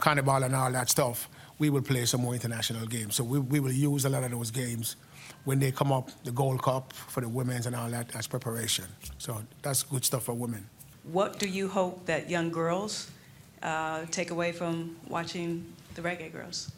carnival 0.00 0.42
and 0.42 0.56
all 0.56 0.72
that 0.72 0.90
stuff, 0.90 1.28
we 1.60 1.70
will 1.70 1.82
play 1.82 2.06
some 2.06 2.22
more 2.22 2.34
international 2.34 2.86
games. 2.86 3.14
So 3.14 3.22
we, 3.22 3.38
we 3.38 3.60
will 3.60 3.70
use 3.70 4.04
a 4.04 4.08
lot 4.08 4.24
of 4.24 4.32
those 4.32 4.50
games 4.50 4.96
when 5.44 5.58
they 5.58 5.72
come 5.72 5.92
up, 5.92 6.10
the 6.24 6.30
Gold 6.30 6.62
Cup 6.62 6.92
for 6.92 7.20
the 7.20 7.28
women's 7.28 7.66
and 7.66 7.74
all 7.74 7.90
that 7.90 8.14
as 8.14 8.26
preparation. 8.26 8.84
So 9.18 9.42
that's 9.62 9.82
good 9.82 10.04
stuff 10.04 10.24
for 10.24 10.34
women. 10.34 10.66
What 11.04 11.38
do 11.38 11.48
you 11.48 11.68
hope 11.68 12.06
that 12.06 12.30
young 12.30 12.50
girls 12.50 13.10
uh, 13.62 14.04
take 14.10 14.30
away 14.30 14.52
from 14.52 14.96
watching 15.08 15.64
the 15.94 16.02
Reggae 16.02 16.32
Girls? 16.32 16.70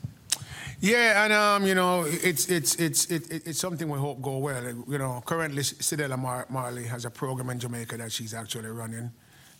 Yeah, 0.80 1.24
and 1.24 1.32
um, 1.32 1.66
you 1.66 1.74
know, 1.74 2.04
it's 2.06 2.48
it's 2.48 2.74
it's 2.76 3.06
it, 3.06 3.46
it's 3.46 3.58
something 3.58 3.88
we 3.88 3.98
hope 3.98 4.20
go 4.20 4.38
well. 4.38 4.62
You 4.88 4.98
know, 4.98 5.22
currently 5.24 5.62
Cedella 5.62 6.18
Mar- 6.18 6.46
Marley 6.48 6.84
has 6.84 7.04
a 7.04 7.10
program 7.10 7.50
in 7.50 7.58
Jamaica 7.58 7.96
that 7.98 8.12
she's 8.12 8.34
actually 8.34 8.68
running. 8.68 9.10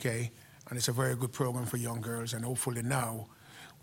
Okay, 0.01 0.31
and 0.69 0.77
it's 0.77 0.89
a 0.89 0.93
very 0.93 1.15
good 1.15 1.33
program 1.33 1.67
for 1.67 1.77
young 1.77 2.01
girls. 2.01 2.35
And 2.35 2.45
hopefully 2.45 2.83
now 2.83 3.27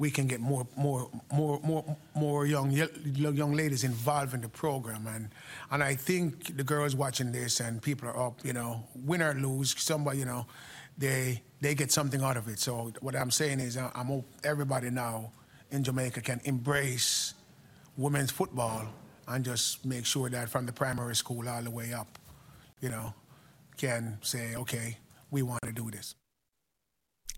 we 0.01 0.09
can 0.09 0.25
get 0.25 0.39
more, 0.39 0.65
more, 0.75 1.07
more, 1.31 1.59
more, 1.63 1.97
more 2.15 2.47
young, 2.47 2.71
young 2.71 3.53
ladies 3.53 3.83
involved 3.83 4.33
in 4.33 4.41
the 4.41 4.49
program. 4.49 5.05
And, 5.05 5.29
and 5.69 5.83
I 5.83 5.93
think 5.93 6.57
the 6.57 6.63
girls 6.63 6.95
watching 6.95 7.31
this 7.31 7.59
and 7.59 7.79
people 7.79 8.09
are 8.09 8.19
up, 8.27 8.43
you 8.43 8.51
know, 8.51 8.83
win 8.95 9.21
or 9.21 9.35
lose, 9.35 9.75
somebody, 9.77 10.17
you 10.17 10.25
know, 10.25 10.47
they, 10.97 11.43
they 11.61 11.75
get 11.75 11.91
something 11.91 12.23
out 12.23 12.35
of 12.35 12.47
it. 12.47 12.57
So 12.57 12.91
what 13.01 13.15
I'm 13.15 13.29
saying 13.29 13.59
is 13.59 13.77
uh, 13.77 13.91
I'm 13.93 14.07
hope 14.07 14.25
everybody 14.43 14.89
now 14.89 15.31
in 15.69 15.83
Jamaica 15.83 16.21
can 16.21 16.41
embrace 16.45 17.35
women's 17.95 18.31
football 18.31 18.87
and 19.27 19.45
just 19.45 19.85
make 19.85 20.07
sure 20.07 20.31
that 20.31 20.49
from 20.49 20.65
the 20.65 20.73
primary 20.73 21.15
school 21.15 21.47
all 21.47 21.61
the 21.61 21.69
way 21.69 21.93
up, 21.93 22.17
you 22.81 22.89
know, 22.89 23.13
can 23.77 24.17
say, 24.23 24.55
okay, 24.55 24.97
we 25.29 25.43
want 25.43 25.61
to 25.61 25.71
do 25.71 25.91
this. 25.91 26.15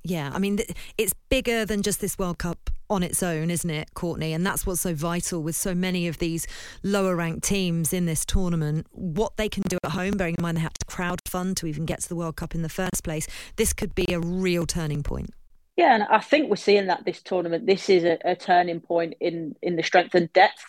Yeah, 0.04 0.32
I 0.34 0.40
mean, 0.40 0.60
it's 0.98 1.14
bigger 1.30 1.66
than 1.66 1.82
just 1.82 2.02
this 2.02 2.18
World 2.20 2.38
Cup 2.38 2.70
on 2.90 3.04
its 3.04 3.24
own, 3.24 3.50
isn't 3.50 3.70
it, 3.70 3.94
Courtney? 3.94 4.34
And 4.34 4.46
that's 4.46 4.66
what's 4.66 4.82
so 4.82 4.94
vital 4.94 5.42
with 5.42 5.56
so 5.56 5.74
many 5.74 6.08
of 6.08 6.18
these 6.18 6.46
lower 6.84 7.16
ranked 7.16 7.46
teams 7.46 7.94
in 7.94 8.06
this 8.06 8.26
tournament. 8.26 8.86
What 8.92 9.38
they 9.38 9.48
can 9.48 9.64
do 9.64 9.78
at 9.84 9.92
home, 9.92 10.12
bearing 10.12 10.36
in 10.38 10.42
mind 10.42 10.58
they 10.58 10.62
had 10.62 10.74
to 10.80 10.86
crowd 10.86 11.22
fund 11.26 11.56
to 11.58 11.68
even 11.68 11.86
get 11.86 12.02
to 12.02 12.10
the 12.10 12.16
World 12.16 12.36
Cup 12.36 12.54
in 12.54 12.64
the 12.64 12.70
first 12.70 13.04
place, 13.04 13.28
this 13.56 13.72
could 13.72 13.96
be 13.96 14.06
a 14.14 14.20
real 14.20 14.66
turning 14.66 15.04
point. 15.04 15.32
Yeah, 15.78 15.96
and 15.96 16.04
I 16.04 16.20
think 16.20 16.50
we're 16.50 16.58
seeing 16.58 16.88
that 16.88 17.06
this 17.06 17.22
tournament. 17.22 17.66
This 17.66 17.90
is 17.90 18.04
a, 18.04 18.20
a 18.24 18.36
turning 18.36 18.80
point 18.80 19.16
in 19.20 19.56
in 19.64 19.76
the 19.76 19.84
strength 19.84 20.14
and 20.14 20.32
depth 20.34 20.64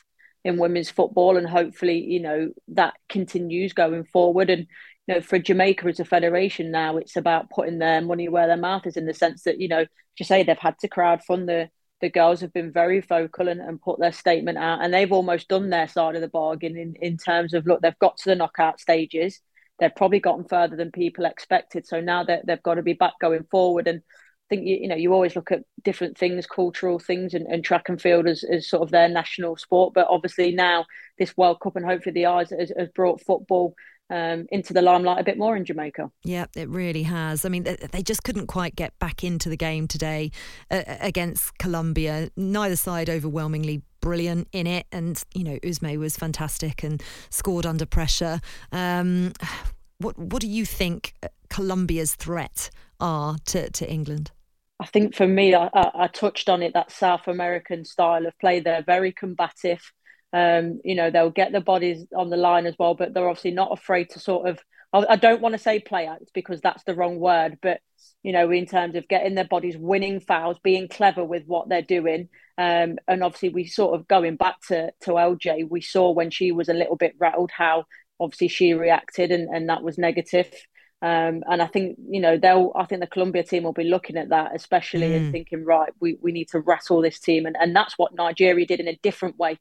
in 0.45 0.57
women's 0.57 0.91
football, 0.91 1.37
and 1.37 1.47
hopefully, 1.47 1.99
you 1.99 2.21
know, 2.21 2.53
that 2.69 2.95
continues 3.09 3.75
going 3.75 4.05
forward. 4.05 4.49
And 4.49 4.67
you 5.07 5.15
know, 5.15 5.21
for 5.21 5.39
Jamaica 5.39 5.87
as 5.87 6.01
a 6.01 6.05
federation 6.05 6.71
now, 6.71 6.97
it's 6.97 7.17
about 7.17 7.51
putting 7.51 7.79
their 7.79 8.01
money 8.01 8.29
where 8.29 8.47
their 8.47 8.57
mouth 8.57 8.87
is 8.87 8.97
in 8.97 9.07
the 9.07 9.15
sense 9.15 9.43
that, 9.45 9.61
you 9.61 9.69
know, 9.69 9.85
you 10.19 10.25
say 10.25 10.43
they've 10.43 10.59
had 10.59 10.79
to 10.81 10.89
crowdfund 10.89 11.47
the 11.47 11.69
the 12.01 12.11
girls 12.11 12.41
have 12.41 12.53
been 12.53 12.73
very 12.73 13.01
vocal 13.01 13.49
and, 13.49 13.61
and 13.61 13.81
put 13.81 13.99
their 13.99 14.13
statement 14.13 14.59
out 14.59 14.83
and 14.83 14.93
they've 14.93 15.13
almost 15.13 15.49
done 15.49 15.71
their 15.71 15.89
side 15.89 16.15
of 16.17 16.21
the 16.21 16.29
bargain 16.29 16.77
in, 16.77 16.95
in 17.01 17.17
terms 17.17 17.55
of 17.55 17.67
look, 17.67 17.81
they've 17.81 17.99
got 17.99 18.19
to 18.19 18.29
the 18.29 18.35
knockout 18.35 18.79
stages. 18.79 19.41
They've 19.79 19.95
probably 19.95 20.21
gotten 20.21 20.45
further 20.45 20.77
than 20.77 20.91
people 20.91 21.25
expected. 21.25 21.87
So 21.87 22.01
now 22.01 22.25
that 22.25 22.47
they've 22.47 22.63
got 22.63 22.75
to 22.75 22.83
be 22.83 22.93
back 22.93 23.15
going 23.21 23.45
forward. 23.51 23.89
And 23.89 24.03
think 24.51 24.67
you, 24.67 24.77
you 24.83 24.89
know 24.89 24.97
you 24.97 25.13
always 25.13 25.37
look 25.37 25.51
at 25.53 25.65
different 25.83 26.19
things, 26.19 26.47
cultural 26.47 26.99
things, 26.99 27.35
and, 27.35 27.47
and 27.47 27.65
track 27.65 27.89
and 27.89 28.01
field 28.01 28.27
as, 28.27 28.45
as 28.45 28.69
sort 28.69 28.83
of 28.83 28.91
their 28.91 29.09
national 29.09 29.57
sport. 29.57 29.95
But 29.95 30.09
obviously 30.11 30.53
now 30.53 30.87
this 31.19 31.37
World 31.37 31.61
Cup 31.61 31.77
and 31.77 31.85
hopefully 31.85 32.13
the 32.13 32.27
eyes 32.27 32.51
has, 32.51 32.73
has 32.77 32.89
brought 32.91 33.23
football 33.23 33.75
um, 34.11 34.47
into 34.51 34.73
the 34.73 34.83
limelight 34.83 35.21
a 35.21 35.25
bit 35.25 35.39
more 35.39 35.57
in 35.57 35.65
Jamaica. 35.65 36.11
Yeah, 36.25 36.47
it 36.55 36.69
really 36.69 37.05
has. 37.05 37.45
I 37.45 37.49
mean, 37.49 37.65
they 37.65 38.03
just 38.03 38.23
couldn't 38.23 38.47
quite 38.47 38.77
get 38.77 38.99
back 38.99 39.25
into 39.25 39.49
the 39.49 39.57
game 39.57 39.89
today 39.89 40.31
uh, 40.71 40.83
against 41.01 41.59
Colombia. 41.59 42.31
Neither 42.37 42.77
side 42.77 43.09
overwhelmingly 43.09 43.83
brilliant 44.01 44.49
in 44.53 44.67
it, 44.67 44.87
and 44.93 45.23
you 45.35 45.45
know, 45.45 45.59
Usme 45.63 45.97
was 45.99 46.17
fantastic 46.17 46.83
and 46.83 47.03
scored 47.31 47.67
under 47.67 47.87
pressure. 47.87 48.41
Um, 48.73 49.33
what 49.99 50.19
what 50.19 50.41
do 50.41 50.49
you 50.49 50.65
think 50.65 51.15
uh, 51.23 51.29
Colombia's 51.49 52.15
threat 52.15 52.71
are 53.01 53.37
to, 53.47 53.71
to 53.71 53.91
England? 53.91 54.31
I 54.81 54.87
think 54.87 55.15
for 55.15 55.27
me, 55.27 55.55
I, 55.55 55.71
I, 55.73 56.09
touched 56.09 56.49
on 56.49 56.61
it 56.61 56.75
that 56.75 56.91
South 56.91 57.29
American 57.29 57.85
style 57.85 58.27
of 58.27 58.37
play. 58.41 58.59
They're 58.59 58.83
very 58.83 59.13
combative. 59.13 59.93
Um, 60.35 60.81
you 60.83 60.97
know, 60.97 61.11
they'll 61.13 61.31
get 61.31 61.53
the 61.53 61.61
bodies 61.61 62.05
on 62.15 62.29
the 62.29 62.37
line 62.37 62.67
as 62.67 62.75
well, 62.77 62.97
but 62.97 63.15
they're 63.15 63.29
obviously 63.29 63.53
not 63.53 63.73
afraid 63.73 64.11
to 64.11 64.19
sort 64.19 64.49
of. 64.49 64.59
I 64.93 65.17
don't 65.17 65.41
want 65.41 65.55
to 65.55 65.59
say 65.59 65.81
play 65.81 66.07
out 66.07 66.21
because 66.35 66.61
that's 66.61 66.85
the 66.85 66.95
wrong 66.95 67.19
word, 67.19 67.59
but 67.61 67.81
you 68.23 68.33
know, 68.33 68.51
in 68.53 68.65
terms 68.65 68.95
of 68.95 69.09
getting 69.09 69.35
their 69.35 69.47
bodies, 69.47 69.77
winning 69.77 70.21
fouls, 70.21 70.57
being 70.63 70.87
clever 70.87 71.25
with 71.25 71.43
what 71.47 71.69
they're 71.69 71.83
doing, 71.83 72.29
um, 72.59 72.99
and 73.09 73.25
obviously 73.25 73.49
we 73.49 73.67
sort 73.67 73.99
of 73.99 74.07
going 74.07 74.37
back 74.37 74.57
to 74.69 74.93
to 75.03 75.13
LJ, 75.13 75.69
we 75.69 75.81
saw 75.81 76.11
when 76.13 76.31
she 76.31 76.53
was 76.53 76.69
a 76.69 76.75
little 76.75 76.97
bit 76.97 77.15
rattled 77.19 77.51
how 77.51 77.85
obviously 78.21 78.49
she 78.49 78.75
reacted, 78.75 79.31
and 79.31 79.49
and 79.55 79.69
that 79.69 79.83
was 79.83 79.99
negative. 79.99 80.53
Um, 81.03 81.43
and 81.49 81.61
I 81.61 81.67
think 81.67 81.97
you 82.09 82.21
know 82.21 82.39
they'll. 82.39 82.73
I 82.75 82.87
think 82.87 83.01
the 83.01 83.07
Colombia 83.07 83.45
team 83.45 83.65
will 83.65 83.73
be 83.73 83.85
looking 83.85 84.17
at 84.17 84.31
that, 84.31 84.53
especially 84.55 85.11
mm. 85.11 85.17
and 85.17 85.33
thinking, 85.33 85.65
right, 85.65 85.93
we, 86.01 86.19
we 86.21 86.33
need 86.33 86.49
to 86.51 86.61
rattle 86.61 87.03
this 87.03 87.21
team, 87.21 87.47
and 87.47 87.57
and 87.61 87.75
that's 87.75 87.99
what 87.99 88.15
Nigeria 88.15 88.67
did 88.67 88.81
in 88.81 88.89
a 88.89 88.99
different 89.03 89.39
way 89.39 89.59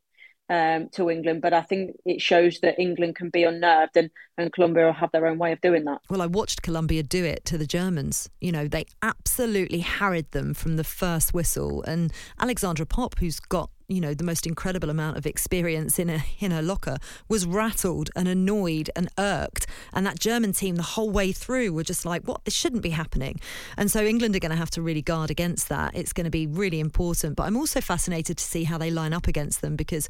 um, 0.53 0.87
to 0.89 1.09
England. 1.09 1.41
But 1.41 1.53
I 1.53 1.61
think 1.61 1.97
it 2.05 2.21
shows 2.21 2.59
that 2.59 2.79
England 2.79 3.15
can 3.15 3.29
be 3.29 3.43
unnerved 3.43 3.97
and, 3.97 4.11
and 4.37 4.53
Colombia 4.53 4.85
will 4.85 4.93
have 4.93 5.11
their 5.11 5.25
own 5.25 5.39
way 5.39 5.51
of 5.51 5.59
doing 5.61 5.83
that. 5.85 6.01
Well, 6.09 6.21
I 6.21 6.27
watched 6.27 6.61
Colombia 6.61 7.01
do 7.01 7.25
it 7.25 7.43
to 7.45 7.57
the 7.57 7.65
Germans. 7.65 8.29
You 8.39 8.51
know, 8.51 8.67
they 8.67 8.85
absolutely 9.01 9.79
harried 9.79 10.31
them 10.31 10.53
from 10.53 10.77
the 10.77 10.83
first 10.83 11.33
whistle. 11.33 11.81
And 11.83 12.13
Alexandra 12.39 12.85
Popp, 12.85 13.17
who's 13.17 13.39
got 13.39 13.71
you 13.87 14.01
know 14.01 14.13
the 14.13 14.23
most 14.23 14.45
incredible 14.45 14.89
amount 14.89 15.17
of 15.17 15.25
experience 15.25 15.99
in 15.99 16.09
a 16.09 16.23
in 16.39 16.51
a 16.51 16.61
locker 16.61 16.97
was 17.27 17.45
rattled 17.45 18.09
and 18.15 18.27
annoyed 18.27 18.89
and 18.95 19.09
irked. 19.17 19.67
And 19.93 20.05
that 20.05 20.19
German 20.19 20.53
team 20.53 20.75
the 20.75 20.83
whole 20.83 21.09
way 21.09 21.31
through 21.31 21.73
were 21.73 21.83
just 21.83 22.05
like 22.05 22.23
what? 22.23 22.45
This 22.45 22.53
shouldn't 22.53 22.81
be 22.81 22.91
happening. 22.91 23.39
And 23.77 23.91
so 23.91 24.03
England 24.03 24.35
are 24.35 24.39
going 24.39 24.51
to 24.51 24.57
have 24.57 24.71
to 24.71 24.81
really 24.81 25.01
guard 25.01 25.29
against 25.31 25.69
that. 25.69 25.95
It's 25.95 26.13
going 26.13 26.25
to 26.25 26.31
be 26.31 26.47
really 26.47 26.79
important. 26.79 27.35
But 27.35 27.43
I'm 27.43 27.57
also 27.57 27.81
fascinated 27.81 28.37
to 28.37 28.43
see 28.43 28.63
how 28.63 28.77
they 28.77 28.91
line 28.91 29.13
up 29.13 29.27
against 29.27 29.61
them 29.61 29.75
because 29.75 30.07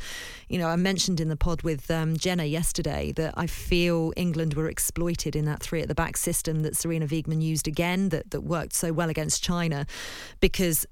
you 0.49 0.57
know 0.57 0.67
I 0.67 0.75
mentioned 0.75 1.19
in 1.19 1.29
the 1.29 1.37
pod 1.37 1.63
with 1.63 1.89
um, 1.91 2.17
Jenna 2.17 2.45
yesterday 2.45 3.11
that 3.13 3.33
I 3.37 3.47
feel 3.47 4.13
England 4.15 4.53
were 4.53 4.69
exploited 4.69 5.35
in 5.35 5.45
that 5.45 5.61
three 5.61 5.81
at 5.81 5.87
the 5.87 5.95
back 5.95 6.17
system 6.17 6.61
that 6.61 6.73
Sarina 6.73 7.07
Wiegman 7.07 7.41
used 7.41 7.67
again 7.67 8.09
that 8.09 8.31
that 8.31 8.41
worked 8.41 8.73
so 8.73 8.93
well 8.93 9.09
against 9.09 9.43
China 9.43 9.85
because 10.39 10.85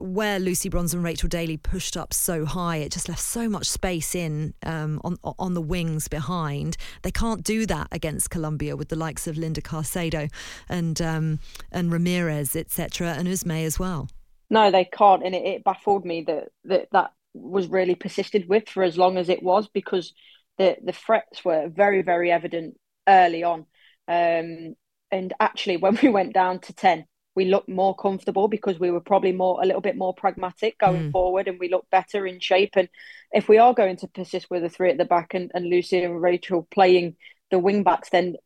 where 0.00 0.38
Lucy 0.38 0.68
Bronze 0.68 0.94
and 0.94 1.04
Rachel 1.04 1.28
Daly 1.28 1.56
pushed 1.56 1.96
up 1.96 2.14
so 2.14 2.44
high, 2.44 2.76
it 2.76 2.90
just 2.90 3.08
left 3.08 3.20
so 3.20 3.48
much 3.48 3.66
space 3.66 4.14
in 4.14 4.54
um, 4.64 5.00
on 5.04 5.16
on 5.22 5.54
the 5.54 5.60
wings 5.60 6.08
behind. 6.08 6.76
They 7.02 7.10
can't 7.10 7.44
do 7.44 7.66
that 7.66 7.88
against 7.92 8.30
Colombia 8.30 8.76
with 8.76 8.88
the 8.88 8.96
likes 8.96 9.26
of 9.26 9.36
Linda 9.36 9.60
Caicedo 9.60 10.30
and 10.68 11.00
um, 11.02 11.38
and 11.70 11.92
Ramirez, 11.92 12.56
etc., 12.56 13.14
and 13.18 13.28
Usme 13.28 13.64
as 13.64 13.78
well. 13.78 14.08
No, 14.48 14.70
they 14.70 14.84
can't, 14.84 15.22
and 15.24 15.34
it, 15.34 15.46
it 15.46 15.64
baffled 15.64 16.04
me 16.04 16.22
that, 16.22 16.48
that 16.64 16.88
that 16.92 17.12
was 17.34 17.68
really 17.68 17.94
persisted 17.94 18.48
with 18.48 18.68
for 18.68 18.82
as 18.82 18.98
long 18.98 19.16
as 19.16 19.28
it 19.28 19.42
was 19.42 19.68
because 19.68 20.12
the 20.58 20.76
the 20.82 20.92
threats 20.92 21.44
were 21.44 21.68
very 21.68 22.02
very 22.02 22.32
evident 22.32 22.74
early 23.06 23.44
on, 23.44 23.66
um, 24.08 24.74
and 25.10 25.34
actually 25.38 25.76
when 25.78 25.98
we 26.02 26.08
went 26.08 26.32
down 26.32 26.58
to 26.60 26.72
ten 26.72 27.04
we 27.34 27.44
looked 27.44 27.68
more 27.68 27.94
comfortable 27.94 28.48
because 28.48 28.78
we 28.78 28.90
were 28.90 29.00
probably 29.00 29.32
more 29.32 29.62
a 29.62 29.66
little 29.66 29.80
bit 29.80 29.96
more 29.96 30.14
pragmatic 30.14 30.78
going 30.78 31.08
mm. 31.08 31.12
forward 31.12 31.48
and 31.48 31.58
we 31.60 31.68
looked 31.68 31.90
better 31.90 32.26
in 32.26 32.40
shape. 32.40 32.72
And 32.76 32.88
if 33.32 33.48
we 33.48 33.58
are 33.58 33.72
going 33.72 33.96
to 33.98 34.08
persist 34.08 34.48
with 34.50 34.62
the 34.62 34.68
three 34.68 34.90
at 34.90 34.98
the 34.98 35.04
back 35.04 35.34
and, 35.34 35.50
and 35.54 35.66
Lucy 35.66 36.02
and 36.02 36.20
Rachel 36.20 36.66
playing 36.70 37.16
the 37.50 37.58
wing 37.58 37.82
backs 37.82 38.10
then 38.10 38.36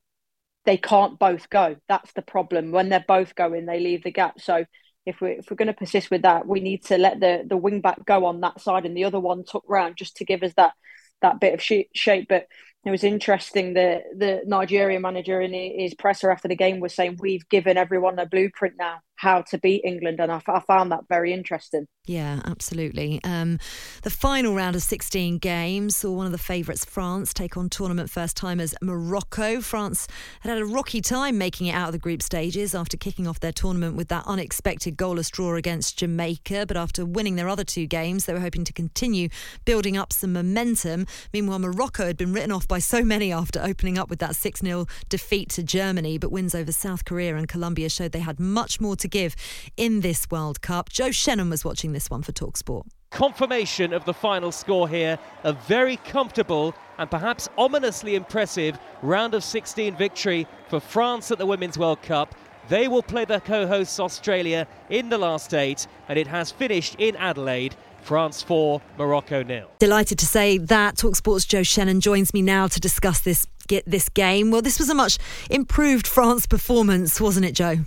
they 0.66 0.76
can't 0.76 1.18
both 1.18 1.51
go. 1.51 1.76
That's 1.89 2.12
the 2.12 2.22
problem. 2.22 2.72
When 2.72 2.89
they're 2.89 3.05
both 3.07 3.35
going 3.35 3.66
they 3.66 3.80
leave 3.80 4.05
the 4.05 4.12
gap. 4.12 4.41
So 4.41 4.64
if 5.07 5.20
we're, 5.20 5.39
if 5.39 5.51
we're 5.51 5.57
going 5.57 5.68
to 5.68 5.74
persist 5.74 6.11
with 6.11 6.22
that 6.22 6.47
we 6.47 6.61
need 6.61 6.85
to 6.85 6.99
let 6.99 7.20
the 7.20 7.45
the 7.47 7.57
wing 7.57 7.80
back 7.80 8.05
go 8.05 8.26
on 8.26 8.41
that 8.43 8.61
side 8.61 8.85
and 8.85 8.97
the 8.97 9.05
other 9.05 9.20
one 9.20 9.45
tuck 9.45 9.64
round 9.66 9.97
just 9.97 10.16
to 10.18 10.24
give 10.24 10.43
us 10.43 10.53
that 10.57 10.72
that 11.22 11.41
bit 11.41 11.55
of 11.55 11.62
shape. 11.95 12.26
But 12.28 12.47
it 12.85 12.91
was 12.91 13.05
interesting 13.05 13.74
that 13.74 14.05
the 14.16 14.43
Nigerian 14.47 15.03
manager 15.03 15.41
in 15.41 15.53
his 15.53 15.95
presser 15.95 16.30
after 16.30 16.49
the 16.49 16.57
game 16.57 16.80
was 16.80 16.95
saying 16.95 17.18
we've 17.20 17.49
given 17.49 17.76
everyone 17.76 18.18
a 18.18 18.26
blueprint 18.26 18.74
now 18.78 19.01
how 19.16 19.43
to 19.43 19.59
beat 19.59 19.82
England, 19.85 20.20
and 20.20 20.30
I, 20.30 20.41
found 20.66 20.93
that 20.93 21.09
very 21.09 21.32
interesting. 21.32 21.87
Yeah, 22.07 22.41
absolutely. 22.45 23.20
Um, 23.24 23.59
the 24.03 24.11
final 24.11 24.55
round 24.55 24.76
of 24.76 24.82
16 24.82 25.39
games 25.39 25.97
saw 25.97 26.12
one 26.12 26.26
of 26.26 26.32
the 26.32 26.39
favourites, 26.39 26.85
France, 26.85 27.32
take 27.32 27.57
on 27.57 27.70
tournament 27.70 28.11
first 28.11 28.37
timers 28.37 28.74
Morocco. 28.82 29.61
France 29.61 30.07
had 30.41 30.51
had 30.51 30.59
a 30.59 30.66
rocky 30.66 31.01
time 31.01 31.39
making 31.39 31.68
it 31.68 31.72
out 31.72 31.89
of 31.89 31.93
the 31.93 31.99
group 31.99 32.22
stages 32.22 32.74
after 32.74 32.97
kicking 32.97 33.26
off 33.26 33.41
their 33.41 33.53
tournament 33.53 33.97
with 33.97 34.09
that 34.09 34.24
unexpected 34.26 34.97
goalless 34.97 35.30
draw 35.30 35.55
against 35.55 35.99
Jamaica. 35.99 36.66
But 36.66 36.76
after 36.76 37.07
winning 37.07 37.37
their 37.37 37.49
other 37.49 37.64
two 37.64 37.87
games, 37.87 38.26
they 38.26 38.35
were 38.35 38.41
hoping 38.41 38.64
to 38.64 38.72
continue 38.72 39.28
building 39.64 39.97
up 39.97 40.12
some 40.12 40.32
momentum. 40.32 41.07
Meanwhile, 41.32 41.61
Morocco 41.61 42.07
had 42.07 42.16
been 42.16 42.32
written 42.32 42.53
off 42.53 42.68
by 42.68 42.74
so 42.81 43.05
many 43.05 43.33
after 43.33 43.61
opening 43.62 43.99
up 43.99 44.11
with 44.11 44.18
that 44.20 44.37
6 44.37 44.61
0 44.61 44.87
defeat 45.09 45.49
to 45.51 45.62
Germany, 45.62 46.18
but 46.18 46.31
wins 46.33 46.55
over 46.55 46.72
South 46.72 47.05
Korea 47.05 47.37
and 47.37 47.49
Colombia 47.49 47.89
showed 47.89 48.12
they 48.12 48.20
had 48.20 48.41
much 48.41 48.81
more 48.81 48.97
to 48.97 49.09
give 49.09 49.35
in 49.77 50.01
this 50.01 50.27
World 50.31 50.61
Cup. 50.61 50.89
Joe 50.89 51.11
Shannon 51.11 51.51
was 51.51 51.64
watching 51.64 51.93
this 51.93 52.11
one 52.11 52.22
for 52.22 52.33
Talksport. 52.33 52.87
Confirmation 53.11 53.93
of 53.93 54.05
the 54.05 54.14
final 54.14 54.51
score 54.51 54.89
here. 54.89 55.18
A 55.45 55.53
very 55.53 55.99
comfortable 55.99 56.75
and 56.99 57.11
perhaps 57.11 57.49
ominously 57.57 58.16
impressive 58.16 58.79
round 59.03 59.35
of 59.35 59.45
16 59.45 59.97
victory 59.97 60.47
for 60.68 60.81
France 60.81 61.31
at 61.31 61.39
the 61.39 61.47
Women's 61.47 61.79
World 61.79 62.03
Cup. 62.03 62.35
They 62.68 62.89
will 62.89 63.03
play 63.03 63.25
the 63.25 63.41
co 63.41 63.66
hosts 63.66 64.01
Australia 64.01 64.66
in 64.89 65.11
the 65.11 65.18
last 65.18 65.53
eight, 65.53 65.87
and 66.09 66.18
it 66.18 66.27
has 66.27 66.51
finished 66.51 66.97
in 66.99 67.14
Adelaide. 67.16 67.77
France 68.05 68.43
4, 68.43 68.81
Morocco 68.99 69.43
nil. 69.43 69.71
Delighted 69.79 70.19
to 70.19 70.27
say 70.27 70.59
that 70.59 70.97
Talksport's 70.97 71.47
Joe 71.47 71.63
Shannon 71.63 72.01
joins 72.01 72.35
me 72.35 72.43
now 72.43 72.69
to 72.69 72.79
discuss 72.79 73.21
this 73.21 73.47
get 73.67 73.85
this 73.87 74.11
game. 74.11 74.51
Well, 74.51 74.61
this 74.61 74.79
was 74.79 74.91
a 74.91 74.95
much 74.95 75.19
improved 75.51 76.07
France 76.07 76.47
performance, 76.47 77.19
wasn't 77.19 77.47
it, 77.47 77.53
Joe? 77.53 77.79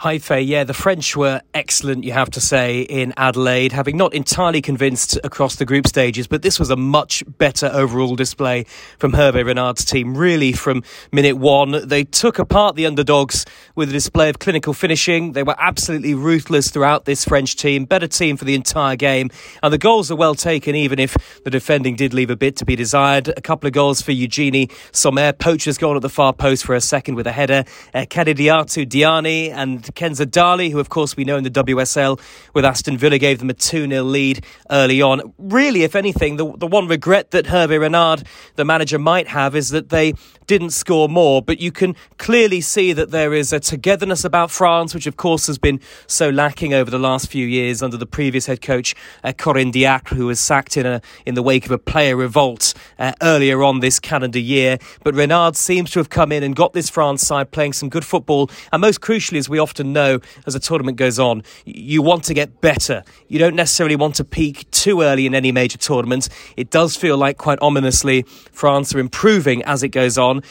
Hi, 0.00 0.18
Faye. 0.18 0.42
Yeah, 0.42 0.64
the 0.64 0.74
French 0.74 1.16
were 1.16 1.40
excellent, 1.54 2.04
you 2.04 2.12
have 2.12 2.30
to 2.32 2.40
say, 2.40 2.82
in 2.82 3.14
Adelaide, 3.16 3.72
having 3.72 3.96
not 3.96 4.12
entirely 4.12 4.60
convinced 4.60 5.18
across 5.24 5.56
the 5.56 5.64
group 5.64 5.86
stages, 5.86 6.26
but 6.26 6.42
this 6.42 6.58
was 6.58 6.68
a 6.68 6.76
much 6.76 7.24
better 7.38 7.70
overall 7.72 8.14
display 8.14 8.64
from 8.98 9.12
Hervé 9.12 9.46
Renard's 9.46 9.86
team. 9.86 10.14
Really, 10.14 10.52
from 10.52 10.82
minute 11.12 11.38
one, 11.38 11.88
they 11.88 12.04
took 12.04 12.38
apart 12.38 12.76
the 12.76 12.84
underdogs 12.84 13.46
with 13.74 13.88
a 13.88 13.92
display 13.92 14.28
of 14.28 14.38
clinical 14.38 14.74
finishing. 14.74 15.32
They 15.32 15.42
were 15.42 15.56
absolutely 15.58 16.12
ruthless 16.12 16.70
throughout 16.70 17.06
this 17.06 17.24
French 17.24 17.56
team, 17.56 17.86
better 17.86 18.06
team 18.06 18.36
for 18.36 18.44
the 18.44 18.54
entire 18.54 18.96
game. 18.96 19.30
And 19.62 19.72
the 19.72 19.78
goals 19.78 20.10
are 20.10 20.16
well 20.16 20.34
taken, 20.34 20.74
even 20.74 20.98
if 20.98 21.16
the 21.42 21.50
defending 21.50 21.96
did 21.96 22.12
leave 22.12 22.28
a 22.28 22.36
bit 22.36 22.56
to 22.56 22.66
be 22.66 22.76
desired. 22.76 23.28
A 23.28 23.40
couple 23.40 23.66
of 23.66 23.72
goals 23.72 24.02
for 24.02 24.12
Eugenie 24.12 24.68
Sommer, 24.92 25.32
poacher's 25.32 25.78
goal 25.78 25.96
at 25.96 26.02
the 26.02 26.10
far 26.10 26.34
post 26.34 26.66
for 26.66 26.74
a 26.74 26.82
second 26.82 27.14
with 27.14 27.26
a 27.26 27.32
header. 27.32 27.64
Uh, 27.94 28.00
Kadidiatou 28.00 28.86
Diani 28.86 29.48
and 29.50 29.85
Kenza 29.92 30.26
Dali, 30.26 30.70
who 30.70 30.78
of 30.78 30.88
course 30.88 31.16
we 31.16 31.24
know 31.24 31.36
in 31.36 31.44
the 31.44 31.50
WSL 31.50 32.20
with 32.54 32.64
Aston 32.64 32.98
Villa 32.98 33.18
gave 33.18 33.38
them 33.38 33.50
a 33.50 33.54
2 33.54 33.88
0 33.88 34.02
lead 34.02 34.44
early 34.70 35.02
on. 35.02 35.32
Really, 35.38 35.82
if 35.82 35.94
anything, 35.94 36.36
the, 36.36 36.56
the 36.56 36.66
one 36.66 36.88
regret 36.88 37.30
that 37.32 37.46
Hervé 37.46 37.80
Renard, 37.80 38.24
the 38.56 38.64
manager, 38.64 38.98
might 38.98 39.28
have 39.28 39.54
is 39.54 39.70
that 39.70 39.90
they 39.90 40.14
didn't 40.46 40.70
score 40.70 41.08
more, 41.08 41.42
but 41.42 41.60
you 41.60 41.72
can 41.72 41.96
clearly 42.18 42.60
see 42.60 42.92
that 42.92 43.10
there 43.10 43.34
is 43.34 43.52
a 43.52 43.60
togetherness 43.60 44.24
about 44.24 44.50
France, 44.50 44.94
which 44.94 45.06
of 45.06 45.16
course 45.16 45.46
has 45.48 45.58
been 45.58 45.80
so 46.06 46.30
lacking 46.30 46.72
over 46.72 46.90
the 46.90 46.98
last 46.98 47.28
few 47.28 47.46
years 47.46 47.82
under 47.82 47.96
the 47.96 48.06
previous 48.06 48.46
head 48.46 48.60
coach 48.60 48.94
uh, 49.24 49.32
Corinne 49.36 49.70
Diacre, 49.70 50.14
who 50.14 50.26
was 50.26 50.38
sacked 50.40 50.76
in 50.76 50.86
a 50.86 51.00
in 51.24 51.34
the 51.34 51.42
wake 51.42 51.66
of 51.66 51.72
a 51.72 51.78
player 51.78 52.16
revolt 52.16 52.74
uh, 52.98 53.12
earlier 53.22 53.62
on 53.62 53.80
this 53.80 53.98
calendar 53.98 54.38
year. 54.38 54.78
But 55.02 55.14
Renard 55.14 55.56
seems 55.56 55.90
to 55.92 55.98
have 55.98 56.10
come 56.10 56.30
in 56.30 56.42
and 56.42 56.54
got 56.54 56.72
this 56.72 56.88
France 56.88 57.26
side 57.26 57.50
playing 57.50 57.72
some 57.72 57.88
good 57.88 58.04
football, 58.04 58.50
and 58.72 58.80
most 58.80 59.00
crucially, 59.00 59.38
as 59.38 59.48
we 59.48 59.58
often 59.58 59.75
know, 59.84 60.20
as 60.46 60.54
the 60.54 60.60
tournament 60.60 60.96
goes 60.96 61.18
on, 61.18 61.42
you 61.64 62.02
want 62.02 62.24
to 62.24 62.34
get 62.34 62.60
better. 62.60 63.04
You 63.28 63.38
don't 63.38 63.56
necessarily 63.56 63.96
want 63.96 64.14
to 64.16 64.24
peak 64.24 64.70
too 64.70 65.02
early 65.02 65.26
in 65.26 65.34
any 65.34 65.52
major 65.52 65.78
tournament. 65.78 66.28
It 66.56 66.70
does 66.70 66.96
feel 66.96 67.16
like 67.16 67.38
quite 67.38 67.58
ominously 67.60 68.22
France 68.52 68.94
are 68.94 68.98
improving 68.98 69.62
as 69.64 69.82
it 69.82 69.88
goes 69.88 70.18
on. 70.18 70.42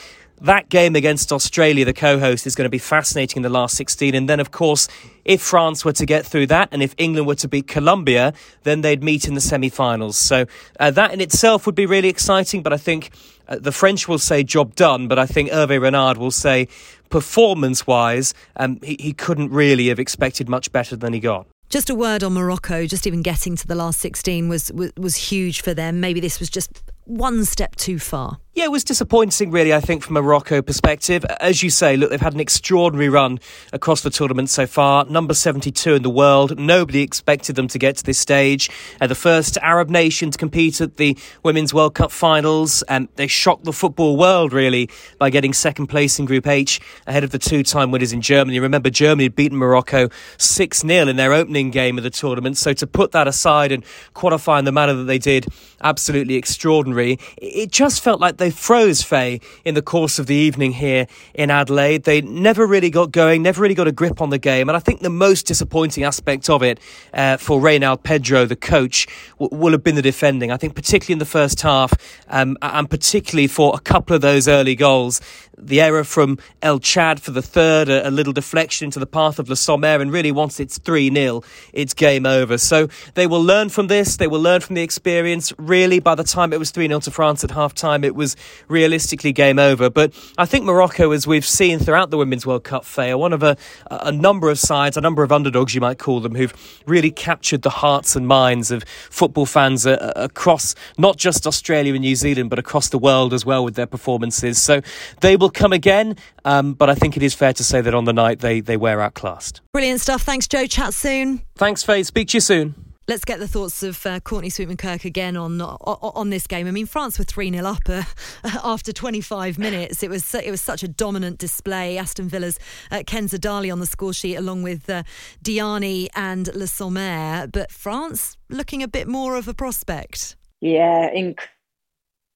that 0.41 0.67
game 0.69 0.95
against 0.95 1.31
Australia, 1.31 1.85
the 1.85 1.93
co 1.93 2.19
host, 2.19 2.45
is 2.45 2.55
going 2.55 2.65
to 2.65 2.69
be 2.69 2.77
fascinating 2.77 3.37
in 3.37 3.43
the 3.43 3.49
last 3.49 3.75
16. 3.77 4.13
And 4.13 4.27
then, 4.29 4.39
of 4.39 4.51
course, 4.51 4.87
if 5.23 5.41
France 5.41 5.85
were 5.85 5.93
to 5.93 6.05
get 6.05 6.25
through 6.25 6.47
that 6.47 6.69
and 6.71 6.83
if 6.83 6.93
England 6.97 7.27
were 7.27 7.35
to 7.35 7.47
beat 7.47 7.67
Colombia, 7.67 8.33
then 8.63 8.81
they'd 8.81 9.03
meet 9.03 9.27
in 9.27 9.33
the 9.33 9.41
semi 9.41 9.69
finals. 9.69 10.17
So 10.17 10.45
uh, 10.79 10.91
that 10.91 11.13
in 11.13 11.21
itself 11.21 11.65
would 11.65 11.75
be 11.75 11.85
really 11.85 12.09
exciting. 12.09 12.61
But 12.63 12.73
I 12.73 12.77
think 12.77 13.11
uh, 13.47 13.57
the 13.59 13.71
French 13.71 14.07
will 14.07 14.19
say 14.19 14.43
job 14.43 14.75
done. 14.75 15.07
But 15.07 15.19
I 15.19 15.25
think 15.25 15.49
Hervé 15.49 15.81
Renard 15.81 16.17
will 16.17 16.31
say 16.31 16.67
performance 17.09 17.85
wise, 17.85 18.33
um, 18.55 18.79
he, 18.83 18.97
he 18.99 19.13
couldn't 19.13 19.51
really 19.51 19.87
have 19.89 19.99
expected 19.99 20.49
much 20.49 20.71
better 20.71 20.95
than 20.95 21.13
he 21.13 21.19
got. 21.19 21.47
Just 21.69 21.89
a 21.89 21.95
word 21.95 22.23
on 22.23 22.33
Morocco. 22.33 22.85
Just 22.85 23.07
even 23.07 23.21
getting 23.21 23.55
to 23.55 23.67
the 23.67 23.75
last 23.75 23.99
16 23.99 24.49
was, 24.49 24.71
was, 24.73 24.91
was 24.97 25.15
huge 25.15 25.61
for 25.61 25.73
them. 25.73 25.99
Maybe 25.99 26.19
this 26.19 26.39
was 26.39 26.49
just 26.49 26.83
one 27.05 27.45
step 27.45 27.75
too 27.75 27.99
far. 27.99 28.39
Yeah, 28.55 28.63
it 28.63 28.71
was 28.71 28.85
disappointing, 28.85 29.51
really, 29.51 29.73
I 29.73 29.81
think, 29.81 30.01
from 30.01 30.15
a 30.15 30.21
Morocco 30.21 30.61
perspective. 30.61 31.25
As 31.41 31.61
you 31.61 31.69
say, 31.69 31.97
look, 31.97 32.09
they've 32.09 32.21
had 32.21 32.33
an 32.33 32.39
extraordinary 32.39 33.09
run 33.09 33.41
across 33.73 33.99
the 33.99 34.09
tournament 34.09 34.49
so 34.49 34.65
far. 34.65 35.03
Number 35.03 35.33
72 35.33 35.95
in 35.95 36.03
the 36.03 36.09
world. 36.09 36.57
Nobody 36.57 37.01
expected 37.01 37.57
them 37.57 37.67
to 37.67 37.77
get 37.77 37.97
to 37.97 38.03
this 38.05 38.17
stage. 38.17 38.69
Uh, 39.01 39.07
the 39.07 39.15
first 39.15 39.57
Arab 39.57 39.89
nation 39.89 40.31
to 40.31 40.37
compete 40.37 40.79
at 40.79 40.95
the 40.95 41.17
Women's 41.43 41.73
World 41.73 41.95
Cup 41.95 42.13
finals. 42.13 42.81
And 42.83 43.09
they 43.17 43.27
shocked 43.27 43.65
the 43.65 43.73
football 43.73 44.15
world, 44.15 44.53
really, 44.53 44.89
by 45.19 45.29
getting 45.29 45.51
second 45.51 45.87
place 45.87 46.17
in 46.17 46.23
Group 46.23 46.47
H 46.47 46.79
ahead 47.07 47.25
of 47.25 47.31
the 47.31 47.39
two 47.39 47.61
time 47.61 47.91
winners 47.91 48.13
in 48.13 48.21
Germany. 48.21 48.61
Remember, 48.61 48.89
Germany 48.89 49.25
had 49.25 49.35
beaten 49.35 49.57
Morocco 49.57 50.07
6 50.37 50.79
0 50.79 51.09
in 51.09 51.17
their 51.17 51.33
opening 51.33 51.71
game 51.71 51.97
of 51.97 52.05
the 52.05 52.09
tournament. 52.09 52.55
So 52.55 52.71
to 52.71 52.87
put 52.87 53.11
that 53.11 53.27
aside 53.27 53.73
and 53.73 53.83
qualify 54.13 54.59
in 54.59 54.63
the 54.63 54.71
manner 54.71 54.93
that 54.93 55.03
they 55.03 55.19
did, 55.19 55.45
absolutely 55.85 56.35
extraordinary. 56.35 57.19
It 57.37 57.71
just 57.71 58.03
felt 58.03 58.19
like 58.19 58.37
they 58.37 58.49
froze 58.49 59.01
Faye 59.01 59.39
in 59.63 59.75
the 59.75 59.81
course 59.81 60.19
of 60.19 60.25
the 60.25 60.35
evening 60.35 60.73
here 60.73 61.07
in 61.33 61.49
Adelaide. 61.51 62.03
They 62.03 62.21
never 62.21 62.65
really 62.65 62.89
got 62.89 63.11
going, 63.11 63.43
never 63.43 63.61
really 63.61 63.75
got 63.75 63.87
a 63.87 63.91
grip 63.91 64.19
on 64.21 64.31
the 64.31 64.39
game. 64.39 64.67
And 64.67 64.75
I 64.75 64.79
think 64.79 65.01
the 65.01 65.09
most 65.09 65.45
disappointing 65.45 66.03
aspect 66.03 66.49
of 66.49 66.63
it 66.63 66.79
uh, 67.13 67.37
for 67.37 67.61
Reynald 67.61 68.01
Pedros, 68.03 68.49
the 68.49 68.55
coach, 68.55 69.07
w- 69.39 69.55
will 69.57 69.71
have 69.71 69.83
been 69.83 69.95
the 69.95 70.01
defending. 70.01 70.51
I 70.51 70.57
think 70.57 70.75
particularly 70.75 71.13
in 71.13 71.19
the 71.19 71.25
first 71.25 71.61
half, 71.61 71.93
um, 72.27 72.57
and 72.61 72.89
particularly 72.89 73.47
for 73.47 73.75
a 73.75 73.79
couple 73.79 74.15
of 74.15 74.21
those 74.21 74.47
early 74.47 74.75
goals, 74.75 75.21
the 75.57 75.81
error 75.81 76.03
from 76.03 76.37
El 76.61 76.79
Chad 76.79 77.21
for 77.21 77.31
the 77.31 77.41
third, 77.41 77.89
a, 77.89 78.07
a 78.07 78.11
little 78.11 78.33
deflection 78.33 78.85
into 78.85 78.99
the 78.99 79.05
path 79.05 79.39
of 79.39 79.49
Le 79.49 79.55
Sommer, 79.55 79.99
and 80.01 80.11
really 80.11 80.31
once 80.31 80.59
it's 80.59 80.77
3 80.77 81.13
0, 81.13 81.43
it's 81.73 81.93
game 81.93 82.25
over. 82.25 82.57
So 82.57 82.87
they 83.13 83.27
will 83.27 83.43
learn 83.43 83.69
from 83.69 83.87
this, 83.87 84.17
they 84.17 84.27
will 84.27 84.41
learn 84.41 84.61
from 84.61 84.75
the 84.75 84.81
experience. 84.81 85.53
Really, 85.57 85.99
by 85.99 86.15
the 86.15 86.23
time 86.23 86.53
it 86.53 86.59
was 86.59 86.71
3 86.71 86.87
0 86.87 86.99
to 87.01 87.11
France 87.11 87.43
at 87.43 87.51
half 87.51 87.73
time, 87.73 88.03
it 88.03 88.15
was 88.15 88.35
realistically 88.67 89.31
game 89.31 89.59
over. 89.59 89.89
But 89.89 90.13
I 90.37 90.45
think 90.45 90.65
Morocco, 90.65 91.11
as 91.11 91.25
we've 91.27 91.45
seen 91.45 91.79
throughout 91.79 92.09
the 92.09 92.17
Women's 92.17 92.45
World 92.45 92.63
Cup 92.63 92.85
fair, 92.85 93.17
one 93.17 93.33
of 93.33 93.43
a, 93.43 93.57
a 93.89 94.11
number 94.11 94.49
of 94.49 94.59
sides, 94.59 94.97
a 94.97 95.01
number 95.01 95.23
of 95.23 95.31
underdogs, 95.31 95.73
you 95.73 95.81
might 95.81 95.99
call 95.99 96.19
them, 96.19 96.35
who've 96.35 96.53
really 96.85 97.11
captured 97.11 97.61
the 97.61 97.69
hearts 97.69 98.15
and 98.15 98.27
minds 98.27 98.71
of 98.71 98.83
football 98.83 99.45
fans 99.45 99.85
uh, 99.85 100.13
across 100.15 100.75
not 100.97 101.17
just 101.17 101.47
Australia 101.47 101.93
and 101.93 102.01
New 102.01 102.15
Zealand, 102.15 102.49
but 102.49 102.59
across 102.59 102.89
the 102.89 102.97
world 102.97 103.33
as 103.33 103.45
well 103.45 103.63
with 103.63 103.75
their 103.75 103.87
performances. 103.87 104.61
So 104.61 104.81
they 105.21 105.35
will 105.35 105.44
come 105.49 105.73
again, 105.73 106.17
um, 106.43 106.73
but 106.73 106.89
I 106.89 106.95
think 106.95 107.17
it 107.17 107.23
is 107.23 107.33
fair 107.33 107.53
to 107.53 107.63
say 107.63 107.81
that 107.81 107.93
on 107.93 108.05
the 108.05 108.13
night 108.13 108.39
they, 108.39 108.59
they 108.61 108.77
were 108.77 109.01
outclassed. 109.01 109.61
Brilliant 109.73 110.01
stuff. 110.01 110.23
Thanks, 110.23 110.47
Joe. 110.47 110.65
Chat 110.65 110.93
soon. 110.93 111.41
Thanks, 111.55 111.83
Faye. 111.83 112.03
Speak 112.03 112.29
to 112.29 112.37
you 112.37 112.41
soon. 112.41 112.75
Let's 113.07 113.23
get 113.23 113.37
the 113.37 113.47
thoughts 113.47 113.83
of 113.83 114.03
uh, 114.07 114.19
Courtney 114.19 114.49
Sweetman 114.49 114.77
Kirk 114.77 115.05
again 115.05 115.37
on, 115.37 115.61
on, 115.61 115.77
on 116.01 116.29
this 116.31 116.47
game. 116.47 116.65
I 116.65 116.71
mean, 116.71 116.87
France 116.87 117.19
were 117.19 117.25
three 117.25 117.51
0 117.51 117.63
up 117.63 117.87
uh, 117.87 118.01
after 118.63 118.91
25 118.91 119.59
minutes. 119.59 120.01
It 120.01 120.09
was 120.09 120.33
it 120.33 120.49
was 120.49 120.59
such 120.59 120.81
a 120.81 120.87
dominant 120.87 121.37
display. 121.37 121.99
Aston 121.99 122.27
Villa's 122.27 122.57
uh, 122.89 123.03
Kenza 123.05 123.37
Dali 123.37 123.71
on 123.71 123.79
the 123.79 123.85
score 123.85 124.11
sheet, 124.11 124.37
along 124.37 124.63
with 124.63 124.89
uh, 124.89 125.03
Diani 125.43 126.07
and 126.15 126.53
Le 126.55 126.65
Sommer. 126.65 127.45
But 127.45 127.71
France 127.71 128.37
looking 128.49 128.81
a 128.81 128.87
bit 128.87 129.07
more 129.07 129.35
of 129.35 129.47
a 129.47 129.53
prospect. 129.53 130.35
Yeah, 130.61 131.11
in 131.13 131.35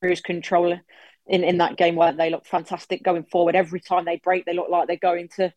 cruise 0.04 0.22
control 0.22 0.80
in, 1.30 1.44
in 1.44 1.60
that 1.60 1.78
game, 1.78 1.96
where 1.96 2.12
they 2.12 2.32
look 2.32 2.46
fantastic 2.46 3.04
going 3.04 3.24
forward. 3.24 3.56
Every 3.56 3.80
time 3.80 4.04
they 4.04 4.18
break, 4.18 4.46
they 4.46 4.54
look 4.54 4.70
like 4.70 4.88
they're 4.88 4.98
going 4.98 5.30
to 5.38 5.54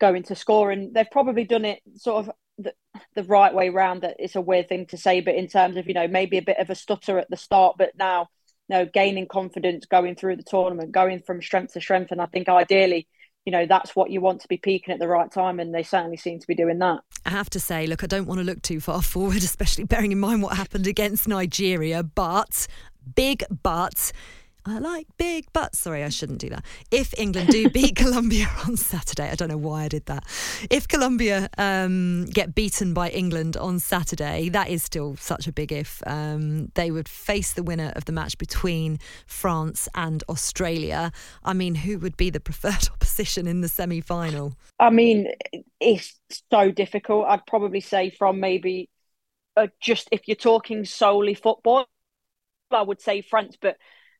going 0.00 0.22
to 0.24 0.34
score, 0.34 0.70
and 0.70 0.94
they've 0.94 1.10
probably 1.10 1.44
done 1.44 1.64
it 1.64 1.80
sort 1.96 2.26
of 2.26 2.34
the, 2.58 2.72
the 3.14 3.24
right 3.24 3.52
way 3.52 3.68
round. 3.68 4.02
That 4.02 4.16
it's 4.18 4.36
a 4.36 4.40
weird 4.40 4.68
thing 4.68 4.86
to 4.86 4.96
say, 4.96 5.20
but 5.20 5.34
in 5.34 5.48
terms 5.48 5.76
of 5.76 5.88
you 5.88 5.94
know 5.94 6.08
maybe 6.08 6.38
a 6.38 6.42
bit 6.42 6.58
of 6.58 6.70
a 6.70 6.74
stutter 6.74 7.18
at 7.18 7.28
the 7.28 7.36
start, 7.36 7.76
but 7.76 7.90
now 7.98 8.28
you 8.68 8.76
know 8.76 8.86
gaining 8.86 9.26
confidence 9.26 9.84
going 9.86 10.14
through 10.14 10.36
the 10.36 10.44
tournament, 10.44 10.92
going 10.92 11.20
from 11.20 11.42
strength 11.42 11.74
to 11.74 11.80
strength, 11.80 12.12
and 12.12 12.22
I 12.22 12.26
think 12.26 12.48
ideally. 12.48 13.08
You 13.44 13.52
know, 13.52 13.64
that's 13.64 13.94
what 13.94 14.10
you 14.10 14.20
want 14.20 14.40
to 14.40 14.48
be 14.48 14.56
peaking 14.56 14.92
at 14.92 14.98
the 14.98 15.06
right 15.06 15.30
time, 15.30 15.60
and 15.60 15.72
they 15.72 15.84
certainly 15.84 16.16
seem 16.16 16.40
to 16.40 16.46
be 16.48 16.56
doing 16.56 16.80
that. 16.80 17.02
I 17.24 17.30
have 17.30 17.48
to 17.50 17.60
say, 17.60 17.86
look, 17.86 18.02
I 18.02 18.08
don't 18.08 18.26
want 18.26 18.40
to 18.40 18.44
look 18.44 18.60
too 18.60 18.80
far 18.80 19.00
forward, 19.02 19.36
especially 19.36 19.84
bearing 19.84 20.10
in 20.10 20.18
mind 20.18 20.42
what 20.42 20.56
happened 20.56 20.88
against 20.88 21.28
Nigeria, 21.28 22.02
but 22.02 22.66
big 23.14 23.44
but 23.62 24.10
I 24.68 24.78
like 24.78 25.06
big 25.16 25.52
butts. 25.52 25.78
Sorry, 25.78 26.02
I 26.02 26.08
shouldn't 26.08 26.40
do 26.40 26.48
that. 26.48 26.64
If 26.90 27.14
England 27.16 27.50
do 27.50 27.70
beat 27.70 27.94
Colombia 27.96 28.48
on 28.66 28.76
Saturday, 28.76 29.30
I 29.30 29.36
don't 29.36 29.48
know 29.48 29.56
why 29.56 29.84
I 29.84 29.88
did 29.88 30.06
that. 30.06 30.24
If 30.70 30.88
Colombia 30.88 31.48
um, 31.56 32.24
get 32.26 32.54
beaten 32.54 32.92
by 32.92 33.10
England 33.10 33.56
on 33.56 33.78
Saturday, 33.78 34.48
that 34.48 34.68
is 34.68 34.82
still 34.82 35.14
such 35.16 35.46
a 35.46 35.52
big 35.52 35.70
if. 35.70 36.02
Um, 36.04 36.72
they 36.74 36.90
would 36.90 37.08
face 37.08 37.52
the 37.52 37.62
winner 37.62 37.92
of 37.94 38.06
the 38.06 38.12
match 38.12 38.38
between 38.38 38.98
France 39.26 39.88
and 39.94 40.24
Australia. 40.28 41.12
I 41.44 41.52
mean, 41.52 41.76
who 41.76 41.98
would 42.00 42.16
be 42.16 42.30
the 42.30 42.40
preferred 42.40 42.88
opposition 42.92 43.46
in 43.46 43.60
the 43.60 43.68
semi 43.68 44.00
final? 44.00 44.56
I 44.80 44.90
mean, 44.90 45.28
it's 45.78 46.18
so 46.50 46.72
difficult. 46.72 47.26
I'd 47.28 47.46
probably 47.46 47.80
say 47.80 48.10
from 48.10 48.40
maybe 48.40 48.90
uh, 49.56 49.68
just 49.80 50.08
if 50.10 50.26
you're 50.26 50.34
talking 50.34 50.84
solely 50.84 51.34
football, 51.34 51.86
I 52.72 52.82
would 52.82 53.00
say 53.00 53.22
France, 53.22 53.56
but 53.60 53.76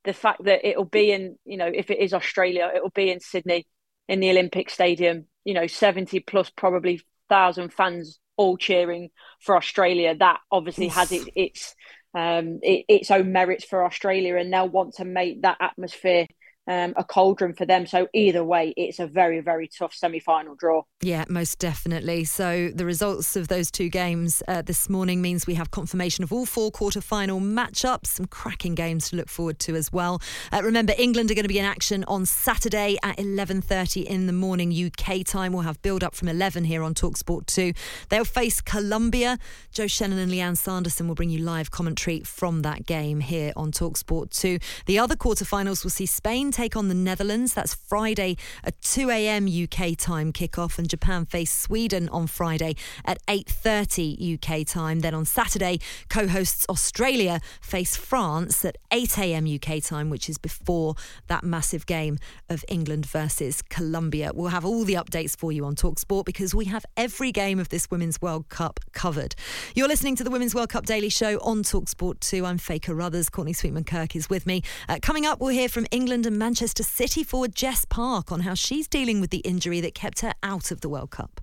the 0.07 0.15
fact 0.15 0.45
that 0.45 0.67
it'll 0.67 0.85
be 0.85 1.13
in, 1.13 1.37
you 1.45 1.57
know, 1.57 1.71
if 1.73 1.91
it 1.91 1.99
is 1.99 2.15
Australia, 2.15 2.71
it'll 2.75 2.91
be 2.91 3.11
in 3.11 3.21
Sydney 3.21 3.67
in 4.09 4.21
the 4.21 4.31
Olympic 4.31 4.71
Stadium, 4.71 5.27
you 5.45 5.53
know, 5.53 5.67
70 5.67 6.21
plus 6.21 6.51
probably 6.51 7.03
thousand 7.29 7.73
fans 7.73 8.19
all 8.37 8.57
cheering 8.57 9.11
for 9.41 9.57
Australia. 9.57 10.15
That 10.17 10.39
obviously 10.51 10.89
has 10.89 11.13
it, 11.13 11.29
its 11.35 11.75
um, 12.15 12.61
it, 12.63 12.87
its 12.89 13.11
own 13.11 13.33
merits 13.33 13.65
for 13.65 13.85
Australia, 13.85 14.37
and 14.37 14.53
they'll 14.53 14.69
want 14.69 14.95
to 14.95 15.05
make 15.05 15.43
that 15.43 15.59
atmosphere 15.61 16.27
um, 16.67 16.95
a 16.97 17.05
cauldron 17.05 17.55
for 17.55 17.65
them. 17.65 17.87
So 17.87 18.09
either 18.13 18.45
way, 18.45 18.75
it's 18.77 18.99
a 18.99 19.07
very, 19.07 19.41
very 19.41 19.69
tough 19.69 19.95
semi-final 19.95 20.55
draw. 20.57 20.83
Yeah, 21.01 21.25
most 21.29 21.59
definitely. 21.59 22.25
So 22.25 22.71
the 22.75 22.85
results 22.85 23.37
of 23.37 23.49
those 23.49 23.71
two 23.71 23.89
games 23.89 24.43
uh, 24.49 24.63
this 24.63 24.89
morning 24.89 25.23
means 25.23 25.47
we 25.47 25.55
have 25.55 25.71
confirmation 25.71 26.25
of 26.25 26.33
all 26.33 26.47
four 26.47 26.71
quarter-final 26.71 27.41
matchups. 27.41 28.07
Some 28.07 28.27
cracking 28.27 28.75
games 28.75 29.11
to 29.11 29.17
look 29.17 29.29
forward 29.29 29.59
to 29.61 29.77
as 29.77 29.93
well. 29.93 30.21
Uh, 30.53 30.61
remember, 30.63 30.95
England 30.99 31.31
are 31.31 31.35
going 31.35 31.45
to 31.45 31.49
be 31.49 31.59
in 31.59 31.65
action 31.65 32.05
on 32.09 32.27
Saturday 32.27 32.97
at 33.03 33.17
11:30 33.19 34.05
in 34.05 34.27
the 34.27 34.33
morning 34.33 34.73
UK 34.73 35.25
time. 35.25 35.53
We'll 35.53 35.63
have 35.63 35.81
build-up 35.83 36.15
from 36.15 36.29
11 36.29 36.65
here 36.65 36.83
on 36.83 36.95
Talksport 36.95 37.47
2. 37.47 37.73
They'll 38.09 38.25
face 38.25 38.61
Colombia. 38.61 39.39
Joe 39.73 39.87
Shannon 39.87 40.19
and 40.19 40.33
Lianne 40.33 40.57
Sanderson 40.57 41.09
will 41.09 41.15
bring 41.15 41.31
you 41.31 41.41
live 41.41 41.71
commentary 41.71 42.21
from 42.21 42.63
that 42.63 42.87
game 42.87 43.21
here 43.21 43.53
on 43.57 43.71
Talksport 43.71 44.31
2. 44.31 44.59
The 44.87 44.99
other 44.99 45.17
quarter-finals 45.17 45.85
will 45.85 45.91
see 45.91 46.07
Spain 46.07 46.51
take 46.57 46.75
on 46.75 46.89
the 46.89 46.95
Netherlands. 46.95 47.53
That's 47.53 47.75
Friday 47.75 48.39
at 48.65 48.81
2 48.81 49.11
a.m. 49.11 49.47
UK 49.47 49.97
time 49.97 50.33
kickoff, 50.33 50.79
and 50.79 50.89
Japan 50.89 51.27
face 51.27 51.53
Sweden 51.53 52.09
on 52.09 52.27
Friday 52.27 52.77
at 53.05 53.19
8:30 53.29 54.35
UK 54.35 54.67
time. 54.67 55.01
Then 55.01 55.15
on 55.15 55.27
Saturday, 55.27 55.79
co-hosts 56.09 56.65
Australia 56.71 57.41
face 57.61 57.95
France 57.95 58.65
at 58.65 58.79
8 58.91 59.19
a.m. 59.19 59.47
UK 59.47 59.83
time, 59.83 60.09
which 60.09 60.31
is 60.31 60.39
before 60.39 60.95
that 61.27 61.45
massive 61.45 61.85
game 61.85 62.19
of 62.49 62.65
England 62.69 63.05
versus 63.05 63.61
Colombia. 63.61 64.31
We'll 64.35 64.49
have 64.49 64.65
all 64.65 64.85
the 64.85 64.95
updates 64.95 65.37
for 65.37 65.53
you 65.53 65.67
on 65.67 65.75
Talksport 65.75 66.25
because 66.25 66.55
we 66.55 66.65
have 66.67 66.87
every 66.97 67.33
game 67.33 67.59
of 67.59 67.69
this 67.69 67.91
Women's 67.91 68.23
World 68.23 68.49
Cup 68.49 68.81
covered. 68.93 69.35
You're 69.75 69.89
listening 69.89 70.17
to 70.17 70.25
the 70.25 70.31
Women's 70.31 70.55
World 70.55 70.71
Cup 70.71 70.87
Daily 70.87 71.11
Show 71.11 71.39
on 71.41 71.63
Talksport 71.63 72.21
2. 72.21 72.47
I'm 72.47 72.57
Faye 72.57 72.79
Carruthers. 72.79 73.29
Courtney 73.29 73.53
Sweetman 73.53 73.85
Kirk 73.85 74.17
is 74.17 74.31
with 74.31 74.47
me. 74.47 74.63
Uh, 74.89 74.99
coming 75.03 75.27
up, 75.27 75.39
we'll 75.39 75.51
hear 75.51 75.69
from 75.69 75.87
England 75.91 76.25
and 76.25 76.39
Manchester 76.47 76.85
City 76.85 77.25
forward 77.25 77.57
Jess 77.57 77.85
Park 77.85 78.31
on 78.31 78.43
how 78.43 78.55
she's 78.55 78.87
dealing 78.87 79.21
with 79.21 79.31
the 79.31 79.39
injury 79.39 79.81
that 79.81 79.95
kept 79.95 80.21
her 80.21 80.33
out 80.45 80.71
of 80.71 80.81
the 80.81 80.89
World 80.89 81.11
Cup. 81.11 81.41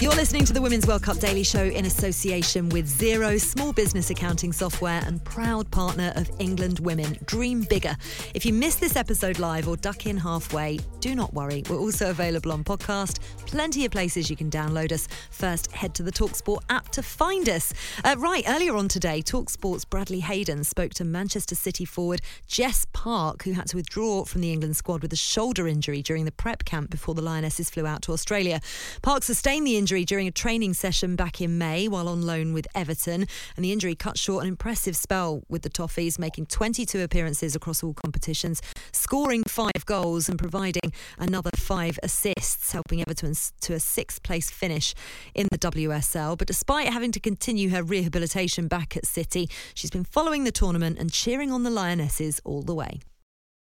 You're 0.00 0.14
listening 0.14 0.46
to 0.46 0.54
the 0.54 0.62
Women's 0.62 0.86
World 0.86 1.02
Cup 1.02 1.18
Daily 1.18 1.42
Show 1.42 1.62
in 1.62 1.84
association 1.84 2.70
with 2.70 2.88
Xero, 2.88 3.38
small 3.38 3.74
business 3.74 4.08
accounting 4.08 4.50
software 4.50 5.02
and 5.04 5.22
proud 5.24 5.70
partner 5.70 6.14
of 6.16 6.30
England 6.38 6.78
Women. 6.78 7.18
Dream 7.26 7.64
bigger. 7.68 7.94
If 8.32 8.46
you 8.46 8.54
missed 8.54 8.80
this 8.80 8.96
episode 8.96 9.38
live 9.38 9.68
or 9.68 9.76
duck 9.76 10.06
in 10.06 10.16
halfway, 10.16 10.78
do 11.00 11.14
not 11.14 11.34
worry. 11.34 11.64
We're 11.68 11.78
also 11.78 12.08
available 12.08 12.50
on 12.50 12.64
podcast. 12.64 13.20
Plenty 13.44 13.84
of 13.84 13.92
places 13.92 14.30
you 14.30 14.36
can 14.36 14.48
download 14.48 14.90
us. 14.90 15.06
First, 15.30 15.70
head 15.72 15.94
to 15.96 16.02
the 16.02 16.12
Talksport 16.12 16.60
app 16.70 16.88
to 16.92 17.02
find 17.02 17.46
us. 17.50 17.74
Uh, 18.02 18.16
right, 18.16 18.44
earlier 18.48 18.76
on 18.76 18.88
today, 18.88 19.20
Talksport's 19.20 19.84
Bradley 19.84 20.20
Hayden 20.20 20.64
spoke 20.64 20.94
to 20.94 21.04
Manchester 21.04 21.54
City 21.54 21.84
forward 21.84 22.22
Jess 22.46 22.86
Park, 22.94 23.42
who 23.42 23.52
had 23.52 23.66
to 23.66 23.76
withdraw 23.76 24.24
from 24.24 24.40
the 24.40 24.50
England 24.50 24.78
squad 24.78 25.02
with 25.02 25.12
a 25.12 25.16
shoulder 25.16 25.68
injury 25.68 26.00
during 26.00 26.24
the 26.24 26.32
prep 26.32 26.64
camp 26.64 26.88
before 26.88 27.14
the 27.14 27.20
Lionesses 27.20 27.68
flew 27.68 27.86
out 27.86 28.00
to 28.00 28.12
Australia. 28.12 28.62
Park 29.02 29.24
sustained 29.24 29.66
the 29.66 29.76
injury 29.76 29.89
during 29.90 30.28
a 30.28 30.30
training 30.30 30.72
session 30.74 31.16
back 31.16 31.40
in 31.40 31.58
May 31.58 31.88
while 31.88 32.08
on 32.08 32.22
loan 32.22 32.52
with 32.52 32.68
Everton, 32.76 33.26
and 33.56 33.64
the 33.64 33.72
injury 33.72 33.96
cut 33.96 34.16
short 34.16 34.44
an 34.44 34.48
impressive 34.48 34.96
spell 34.96 35.42
with 35.48 35.62
the 35.62 35.68
Toffees, 35.68 36.16
making 36.16 36.46
22 36.46 37.02
appearances 37.02 37.56
across 37.56 37.82
all 37.82 37.92
competitions, 37.92 38.62
scoring 38.92 39.42
five 39.48 39.84
goals 39.86 40.28
and 40.28 40.38
providing 40.38 40.92
another 41.18 41.50
five 41.56 41.98
assists, 42.04 42.70
helping 42.70 43.00
Everton 43.00 43.34
to 43.62 43.74
a 43.74 43.80
sixth 43.80 44.22
place 44.22 44.48
finish 44.48 44.94
in 45.34 45.48
the 45.50 45.58
WSL. 45.58 46.38
But 46.38 46.46
despite 46.46 46.88
having 46.88 47.10
to 47.10 47.20
continue 47.20 47.70
her 47.70 47.82
rehabilitation 47.82 48.68
back 48.68 48.96
at 48.96 49.06
City, 49.06 49.50
she's 49.74 49.90
been 49.90 50.04
following 50.04 50.44
the 50.44 50.52
tournament 50.52 50.98
and 51.00 51.12
cheering 51.12 51.50
on 51.50 51.64
the 51.64 51.70
Lionesses 51.70 52.40
all 52.44 52.62
the 52.62 52.74
way. 52.74 53.00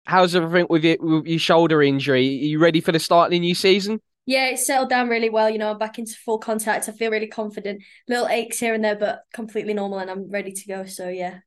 How's 0.04 0.34
everything 0.34 0.66
with 0.68 0.84
your, 0.84 0.96
with 1.00 1.26
your 1.26 1.38
shoulder 1.38 1.82
injury? 1.82 2.26
Are 2.26 2.46
you 2.46 2.58
ready 2.58 2.80
for 2.80 2.90
the 2.90 2.98
start 2.98 3.26
of 3.26 3.30
the 3.30 3.38
new 3.38 3.54
season? 3.54 4.00
Yeah, 4.28 4.48
it's 4.48 4.66
settled 4.66 4.90
down 4.90 5.08
really 5.08 5.30
well. 5.30 5.48
You 5.48 5.56
know, 5.56 5.70
I'm 5.70 5.78
back 5.78 5.98
into 5.98 6.12
full 6.12 6.36
contact. 6.36 6.86
I 6.86 6.92
feel 6.92 7.10
really 7.10 7.28
confident. 7.28 7.82
Little 8.08 8.28
aches 8.28 8.58
here 8.58 8.74
and 8.74 8.84
there, 8.84 8.94
but 8.94 9.22
completely 9.32 9.72
normal, 9.72 10.00
and 10.00 10.10
I'm 10.10 10.30
ready 10.30 10.52
to 10.52 10.68
go. 10.68 10.84
So 10.84 11.08
yeah. 11.08 11.38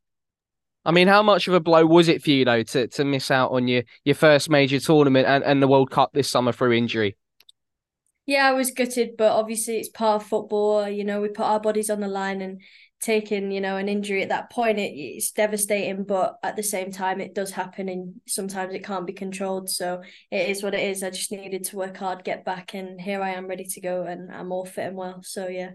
I 0.83 0.89
mean, 0.89 1.07
how 1.07 1.21
much 1.21 1.47
of 1.47 1.53
a 1.53 1.59
blow 1.59 1.85
was 1.85 2.07
it 2.07 2.23
for 2.23 2.31
you 2.31 2.43
though 2.43 2.63
to, 2.63 2.87
to 2.87 3.05
miss 3.05 3.29
out 3.29 3.51
on 3.51 3.67
your, 3.67 3.83
your 4.03 4.15
first 4.15 4.49
major 4.49 4.79
tournament 4.79 5.27
and, 5.27 5.43
and 5.43 5.61
the 5.61 5.67
World 5.67 5.91
Cup 5.91 6.09
this 6.13 6.27
summer 6.27 6.51
through 6.51 6.71
injury? 6.71 7.15
Yeah, 8.25 8.47
I 8.47 8.53
was 8.53 8.71
gutted, 8.71 9.11
but 9.15 9.31
obviously 9.31 9.77
it's 9.77 9.89
part 9.89 10.23
of 10.23 10.27
football. 10.27 10.89
You 10.89 11.03
know, 11.03 11.21
we 11.21 11.29
put 11.29 11.45
our 11.45 11.59
bodies 11.59 11.91
on 11.91 11.99
the 11.99 12.07
line, 12.07 12.41
and 12.41 12.61
taking 13.01 13.51
you 13.51 13.59
know 13.59 13.77
an 13.77 13.89
injury 13.89 14.21
at 14.21 14.29
that 14.29 14.51
point 14.51 14.77
it, 14.77 14.93
it's 14.93 15.31
devastating 15.31 16.03
but 16.03 16.37
at 16.43 16.55
the 16.55 16.63
same 16.63 16.91
time 16.91 17.19
it 17.19 17.33
does 17.33 17.51
happen 17.51 17.89
and 17.89 18.21
sometimes 18.27 18.73
it 18.73 18.85
can't 18.85 19.07
be 19.07 19.13
controlled. 19.13 19.69
So 19.69 20.01
it 20.29 20.49
is 20.49 20.63
what 20.63 20.73
it 20.73 20.81
is. 20.81 21.03
I 21.03 21.09
just 21.09 21.31
needed 21.31 21.63
to 21.65 21.77
work 21.77 21.97
hard 21.97 22.23
get 22.23 22.45
back 22.45 22.73
and 22.73 22.99
here 23.01 23.21
i 23.21 23.31
am 23.31 23.47
ready 23.47 23.65
to 23.65 23.81
go 23.81 24.03
and 24.03 24.31
i'm 24.31 24.51
all 24.51 24.65
fit 24.65 24.87
and 24.87 24.97
well. 24.97 25.21
So 25.23 25.47
yeah. 25.47 25.71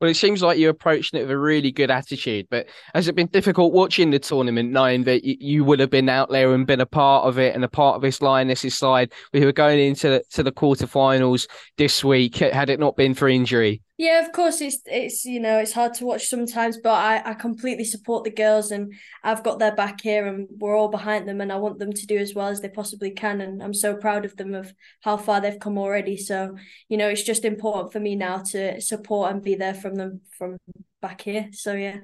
Well, 0.00 0.10
it 0.10 0.14
seems 0.14 0.42
like 0.42 0.58
you're 0.58 0.70
approaching 0.70 1.18
it 1.18 1.22
with 1.22 1.30
a 1.30 1.38
really 1.38 1.70
good 1.70 1.90
attitude, 1.90 2.48
but 2.50 2.66
has 2.94 3.08
it 3.08 3.14
been 3.14 3.28
difficult 3.28 3.72
watching 3.72 4.10
the 4.10 4.18
tournament, 4.18 4.70
knowing 4.70 5.04
that 5.04 5.24
you 5.24 5.64
would 5.64 5.80
have 5.80 5.90
been 5.90 6.08
out 6.08 6.30
there 6.30 6.52
and 6.52 6.66
been 6.66 6.80
a 6.80 6.86
part 6.86 7.26
of 7.26 7.38
it 7.38 7.54
and 7.54 7.64
a 7.64 7.68
part 7.68 7.96
of 7.96 8.02
this 8.02 8.20
Lionesses 8.20 8.76
side? 8.76 9.12
We 9.32 9.44
were 9.44 9.52
going 9.52 9.78
into 9.78 10.22
to 10.30 10.42
the 10.42 10.52
quarterfinals 10.52 11.48
this 11.76 12.04
week. 12.04 12.36
Had 12.36 12.70
it 12.70 12.80
not 12.80 12.96
been 12.96 13.14
for 13.14 13.28
injury, 13.28 13.82
yeah, 14.00 14.24
of 14.24 14.32
course 14.32 14.62
it's 14.62 14.78
it's 14.86 15.26
you 15.26 15.40
know 15.40 15.58
it's 15.58 15.74
hard 15.74 15.92
to 15.94 16.06
watch 16.06 16.26
sometimes, 16.26 16.78
but 16.78 16.94
I 16.94 17.20
I 17.22 17.34
completely 17.34 17.84
support 17.84 18.24
the 18.24 18.30
girls 18.30 18.70
and 18.70 18.94
I've 19.22 19.44
got 19.44 19.58
their 19.58 19.74
back 19.74 20.00
here 20.00 20.26
and 20.26 20.48
we're 20.58 20.74
all 20.74 20.88
behind 20.88 21.28
them 21.28 21.42
and 21.42 21.52
I 21.52 21.56
want 21.56 21.78
them 21.78 21.92
to 21.92 22.06
do 22.06 22.16
as 22.16 22.34
well 22.34 22.48
as 22.48 22.62
they 22.62 22.70
possibly 22.70 23.10
can 23.10 23.42
and 23.42 23.62
I'm 23.62 23.74
so 23.74 23.94
proud 23.94 24.24
of 24.24 24.34
them 24.38 24.54
of 24.54 24.72
how 25.02 25.18
far 25.18 25.42
they've 25.42 25.60
come 25.60 25.76
already. 25.76 26.16
So 26.16 26.56
you 26.88 26.96
know 26.96 27.08
it's 27.08 27.24
just 27.24 27.44
important 27.44 27.92
for 27.92 28.00
me 28.00 28.16
now 28.16 28.38
to 28.52 28.80
support 28.80 29.32
and 29.32 29.42
be 29.42 29.54
there 29.54 29.74
from 29.74 29.96
them 29.96 30.22
from 30.38 30.56
back 31.02 31.20
here. 31.20 31.50
So 31.52 31.74
yeah. 31.74 31.98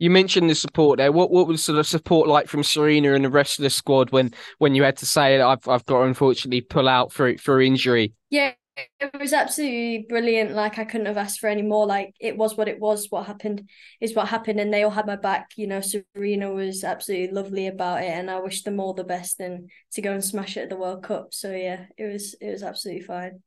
You 0.00 0.10
mentioned 0.10 0.50
the 0.50 0.56
support 0.56 0.98
there. 0.98 1.12
What 1.12 1.30
what 1.30 1.46
was 1.46 1.62
sort 1.62 1.78
of 1.78 1.86
support 1.86 2.26
like 2.26 2.48
from 2.48 2.62
Sarina 2.62 3.14
and 3.14 3.24
the 3.24 3.30
rest 3.30 3.60
of 3.60 3.62
the 3.62 3.70
squad 3.70 4.10
when 4.10 4.32
when 4.58 4.74
you 4.74 4.82
had 4.82 4.96
to 4.96 5.06
say 5.06 5.40
I've 5.40 5.68
I've 5.68 5.86
got 5.86 5.98
to 5.98 6.04
unfortunately 6.04 6.62
pull 6.62 6.88
out 6.88 7.12
for 7.12 7.38
for 7.38 7.60
injury? 7.60 8.12
Yeah, 8.28 8.54
it 9.00 9.18
was 9.18 9.32
absolutely 9.32 10.06
brilliant. 10.08 10.52
Like 10.52 10.78
I 10.78 10.84
couldn't 10.84 11.06
have 11.06 11.16
asked 11.16 11.40
for 11.40 11.48
any 11.48 11.62
more. 11.62 11.86
Like 11.86 12.14
it 12.20 12.36
was 12.36 12.56
what 12.56 12.68
it 12.68 12.80
was. 12.80 13.06
What 13.10 13.26
happened 13.26 13.68
is 14.00 14.14
what 14.14 14.28
happened, 14.28 14.60
and 14.60 14.72
they 14.72 14.82
all 14.82 14.90
had 14.90 15.06
my 15.06 15.16
back. 15.16 15.52
You 15.56 15.66
know, 15.66 15.80
Sarina 15.80 16.54
was 16.54 16.84
absolutely 16.84 17.34
lovely 17.34 17.66
about 17.66 18.02
it, 18.02 18.10
and 18.10 18.30
I 18.30 18.40
wish 18.40 18.62
them 18.62 18.80
all 18.80 18.94
the 18.94 19.04
best 19.04 19.40
and 19.40 19.70
to 19.92 20.02
go 20.02 20.12
and 20.12 20.24
smash 20.24 20.56
it 20.56 20.62
at 20.62 20.68
the 20.70 20.76
World 20.76 21.02
Cup. 21.02 21.34
So 21.34 21.52
yeah, 21.52 21.86
it 21.96 22.12
was 22.12 22.34
it 22.40 22.50
was 22.50 22.62
absolutely 22.62 23.04
fine. 23.04 23.42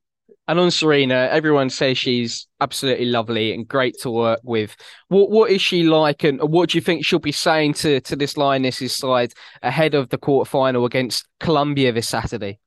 And 0.47 0.59
on 0.59 0.69
Sarina, 0.69 1.29
everyone 1.29 1.69
says 1.69 1.97
she's 1.97 2.47
absolutely 2.61 3.05
lovely 3.05 3.53
and 3.53 3.67
great 3.67 3.99
to 3.99 4.11
work 4.11 4.39
with. 4.43 4.75
What 5.09 5.29
what 5.29 5.51
is 5.51 5.61
she 5.61 5.83
like, 5.83 6.23
and 6.23 6.41
what 6.41 6.69
do 6.69 6.77
you 6.77 6.81
think 6.81 7.05
she'll 7.05 7.19
be 7.19 7.31
saying 7.31 7.73
to 7.75 8.01
to 8.01 8.15
this 8.15 8.37
Lionesses 8.37 8.95
side 8.95 9.33
ahead 9.61 9.93
of 9.93 10.09
the 10.09 10.17
quarterfinal 10.17 10.85
against 10.85 11.27
Colombia 11.39 11.91
this 11.91 12.09
Saturday? 12.09 12.59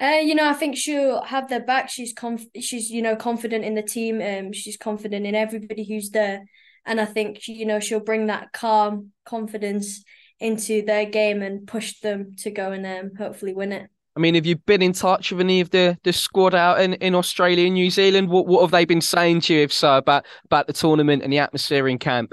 Uh, 0.00 0.20
you 0.22 0.34
know, 0.34 0.48
I 0.48 0.52
think 0.52 0.76
she'll 0.76 1.22
have 1.22 1.48
their 1.48 1.64
back. 1.64 1.88
She's 1.88 2.12
conf- 2.12 2.46
she's 2.60 2.90
you 2.90 3.02
know 3.02 3.16
confident 3.16 3.64
in 3.64 3.74
the 3.74 3.82
team. 3.82 4.22
Um, 4.22 4.52
she's 4.52 4.76
confident 4.76 5.26
in 5.26 5.34
everybody 5.34 5.84
who's 5.84 6.10
there, 6.10 6.44
and 6.84 7.00
I 7.00 7.04
think 7.04 7.48
you 7.48 7.66
know 7.66 7.80
she'll 7.80 8.00
bring 8.00 8.26
that 8.26 8.52
calm 8.52 9.12
confidence 9.24 10.04
into 10.38 10.82
their 10.82 11.04
game 11.04 11.42
and 11.42 11.66
push 11.66 11.98
them 12.00 12.36
to 12.38 12.50
go 12.50 12.70
and 12.70 12.86
um, 12.86 13.16
hopefully 13.16 13.54
win 13.54 13.72
it. 13.72 13.90
I 14.14 14.20
mean, 14.20 14.34
have 14.34 14.46
you 14.46 14.56
been 14.56 14.82
in 14.82 14.92
touch 14.92 15.30
with 15.30 15.40
any 15.40 15.60
of 15.60 15.70
the, 15.70 15.96
the 16.02 16.12
squad 16.12 16.54
out 16.54 16.80
in, 16.80 16.94
in 16.94 17.14
Australia 17.14 17.66
and 17.66 17.74
New 17.74 17.90
Zealand? 17.90 18.28
What 18.28 18.46
what 18.46 18.62
have 18.62 18.70
they 18.70 18.84
been 18.84 19.00
saying 19.00 19.42
to 19.42 19.54
you, 19.54 19.62
if 19.62 19.72
so, 19.72 19.96
about 19.96 20.26
about 20.44 20.68
the 20.68 20.72
tournament 20.72 21.22
and 21.22 21.32
the 21.32 21.38
atmosphere 21.38 21.88
in 21.88 21.98
camp? 21.98 22.32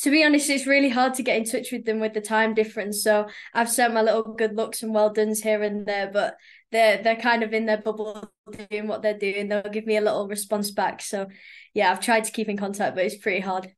to 0.00 0.10
be 0.10 0.24
honest, 0.24 0.50
it's 0.50 0.66
really 0.66 0.88
hard 0.88 1.14
to 1.14 1.22
get 1.22 1.36
in 1.36 1.44
touch 1.44 1.70
with 1.70 1.84
them 1.84 2.00
with 2.00 2.12
the 2.12 2.20
time 2.20 2.54
difference. 2.54 3.04
So 3.04 3.28
I've 3.54 3.70
sent 3.70 3.94
my 3.94 4.02
little 4.02 4.24
good 4.34 4.56
looks 4.56 4.82
and 4.82 4.92
well 4.92 5.12
dones 5.12 5.40
here 5.40 5.62
and 5.62 5.86
there, 5.86 6.10
but 6.12 6.34
they're 6.72 7.02
they're 7.02 7.16
kind 7.16 7.42
of 7.42 7.52
in 7.52 7.66
their 7.66 7.78
bubble 7.78 8.28
doing 8.70 8.88
what 8.88 9.02
they're 9.02 9.18
doing. 9.18 9.48
They'll 9.48 9.62
give 9.62 9.86
me 9.86 9.96
a 9.96 10.00
little 10.00 10.26
response 10.26 10.70
back. 10.70 11.02
So 11.02 11.28
yeah, 11.74 11.92
I've 11.92 12.00
tried 12.00 12.24
to 12.24 12.32
keep 12.32 12.48
in 12.48 12.56
contact, 12.56 12.96
but 12.96 13.04
it's 13.04 13.16
pretty 13.16 13.40
hard. 13.40 13.72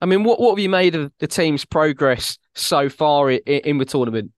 I 0.00 0.06
mean, 0.06 0.24
what 0.24 0.40
what 0.40 0.50
have 0.50 0.58
you 0.58 0.70
made 0.70 0.94
of 0.94 1.12
the 1.18 1.26
team's 1.26 1.64
progress 1.64 2.38
so 2.54 2.88
far 2.88 3.30
in, 3.30 3.40
in 3.40 3.78
the 3.78 3.84
tournament? 3.84 4.32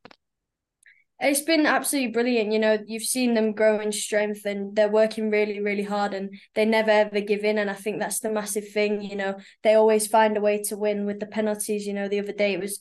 It's 1.25 1.43
been 1.43 1.67
absolutely 1.67 2.11
brilliant. 2.11 2.51
You 2.51 2.59
know, 2.59 2.79
you've 2.85 3.05
seen 3.05 3.35
them 3.35 3.53
grow 3.53 3.79
in 3.79 3.93
strength 3.93 4.45
and 4.45 4.75
they're 4.75 4.89
working 4.89 5.31
really, 5.31 5.61
really 5.61 5.85
hard 5.85 6.15
and 6.15 6.35
they 6.57 6.65
never 6.65 6.91
ever 6.91 7.21
give 7.21 7.45
in. 7.45 7.59
And 7.59 7.71
I 7.71 7.75
think 7.75 8.01
that's 8.01 8.19
the 8.19 8.33
massive 8.33 8.69
thing. 8.69 9.03
You 9.03 9.15
know, 9.15 9.37
they 9.63 9.75
always 9.75 10.09
find 10.09 10.37
a 10.37 10.41
way 10.41 10.61
to 10.65 10.77
win 10.77 11.07
with 11.07 11.21
the 11.21 11.27
penalties. 11.27 11.87
You 11.87 11.93
know, 11.93 12.09
the 12.09 12.19
other 12.19 12.33
day 12.33 12.55
it 12.55 12.61
was 12.61 12.81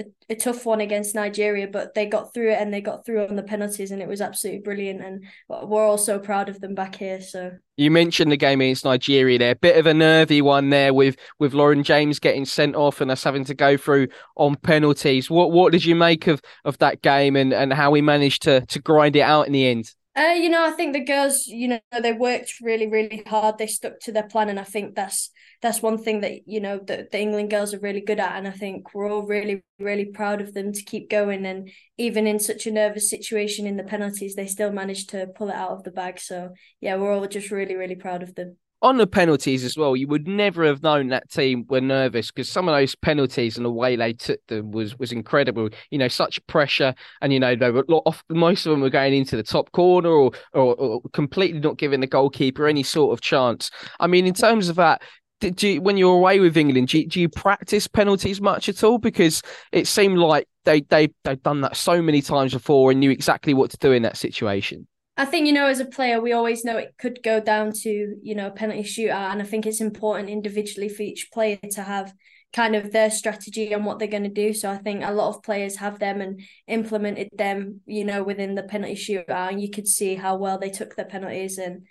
a, 0.00 0.32
a 0.32 0.34
tough 0.34 0.66
one 0.66 0.80
against 0.80 1.14
Nigeria, 1.14 1.68
but 1.68 1.94
they 1.94 2.06
got 2.06 2.34
through 2.34 2.52
it 2.52 2.60
and 2.60 2.72
they 2.72 2.80
got 2.80 3.04
through 3.04 3.26
on 3.26 3.36
the 3.36 3.42
penalties 3.42 3.90
and 3.90 4.02
it 4.02 4.08
was 4.08 4.20
absolutely 4.20 4.62
brilliant. 4.62 5.02
And 5.02 5.24
we're 5.48 5.84
all 5.84 5.98
so 5.98 6.18
proud 6.18 6.48
of 6.48 6.60
them 6.60 6.74
back 6.74 6.96
here. 6.96 7.20
So 7.20 7.52
you 7.76 7.90
mentioned 7.90 8.32
the 8.32 8.36
game 8.36 8.60
against 8.60 8.84
Nigeria 8.84 9.38
there, 9.38 9.54
bit 9.54 9.76
of 9.76 9.86
a 9.86 9.94
nervy 9.94 10.42
one 10.42 10.70
there 10.70 10.92
with 10.92 11.16
with 11.38 11.54
Lauren 11.54 11.82
James 11.82 12.18
getting 12.18 12.44
sent 12.44 12.74
off 12.74 13.00
and 13.00 13.10
us 13.10 13.24
having 13.24 13.44
to 13.44 13.54
go 13.54 13.76
through 13.76 14.08
on 14.36 14.56
penalties. 14.56 15.30
What 15.30 15.52
what 15.52 15.72
did 15.72 15.84
you 15.84 15.94
make 15.94 16.26
of 16.26 16.40
of 16.64 16.78
that 16.78 17.02
game 17.02 17.36
and 17.36 17.52
and 17.52 17.72
how 17.72 17.90
we 17.90 18.02
managed 18.02 18.42
to 18.42 18.64
to 18.66 18.78
grind 18.80 19.16
it 19.16 19.20
out 19.20 19.46
in 19.46 19.52
the 19.52 19.66
end? 19.66 19.94
Uh, 20.16 20.34
you 20.36 20.48
know, 20.48 20.64
I 20.64 20.72
think 20.72 20.92
the 20.92 21.04
girls, 21.04 21.46
you 21.46 21.68
know, 21.68 21.80
they 22.02 22.12
worked 22.12 22.54
really, 22.60 22.88
really 22.88 23.22
hard. 23.26 23.58
They 23.58 23.68
stuck 23.68 24.00
to 24.00 24.12
their 24.12 24.26
plan, 24.26 24.48
and 24.48 24.58
I 24.58 24.64
think 24.64 24.96
that's 24.96 25.30
that's 25.62 25.82
one 25.82 25.98
thing 25.98 26.20
that 26.22 26.48
you 26.48 26.60
know 26.60 26.80
that 26.86 27.12
the 27.12 27.20
England 27.20 27.50
girls 27.50 27.72
are 27.72 27.78
really 27.78 28.00
good 28.00 28.18
at, 28.18 28.36
and 28.36 28.48
I 28.48 28.50
think 28.50 28.92
we're 28.92 29.08
all 29.08 29.22
really, 29.22 29.62
really 29.78 30.06
proud 30.06 30.40
of 30.40 30.52
them 30.52 30.72
to 30.72 30.82
keep 30.82 31.08
going. 31.10 31.46
And 31.46 31.70
even 31.96 32.26
in 32.26 32.40
such 32.40 32.66
a 32.66 32.72
nervous 32.72 33.08
situation 33.08 33.66
in 33.66 33.76
the 33.76 33.84
penalties, 33.84 34.34
they 34.34 34.46
still 34.46 34.72
managed 34.72 35.10
to 35.10 35.28
pull 35.28 35.48
it 35.48 35.54
out 35.54 35.70
of 35.70 35.84
the 35.84 35.92
bag. 35.92 36.18
So 36.18 36.54
yeah, 36.80 36.96
we're 36.96 37.14
all 37.14 37.26
just 37.28 37.52
really, 37.52 37.76
really 37.76 37.94
proud 37.94 38.24
of 38.24 38.34
them 38.34 38.56
on 38.82 38.96
the 38.96 39.06
penalties 39.06 39.64
as 39.64 39.76
well, 39.76 39.94
you 39.94 40.08
would 40.08 40.26
never 40.26 40.64
have 40.64 40.82
known 40.82 41.08
that 41.08 41.30
team 41.30 41.66
were 41.68 41.80
nervous 41.80 42.30
because 42.30 42.48
some 42.48 42.68
of 42.68 42.74
those 42.74 42.94
penalties 42.94 43.56
and 43.56 43.66
the 43.66 43.70
way 43.70 43.94
they 43.94 44.12
took 44.12 44.44
them 44.46 44.70
was 44.70 44.98
was 44.98 45.12
incredible. 45.12 45.68
You 45.90 45.98
know, 45.98 46.08
such 46.08 46.44
pressure, 46.46 46.94
and 47.20 47.32
you 47.32 47.40
know 47.40 47.54
they 47.54 47.70
were 47.70 47.84
off, 47.88 48.24
most 48.30 48.64
of 48.66 48.70
them 48.70 48.80
were 48.80 48.90
going 48.90 49.14
into 49.14 49.36
the 49.36 49.42
top 49.42 49.72
corner 49.72 50.08
or, 50.08 50.32
or, 50.54 50.74
or 50.76 51.02
completely 51.12 51.60
not 51.60 51.76
giving 51.76 52.00
the 52.00 52.06
goalkeeper 52.06 52.66
any 52.66 52.82
sort 52.82 53.12
of 53.12 53.20
chance. 53.20 53.70
I 53.98 54.06
mean, 54.06 54.26
in 54.26 54.34
terms 54.34 54.68
of 54.68 54.76
that, 54.76 55.02
did 55.40 55.62
you 55.62 55.82
when 55.82 55.96
you're 55.96 56.16
away 56.16 56.40
with 56.40 56.56
England, 56.56 56.88
do 56.88 57.00
you, 57.00 57.06
do 57.06 57.20
you 57.20 57.28
practice 57.28 57.86
penalties 57.86 58.40
much 58.40 58.68
at 58.68 58.82
all? 58.82 58.98
Because 58.98 59.42
it 59.72 59.86
seemed 59.86 60.18
like 60.18 60.48
they 60.64 60.82
they 60.82 61.08
they've 61.24 61.42
done 61.42 61.60
that 61.62 61.76
so 61.76 62.00
many 62.00 62.22
times 62.22 62.52
before 62.52 62.90
and 62.90 63.00
knew 63.00 63.10
exactly 63.10 63.52
what 63.52 63.70
to 63.70 63.76
do 63.78 63.92
in 63.92 64.02
that 64.02 64.16
situation. 64.16 64.86
I 65.20 65.26
think 65.26 65.46
you 65.46 65.52
know 65.52 65.66
as 65.66 65.80
a 65.80 65.84
player 65.84 66.18
we 66.18 66.32
always 66.32 66.64
know 66.64 66.78
it 66.78 66.94
could 66.98 67.22
go 67.22 67.40
down 67.40 67.72
to 67.82 68.16
you 68.22 68.34
know 68.34 68.46
a 68.46 68.50
penalty 68.50 68.84
shootout, 68.84 69.32
and 69.32 69.42
I 69.42 69.44
think 69.44 69.66
it's 69.66 69.82
important 69.82 70.30
individually 70.30 70.88
for 70.88 71.02
each 71.02 71.30
player 71.30 71.58
to 71.72 71.82
have 71.82 72.14
kind 72.54 72.74
of 72.74 72.90
their 72.90 73.10
strategy 73.10 73.74
and 73.74 73.84
what 73.84 73.98
they're 73.98 74.08
going 74.08 74.22
to 74.22 74.30
do. 74.30 74.54
So 74.54 74.70
I 74.70 74.78
think 74.78 75.04
a 75.04 75.12
lot 75.12 75.28
of 75.28 75.42
players 75.42 75.76
have 75.76 75.98
them 75.98 76.22
and 76.22 76.40
implemented 76.66 77.28
them, 77.36 77.82
you 77.84 78.06
know, 78.06 78.22
within 78.22 78.54
the 78.54 78.62
penalty 78.62 78.94
shootout, 78.94 79.50
and 79.50 79.60
you 79.60 79.70
could 79.70 79.86
see 79.86 80.14
how 80.14 80.36
well 80.36 80.58
they 80.58 80.70
took 80.70 80.96
their 80.96 81.04
penalties 81.04 81.58
and 81.58 81.86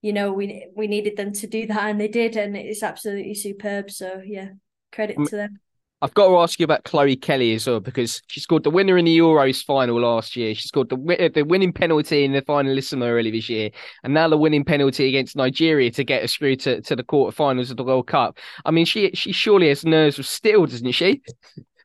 you 0.00 0.14
know, 0.14 0.32
we 0.32 0.66
we 0.74 0.86
needed 0.86 1.18
them 1.18 1.32
to 1.34 1.46
do 1.46 1.66
that, 1.66 1.90
and 1.90 2.00
they 2.00 2.08
did, 2.08 2.36
and 2.36 2.56
it's 2.56 2.82
absolutely 2.82 3.34
superb. 3.34 3.90
So 3.90 4.22
yeah, 4.24 4.48
credit 4.92 5.18
to 5.26 5.36
them. 5.36 5.60
I've 6.02 6.14
got 6.14 6.28
to 6.28 6.38
ask 6.38 6.58
you 6.58 6.64
about 6.64 6.82
Chloe 6.82 7.14
Kelly 7.14 7.54
as 7.54 7.68
well 7.68 7.78
because 7.78 8.20
she 8.26 8.40
scored 8.40 8.64
the 8.64 8.70
winner 8.70 8.98
in 8.98 9.04
the 9.04 9.16
Euros 9.16 9.64
final 9.64 10.00
last 10.00 10.34
year. 10.34 10.52
She 10.52 10.66
scored 10.66 10.88
the 10.88 10.96
uh, 10.96 11.28
the 11.32 11.44
winning 11.44 11.72
penalty 11.72 12.24
in 12.24 12.32
the 12.32 12.42
finalissimo 12.42 13.06
early 13.08 13.30
this 13.30 13.48
year, 13.48 13.70
and 14.02 14.12
now 14.12 14.28
the 14.28 14.36
winning 14.36 14.64
penalty 14.64 15.08
against 15.08 15.36
Nigeria 15.36 15.92
to 15.92 16.02
get 16.02 16.24
us 16.24 16.34
through 16.34 16.56
to, 16.56 16.80
to 16.82 16.96
the 16.96 17.04
quarterfinals 17.04 17.70
of 17.70 17.76
the 17.76 17.84
World 17.84 18.08
Cup. 18.08 18.38
I 18.64 18.72
mean, 18.72 18.84
she 18.84 19.12
she 19.14 19.30
surely 19.30 19.68
has 19.68 19.84
nerves 19.84 20.18
of 20.18 20.26
steel, 20.26 20.66
doesn't 20.66 20.90
she? 20.90 21.22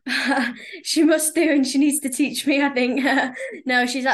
she 0.84 1.04
must 1.04 1.36
do, 1.36 1.52
and 1.52 1.68
she 1.68 1.78
needs 1.78 2.00
to 2.00 2.10
teach 2.10 2.48
me. 2.48 2.64
I 2.64 2.70
think. 2.70 3.06
no, 3.68 3.86
she's 3.86 4.08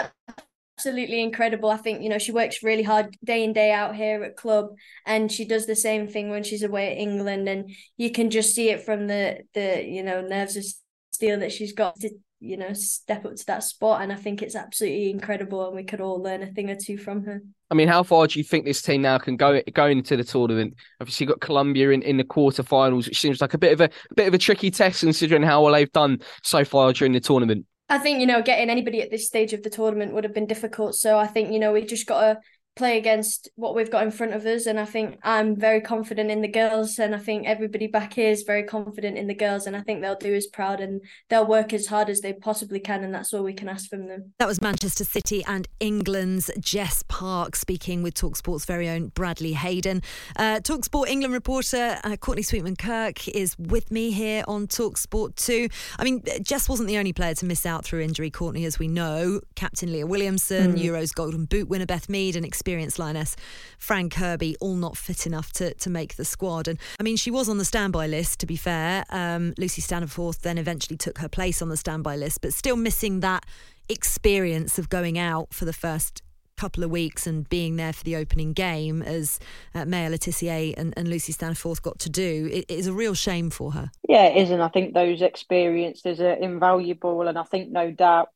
absolutely 0.78 1.22
incredible. 1.22 1.70
I 1.70 1.78
think, 1.78 2.02
you 2.02 2.10
know, 2.10 2.18
she 2.18 2.32
works 2.32 2.64
really 2.64 2.84
hard 2.84 3.16
day 3.24 3.44
in, 3.44 3.54
day 3.54 3.72
out 3.72 3.96
here 3.96 4.24
at 4.24 4.36
club 4.36 4.70
and 5.06 5.32
she 5.32 5.46
does 5.46 5.66
the 5.66 5.76
same 5.76 6.08
thing 6.08 6.30
when 6.30 6.44
she's 6.44 6.64
away 6.64 6.92
at 6.92 6.98
England 6.98 7.48
and 7.48 7.72
you 7.98 8.12
can 8.12 8.30
just 8.30 8.54
see 8.54 8.70
it 8.70 8.84
from 8.84 9.08
the 9.08 9.40
the, 9.54 9.84
you 9.86 10.04
know, 10.04 10.22
nerves 10.22 10.58
of 10.58 10.66
steel 11.12 11.40
that 11.40 11.52
she's 11.52 11.74
got 11.74 12.00
to, 12.00 12.10
you 12.40 12.58
know, 12.58 12.74
step 12.74 13.26
up 13.26 13.36
to 13.36 13.46
that 13.46 13.64
spot. 13.64 14.02
And 14.02 14.12
I 14.12 14.16
think 14.16 14.42
it's 14.42 14.56
absolutely 14.56 15.12
incredible 15.12 15.66
and 15.68 15.76
we 15.76 15.84
could 15.84 16.02
all 16.02 16.22
learn 16.22 16.42
a 16.42 16.48
thing 16.48 16.70
or 16.70 16.76
two 16.76 16.98
from 16.98 17.24
her. 17.26 17.42
I 17.70 17.76
mean, 17.76 17.88
how 17.88 18.04
far 18.04 18.28
do 18.28 18.40
you 18.40 18.44
think 18.44 18.66
this 18.66 18.82
team 18.82 19.02
now 19.02 19.18
can 19.18 19.36
go 19.36 19.62
going 19.74 20.00
into 20.00 20.18
the 20.18 20.24
tournament? 20.24 20.76
Obviously, 21.00 21.26
got 21.26 21.40
Colombia 21.40 21.92
in, 21.92 22.02
in 22.02 22.18
the 22.18 22.24
quarterfinals, 22.24 23.08
which 23.08 23.20
seems 23.20 23.42
like 23.42 23.54
a 23.54 23.58
bit 23.58 23.74
of 23.74 23.82
a, 23.82 23.90
a 24.12 24.14
bit 24.16 24.28
of 24.28 24.34
a 24.34 24.38
tricky 24.38 24.70
test 24.70 25.00
considering 25.02 25.44
how 25.44 25.64
well 25.64 25.74
they've 25.74 25.92
done 25.92 26.20
so 26.44 26.66
far 26.66 26.94
during 26.94 27.14
the 27.14 27.20
tournament. 27.20 27.66
I 27.94 28.00
think 28.00 28.20
you 28.20 28.26
know 28.26 28.42
getting 28.42 28.72
anybody 28.72 29.04
at 29.04 29.12
this 29.12 29.28
stage 29.28 29.54
of 29.54 29.62
the 29.62 29.70
tournament 29.70 30.14
would 30.14 30.24
have 30.24 30.34
been 30.34 30.48
difficult. 30.48 30.96
So 30.96 31.20
I 31.20 31.28
think 31.28 31.52
you 31.52 31.60
know 31.60 31.72
we 31.72 31.84
just 31.84 32.08
got 32.08 32.22
to 32.22 32.40
play 32.76 32.98
against 32.98 33.50
what 33.56 33.76
we've 33.76 33.92
got 33.92 34.04
in 34.04 34.12
front 34.12 34.34
of 34.34 34.46
us. 34.46 34.66
And 34.66 34.80
I 34.80 34.86
think 34.86 35.20
I'm 35.24 35.56
very 35.56 35.82
confident 35.82 36.32
in 36.32 36.42
the 36.42 36.48
girls. 36.48 36.98
And 36.98 37.14
I 37.14 37.20
think 37.20 37.46
everybody 37.46 37.88
back 37.88 38.14
here 38.14 38.30
is 38.30 38.44
very 38.44 38.64
confident 38.64 39.18
in 39.18 39.28
the 39.28 39.36
girls. 39.36 39.68
And 39.68 39.76
I 39.76 39.82
think 39.82 40.02
they'll 40.02 40.16
do 40.16 40.34
as 40.34 40.48
proud 40.48 40.80
and 40.80 41.02
they'll 41.30 41.46
work 41.46 41.74
as 41.74 41.88
hard 41.88 42.10
as 42.10 42.22
they 42.22 42.34
possibly 42.34 42.80
can. 42.80 43.04
And 43.04 43.14
that's 43.14 43.34
all 43.34 43.44
we 43.44 43.54
can 43.54 43.70
ask 43.70 43.90
from 43.90 44.08
them. 44.08 44.34
That 44.40 44.48
was 44.48 44.62
Manchester 44.62 45.04
City 45.04 45.44
and 45.46 45.68
England's 45.80 46.50
Jess 46.60 47.04
Park 47.08 47.56
speaking 47.56 48.02
with 48.02 48.16
Talksport's 48.16 48.66
very 48.66 48.90
own 48.90 49.08
Bradley 49.10 49.54
Hayden. 49.54 50.02
Uh, 50.36 50.60
Talksport 50.60 51.08
England 51.08 51.34
reporter 51.34 52.00
uh, 52.04 52.16
Courtney 52.18 52.44
Sweetman 52.44 52.76
Kirk 52.76 53.28
is 53.28 53.56
with 53.58 53.92
me 53.92 54.12
here 54.12 54.44
on 54.48 54.68
Talksport 54.68 55.36
2. 55.36 55.68
I 56.00 56.04
mean, 56.04 56.24
Jess 56.42 56.68
wasn't 56.68 56.88
the 56.88 56.98
only 56.98 57.14
player 57.14 57.36
to 57.36 57.46
miss 57.46 57.66
out 57.66 57.86
through 57.86 58.02
injury, 58.02 58.32
Courtney, 58.32 58.66
as 58.66 58.80
we 58.80 58.88
know. 58.88 59.42
Captain 59.56 59.92
Leah 59.92 60.08
Williamson, 60.08 60.76
mm. 60.76 60.84
Euros 60.84 61.14
Golden 61.14 61.46
Boot 61.46 61.70
winner 61.70 61.86
Beth 61.86 62.10
Mead, 62.10 62.36
and 62.36 62.46
experienced 62.64 62.98
lioness 62.98 63.36
Fran 63.78 64.10
Kirby 64.10 64.56
all 64.62 64.76
not 64.76 64.96
fit 64.96 65.28
enough 65.28 65.52
to, 65.54 65.74
to 65.74 65.90
make 65.90 66.16
the 66.16 66.24
squad. 66.24 66.70
And 66.70 66.80
I 66.98 67.04
mean, 67.04 67.18
she 67.18 67.30
was 67.30 67.50
on 67.50 67.58
the 67.58 67.66
standby 67.66 68.08
list, 68.08 68.40
to 68.40 68.46
be 68.46 68.56
fair. 68.56 69.04
Um, 69.10 69.54
Lucy 69.58 69.82
Staniforth 69.82 70.40
then 70.40 70.58
eventually 70.58 70.96
took 70.96 71.18
her 71.18 71.28
place 71.28 71.62
on 71.62 71.68
the 71.68 71.76
standby 71.76 72.16
list, 72.16 72.40
but 72.40 72.54
still 72.54 72.78
missing 72.78 73.20
that 73.20 73.46
experience 73.90 74.80
of 74.80 74.88
going 74.88 75.20
out 75.20 75.54
for 75.54 75.66
the 75.66 75.74
first 75.74 76.22
couple 76.56 76.86
of 76.86 76.90
weeks 76.90 77.28
and 77.28 77.50
being 77.50 77.76
there 77.76 77.92
for 77.92 78.06
the 78.06 78.16
opening 78.16 78.54
game 78.54 79.02
as 79.02 79.40
uh, 79.76 79.84
Maya 79.84 80.10
Le 80.10 80.18
Tissier 80.18 80.74
and, 80.78 80.94
and 80.96 81.10
Lucy 81.10 81.34
Staniforth 81.34 81.82
got 81.82 82.00
to 82.00 82.10
do 82.10 82.48
it, 82.50 82.66
it 82.70 82.74
is 82.74 82.88
a 82.88 82.94
real 82.94 83.14
shame 83.14 83.50
for 83.50 83.74
her. 83.74 83.92
Yeah, 84.08 84.28
it 84.28 84.42
is, 84.42 84.52
and 84.52 84.64
I 84.64 84.70
think 84.70 84.94
those 84.94 85.22
experiences 85.22 86.22
are 86.22 86.32
invaluable, 86.36 87.28
and 87.28 87.38
I 87.38 87.44
think 87.44 87.72
no 87.72 87.92
doubt 87.92 88.30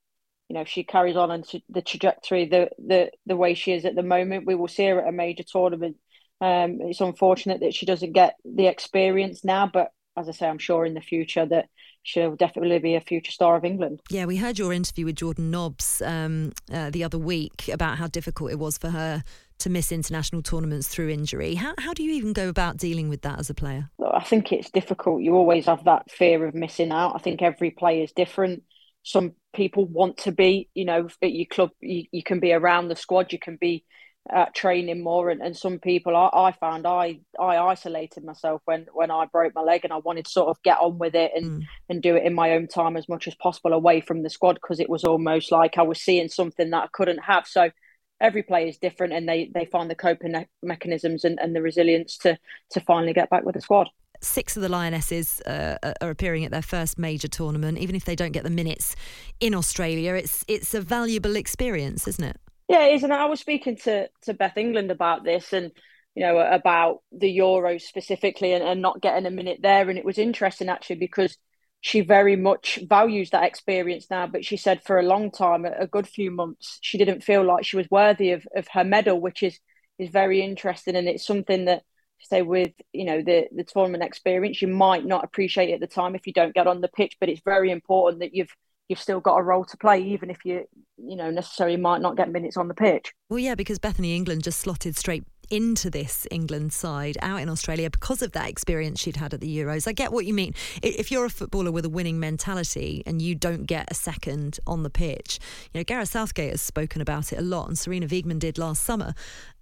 you 0.50 0.54
know, 0.54 0.62
if 0.62 0.68
she 0.68 0.84
carries 0.84 1.18
on 1.18 1.32
and 1.32 1.46
the 1.70 1.82
trajectory 1.82 2.46
the 2.46 2.70
the 2.78 3.12
the 3.26 3.36
way 3.36 3.54
she 3.54 3.74
is 3.74 3.86
at 3.86 3.96
the 3.96 4.04
moment, 4.04 4.46
we 4.46 4.56
will 4.56 4.68
see 4.68 4.86
her 4.86 5.02
at 5.02 5.10
a 5.10 5.12
major 5.12 5.44
tournament. 5.44 5.98
Um, 6.40 6.80
it's 6.82 7.02
unfortunate 7.02 7.62
that 7.62 7.74
she 7.74 7.86
doesn't 7.86 8.14
get 8.14 8.36
the 8.46 8.68
experience 8.68 9.44
now, 9.44 9.70
but 9.72 9.92
as 10.16 10.30
I 10.30 10.32
say, 10.32 10.48
I'm 10.48 10.58
sure 10.60 10.86
in 10.86 10.94
the 10.94 11.02
future 11.02 11.46
that 11.46 11.68
she'll 12.04 12.36
definitely 12.36 12.80
be 12.80 12.96
a 12.96 13.02
future 13.02 13.32
star 13.32 13.56
of 13.56 13.66
England. 13.66 14.00
Yeah, 14.10 14.26
we 14.26 14.38
heard 14.38 14.58
your 14.58 14.72
interview 14.72 15.06
with 15.06 15.16
Jordan 15.16 15.52
Nobbs 15.52 16.02
um, 16.02 16.54
uh, 16.72 16.90
the 16.90 17.04
other 17.04 17.18
week 17.18 17.70
about 17.72 17.98
how 17.98 18.08
difficult 18.08 18.52
it 18.52 18.60
was 18.60 18.78
for 18.78 18.90
her 18.90 19.24
to 19.60 19.70
miss 19.70 19.92
international 19.92 20.42
tournaments 20.42 20.88
through 20.88 21.10
injury. 21.10 21.56
How, 21.56 21.74
how 21.80 21.94
do 21.94 22.04
you 22.04 22.12
even 22.12 22.34
go 22.34 22.48
about 22.48 22.78
dealing 22.78 23.10
with 23.10 23.24
that 23.24 23.40
as 23.40 23.50
a 23.50 23.54
player? 23.54 23.90
I 24.14 24.24
think 24.24 24.52
it's 24.52 24.70
difficult. 24.70 25.22
You 25.22 25.36
always 25.36 25.66
have 25.66 25.84
that 25.86 26.10
fear 26.12 26.46
of 26.46 26.54
missing 26.56 26.92
out. 26.92 27.14
I 27.16 27.20
think 27.20 27.42
every 27.42 27.72
player 27.72 28.04
is 28.04 28.12
different 28.12 28.64
some 29.08 29.32
people 29.56 29.86
want 29.86 30.18
to 30.18 30.34
be, 30.34 30.70
you 30.74 30.84
know, 30.84 31.08
at 31.22 31.32
your 31.32 31.46
club, 31.46 31.70
you, 31.80 32.04
you 32.12 32.22
can 32.22 32.42
be 32.42 32.52
around 32.52 32.90
the 32.90 32.96
squad, 32.98 33.32
you 33.32 33.40
can 33.40 33.56
be 33.56 33.86
uh, 34.34 34.48
training 34.54 35.02
more, 35.02 35.30
and, 35.30 35.42
and 35.42 35.56
some 35.56 35.80
people, 35.80 36.14
I, 36.14 36.30
I 36.34 36.52
found 36.52 36.86
I 36.86 37.22
I 37.40 37.56
isolated 37.56 38.26
myself 38.26 38.62
when 38.66 38.88
when 38.92 39.10
I 39.10 39.26
broke 39.28 39.56
my 39.56 39.62
leg, 39.62 39.86
and 39.86 39.94
I 39.94 40.00
wanted 40.00 40.26
to 40.26 40.32
sort 40.32 40.50
of 40.50 40.62
get 40.62 40.80
on 40.80 40.98
with 40.98 41.16
it 41.16 41.32
and 41.34 41.46
mm. 41.46 41.64
and 41.88 42.04
do 42.04 42.18
it 42.18 42.26
in 42.26 42.34
my 42.34 42.52
own 42.52 42.68
time 42.68 42.98
as 42.98 43.08
much 43.08 43.30
as 43.30 43.36
possible 43.36 43.72
away 43.72 44.02
from 44.02 44.24
the 44.24 44.30
squad 44.30 44.56
because 44.56 44.82
it 44.82 44.90
was 44.90 45.06
almost 45.06 45.54
like 45.54 45.78
I 45.78 45.84
was 45.84 46.02
seeing 46.02 46.28
something 46.28 46.72
that 46.72 46.84
I 46.84 46.88
couldn't 46.92 47.20
have. 47.20 47.48
So 47.48 47.72
every 48.20 48.44
player 48.44 48.68
is 48.68 48.78
different, 48.78 49.14
and 49.14 49.30
they 49.30 49.50
they 49.54 49.64
find 49.64 49.90
the 49.90 49.96
coping 49.96 50.46
mechanisms 50.62 51.24
and, 51.24 51.40
and 51.40 51.56
the 51.56 51.62
resilience 51.62 52.18
to 52.18 52.38
to 52.72 52.82
finally 52.82 53.14
get 53.14 53.30
back 53.30 53.46
with 53.46 53.56
the 53.56 53.62
squad 53.62 53.88
six 54.22 54.56
of 54.56 54.62
the 54.62 54.70
Lionesses 54.70 55.42
uh, 55.42 55.78
are 56.02 56.10
appearing 56.10 56.46
at 56.46 56.52
their 56.52 56.62
first 56.62 56.98
major 56.98 57.28
tournament. 57.28 57.78
Even 57.78 57.96
if 57.96 58.06
they 58.06 58.16
don't 58.16 58.32
get 58.32 58.44
the 58.44 58.50
minutes 58.50 58.96
in 59.40 59.54
Australia, 59.54 60.14
it's 60.14 60.44
it's 60.48 60.74
a 60.74 60.82
valuable 60.82 61.36
experience, 61.36 62.08
isn't 62.08 62.24
it? 62.24 62.38
Yeah, 62.68 62.86
it 62.86 62.96
is. 62.96 63.04
And 63.04 63.14
I 63.14 63.26
was 63.26 63.40
speaking 63.40 63.78
to 63.84 64.10
to 64.24 64.34
Beth 64.34 64.58
England 64.58 64.92
about 64.92 65.24
this, 65.24 65.54
and 65.54 65.72
you 66.16 66.26
know 66.26 66.38
about 66.38 67.02
the 67.12 67.38
Euros 67.38 67.82
specifically, 67.82 68.54
and, 68.54 68.64
and 68.64 68.82
not 68.82 69.02
getting 69.02 69.26
a 69.26 69.32
minute 69.32 69.60
there. 69.62 69.90
And 69.90 69.98
it 69.98 70.06
was 70.06 70.18
interesting 70.18 70.70
actually 70.70 70.98
because 70.98 71.38
she 71.82 72.02
very 72.02 72.36
much 72.36 72.80
values 72.90 73.30
that 73.30 73.44
experience 73.44 74.08
now. 74.10 74.28
But 74.28 74.44
she 74.44 74.58
said 74.58 74.84
for 74.84 75.00
a 75.00 75.04
long 75.04 75.32
time, 75.32 75.66
a 75.66 75.88
good 75.88 76.08
few 76.08 76.32
months, 76.32 76.80
she 76.82 76.98
didn't 76.98 77.24
feel 77.24 77.44
like 77.44 77.66
she 77.66 77.78
was 77.78 77.90
worthy 77.90 78.32
of 78.32 78.48
of 78.56 78.68
her 78.74 78.84
medal, 78.84 79.20
which 79.22 79.44
is 79.44 79.60
is 80.00 80.10
very 80.10 80.42
interesting, 80.42 80.96
and 80.96 81.08
it's 81.08 81.26
something 81.26 81.66
that 81.66 81.84
say 82.22 82.42
with 82.42 82.72
you 82.94 83.06
know 83.06 83.22
the 83.22 83.48
the 83.56 83.64
tournament 83.64 84.04
experience 84.04 84.62
you 84.62 84.68
might 84.68 85.06
not 85.06 85.24
appreciate 85.24 85.74
at 85.74 85.80
the 85.80 85.88
time 85.88 86.16
if 86.16 86.28
you 86.28 86.34
don't 86.34 86.54
get 86.54 86.68
on 86.68 86.82
the 86.82 86.88
pitch 86.88 87.16
but 87.20 87.30
it's 87.30 87.42
very 87.44 87.72
important 87.72 88.22
that 88.22 88.34
you've 88.34 88.54
you've 88.90 89.00
still 89.00 89.20
got 89.20 89.38
a 89.38 89.44
role 89.44 89.66
to 89.66 89.78
play 89.78 90.02
even 90.02 90.30
if 90.30 90.46
you 90.46 90.66
you 90.98 91.16
know 91.16 91.30
necessarily 91.30 91.78
might 91.78 92.02
not 92.02 92.18
get 92.18 92.32
minutes 92.32 92.58
on 92.58 92.68
the 92.68 92.74
pitch. 92.74 93.14
Well 93.30 93.40
yeah 93.40 93.56
because 93.56 93.80
bethany 93.80 94.16
england 94.16 94.44
just 94.44 94.60
slotted 94.60 94.98
straight 94.98 95.24
into 95.50 95.90
this 95.90 96.28
England 96.32 96.74
side 96.74 97.18
out 97.22 97.42
in 97.42 97.50
Australia 97.50 97.90
because 97.90 98.22
of 98.22 98.32
that 98.34 98.50
experience 98.50 99.00
she'd 99.00 99.18
had 99.18 99.34
at 99.34 99.42
the 99.42 99.58
Euros. 99.58 99.88
I 99.88 99.92
get 99.94 100.12
what 100.12 100.26
you 100.26 100.34
mean. 100.34 100.54
If 100.82 101.12
you're 101.12 101.26
a 101.26 101.30
footballer 101.30 101.72
with 101.72 101.86
a 101.86 101.90
winning 101.90 102.20
mentality 102.20 103.04
and 103.06 103.22
you 103.22 103.36
don't 103.36 103.66
get 103.66 103.90
a 103.90 103.94
second 103.94 104.60
on 104.68 104.84
the 104.84 104.90
pitch, 104.90 105.40
you 105.74 105.80
know, 105.80 105.84
Gareth 105.84 106.10
Southgate 106.10 106.52
has 106.52 106.62
spoken 106.62 107.02
about 107.02 107.32
it 107.34 107.40
a 107.40 107.42
lot, 107.42 107.68
and 107.68 107.78
Sarina 107.78 108.08
Wiegman 108.08 108.40
did 108.40 108.58
last 108.58 108.84
summer 108.84 109.14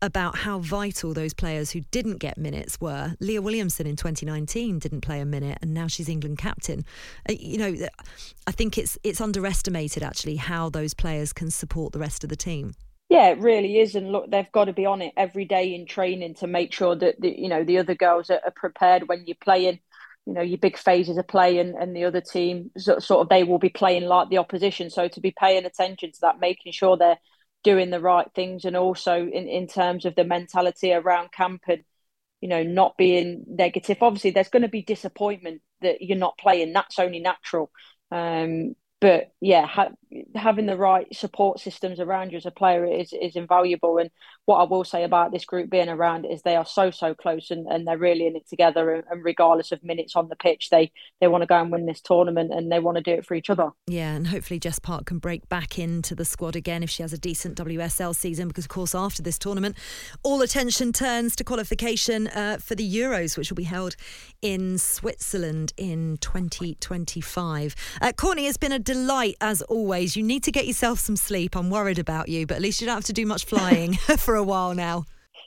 about 0.02 0.38
how 0.38 0.60
vital 0.60 1.14
those 1.14 1.34
players 1.34 1.72
who 1.72 1.82
didn't 1.92 2.18
get 2.18 2.38
minutes 2.38 2.80
were. 2.80 3.16
Leah 3.20 3.42
Williamson 3.42 3.88
in 3.88 3.96
2019 3.96 4.80
didn't 4.80 5.02
play 5.02 5.20
a 5.20 5.26
minute, 5.26 5.58
and 5.62 5.74
now 5.74 5.88
she's 5.88 6.10
England 6.10 6.38
captain. 6.38 6.86
Uh, 7.30 7.34
you 7.40 7.58
know, 7.58 7.76
I 8.48 8.52
think 8.52 8.78
it's 8.78 8.98
it's 9.04 9.22
underestimated 9.22 10.04
actually 10.04 10.36
how 10.36 10.70
those 10.70 10.94
players 10.94 11.34
can 11.34 11.50
support 11.50 11.94
the 11.94 12.00
rest 12.00 12.24
of 12.24 12.30
the 12.30 12.36
team. 12.36 12.74
Yeah, 13.10 13.28
it 13.30 13.40
really 13.40 13.80
is, 13.80 13.94
and 13.96 14.12
look, 14.12 14.32
they've 14.32 14.52
got 14.52 14.66
to 14.66 14.74
be 14.74 14.86
on 14.88 15.02
it 15.02 15.14
every 15.16 15.46
day 15.46 15.76
in 15.76 15.86
training 15.86 16.36
to 16.36 16.48
make 16.48 16.74
sure 16.74 16.96
that 16.96 17.22
the, 17.22 17.30
you 17.40 17.50
know 17.50 17.64
the 17.64 17.78
other 17.78 17.94
girls 17.94 18.30
are, 18.32 18.42
are 18.44 18.52
prepared 18.56 19.08
when 19.08 19.26
you're 19.28 19.38
playing. 19.40 19.80
You 20.26 20.34
know 20.34 20.42
your 20.42 20.58
big 20.58 20.76
phases 20.78 21.18
of 21.18 21.28
play, 21.28 21.60
and, 21.60 21.96
the 21.96 22.06
other 22.06 22.22
team 22.22 22.72
sort 22.78 23.04
of 23.12 23.30
they 23.30 23.44
will 23.44 23.60
be 23.60 23.70
playing 23.70 24.06
like 24.06 24.30
the 24.30 24.40
opposition. 24.40 24.90
So 24.90 25.08
to 25.08 25.22
be 25.22 25.32
paying 25.40 25.66
attention 25.66 26.12
to 26.14 26.18
that, 26.22 26.40
making 26.40 26.72
sure 26.72 26.98
they're 26.98 27.20
doing 27.64 27.92
the 27.92 28.00
right 28.00 28.28
things, 28.34 28.66
and 28.66 28.76
also 28.76 29.18
in, 29.20 29.48
in 29.48 29.68
terms 29.68 30.06
of 30.06 30.16
the 30.16 30.24
mentality 30.24 30.92
around 30.92 31.32
camp 31.32 31.62
and 31.68 31.84
you 32.42 32.50
know 32.50 32.64
not 32.64 32.98
being 32.98 33.44
negative. 33.48 33.98
Obviously, 34.02 34.32
there's 34.32 34.50
going 34.50 34.64
to 34.64 34.70
be 34.70 34.82
disappointment 34.84 35.62
that 35.82 36.02
you're 36.02 36.18
not 36.18 36.38
playing. 36.40 36.74
That's 36.74 37.00
only 37.00 37.20
natural. 37.20 37.70
Um, 38.12 38.76
but 39.06 39.30
yeah, 39.40 39.68
ha- 39.68 39.92
having 40.34 40.66
the 40.66 40.76
right 40.76 41.06
support 41.16 41.60
systems 41.60 42.00
around 42.00 42.32
you 42.32 42.38
as 42.38 42.48
a 42.48 42.52
player 42.52 42.86
is 42.86 43.14
is 43.14 43.36
invaluable. 43.36 44.00
And 44.00 44.10
what 44.46 44.58
I 44.58 44.64
will 44.64 44.84
say 44.84 45.04
about 45.04 45.32
this 45.32 45.46
group 45.46 45.70
being 45.70 45.90
around 45.90 46.26
is 46.26 46.42
they 46.42 46.56
are 46.56 46.66
so 46.66 46.90
so 46.90 47.14
close 47.14 47.52
and, 47.52 47.68
and 47.68 47.86
they're 47.86 48.00
really 48.00 48.26
in 48.26 48.36
it 48.36 48.50
together. 48.50 49.04
And, 49.12 49.24
regardless 49.24 49.72
of 49.72 49.84
minutes 49.84 50.16
on 50.16 50.30
the 50.30 50.36
pitch, 50.36 50.70
they 50.72 50.92
they 51.22 51.28
want 51.28 51.44
to 51.44 51.46
go 51.46 51.62
and 51.62 51.72
win 51.72 51.86
this 51.86 52.02
tournament 52.02 52.52
and 52.52 52.72
they 52.72 52.80
want 52.80 52.98
to 52.98 53.04
do 53.04 53.12
it 53.12 53.28
for 53.28 53.36
each 53.36 53.52
other. 53.52 53.70
Yeah, 53.86 54.16
and 54.16 54.26
hopefully 54.26 54.60
Jess 54.60 54.80
Park 54.80 55.06
can 55.06 55.20
break 55.20 55.48
back 55.50 55.78
into 55.78 56.16
the 56.16 56.26
squad 56.26 56.56
again 56.56 56.82
if 56.82 56.90
she 56.90 57.04
has 57.04 57.14
a 57.14 57.20
decent 57.20 57.60
WSL 57.60 58.16
season. 58.16 58.48
Because 58.48 58.66
of 58.66 58.70
course, 58.70 58.96
after 58.96 59.22
this 59.22 59.38
tournament, 59.38 59.76
all 60.24 60.42
attention 60.42 60.94
turns 60.94 61.36
to 61.36 61.44
qualification 61.44 62.26
uh, 62.30 62.58
for 62.60 62.74
the 62.74 62.92
Euros, 62.92 63.38
which 63.38 63.52
will 63.52 63.56
be 63.56 63.64
held 63.66 63.96
in 64.42 64.80
Switzerland 64.80 65.74
in 65.78 66.18
2025. 66.22 67.76
Uh, 68.02 68.12
Courtney 68.14 68.46
has 68.46 68.58
been 68.58 68.72
a 68.72 68.80
delight 68.96 69.36
as 69.42 69.62
always. 69.64 70.16
You 70.16 70.24
need 70.24 70.44
to 70.44 70.52
get 70.52 70.66
yourself 70.68 71.00
some 71.00 71.18
sleep. 71.18 71.56
I'm 71.58 71.70
worried 71.70 72.00
about 72.00 72.30
you, 72.30 72.48
but 72.48 72.56
at 72.56 72.62
least 72.62 72.80
you 72.80 72.88
don't 72.88 72.96
have 72.96 73.04
to 73.06 73.14
do 73.14 73.26
much 73.26 73.44
flying 73.46 73.94
for 74.18 74.36
a 74.36 74.44
while 74.44 74.74
now. 74.74 75.04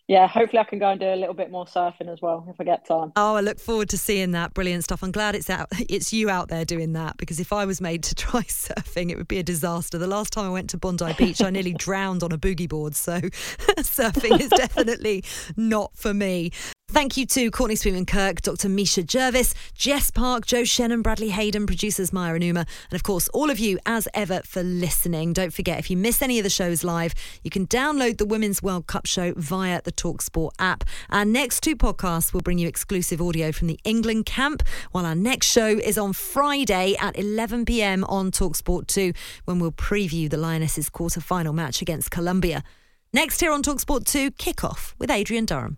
yeah, 0.06 0.26
hopefully 0.28 0.60
I 0.60 0.64
can 0.64 0.78
go 0.78 0.90
and 0.90 1.00
do 1.00 1.06
a 1.06 1.16
little 1.16 1.34
bit 1.34 1.50
more 1.50 1.64
surfing 1.64 2.12
as 2.12 2.20
well 2.20 2.44
if 2.48 2.56
I 2.60 2.64
get 2.64 2.84
time. 2.86 3.12
Oh, 3.16 3.36
I 3.36 3.40
look 3.40 3.58
forward 3.58 3.88
to 3.90 3.98
seeing 3.98 4.32
that. 4.32 4.52
Brilliant 4.52 4.84
stuff. 4.84 5.02
I'm 5.02 5.12
glad 5.12 5.34
it's 5.34 5.48
out. 5.48 5.68
It's 5.88 6.12
you 6.12 6.28
out 6.28 6.48
there 6.48 6.66
doing 6.66 6.92
that 6.92 7.16
because 7.16 7.40
if 7.40 7.52
I 7.52 7.64
was 7.64 7.80
made 7.80 8.02
to 8.04 8.14
try 8.14 8.42
surfing, 8.42 9.10
it 9.10 9.16
would 9.16 9.28
be 9.28 9.38
a 9.38 9.42
disaster. 9.42 9.96
The 9.96 10.06
last 10.06 10.32
time 10.34 10.44
I 10.44 10.50
went 10.50 10.68
to 10.70 10.76
Bondi 10.76 11.14
Beach, 11.14 11.42
I 11.42 11.48
nearly 11.48 11.72
drowned 11.72 12.22
on 12.22 12.32
a 12.32 12.38
boogie 12.38 12.68
board. 12.68 12.94
So 12.94 13.18
surfing 13.20 14.40
is 14.40 14.50
definitely 14.50 15.24
not 15.56 15.96
for 15.96 16.12
me. 16.12 16.50
Thank 16.90 17.18
you 17.18 17.26
to 17.26 17.50
Courtney 17.50 17.76
Sweetman 17.76 18.06
Kirk, 18.06 18.40
Dr. 18.40 18.66
Misia 18.66 19.04
Gervis, 19.04 19.54
Jess 19.74 20.10
Park, 20.10 20.46
Joe 20.46 20.64
Shannon, 20.64 21.02
Bradley 21.02 21.28
Hayden, 21.28 21.66
producers 21.66 22.14
Maya 22.14 22.32
Anuma, 22.32 22.66
and 22.90 22.92
of 22.94 23.02
course, 23.02 23.28
all 23.28 23.50
of 23.50 23.58
you 23.58 23.78
as 23.84 24.08
ever 24.14 24.40
for 24.42 24.62
listening. 24.62 25.34
Don't 25.34 25.52
forget, 25.52 25.78
if 25.78 25.90
you 25.90 25.98
miss 25.98 26.22
any 26.22 26.38
of 26.38 26.44
the 26.44 26.50
shows 26.50 26.84
live, 26.84 27.14
you 27.44 27.50
can 27.50 27.66
download 27.66 28.16
the 28.16 28.24
Women's 28.24 28.62
World 28.62 28.86
Cup 28.86 29.04
show 29.04 29.34
via 29.36 29.82
the 29.82 29.92
Talksport 29.92 30.52
app. 30.58 30.82
Our 31.10 31.26
next 31.26 31.60
two 31.60 31.76
podcasts 31.76 32.32
will 32.32 32.40
bring 32.40 32.56
you 32.56 32.66
exclusive 32.66 33.20
audio 33.20 33.52
from 33.52 33.68
the 33.68 33.78
England 33.84 34.24
camp, 34.24 34.62
while 34.90 35.04
our 35.04 35.14
next 35.14 35.46
show 35.46 35.66
is 35.66 35.98
on 35.98 36.14
Friday 36.14 36.96
at 36.98 37.18
11 37.18 37.66
pm 37.66 38.02
on 38.04 38.30
Talksport 38.30 38.86
2, 38.86 39.12
when 39.44 39.58
we'll 39.58 39.72
preview 39.72 40.30
the 40.30 40.38
Lionesses' 40.38 40.88
quarter 40.88 41.20
final 41.20 41.52
match 41.52 41.82
against 41.82 42.10
Colombia. 42.10 42.64
Next 43.12 43.40
here 43.40 43.52
on 43.52 43.62
Talksport 43.62 44.06
2, 44.06 44.30
kickoff 44.30 44.94
with 44.98 45.10
Adrian 45.10 45.44
Durham. 45.44 45.76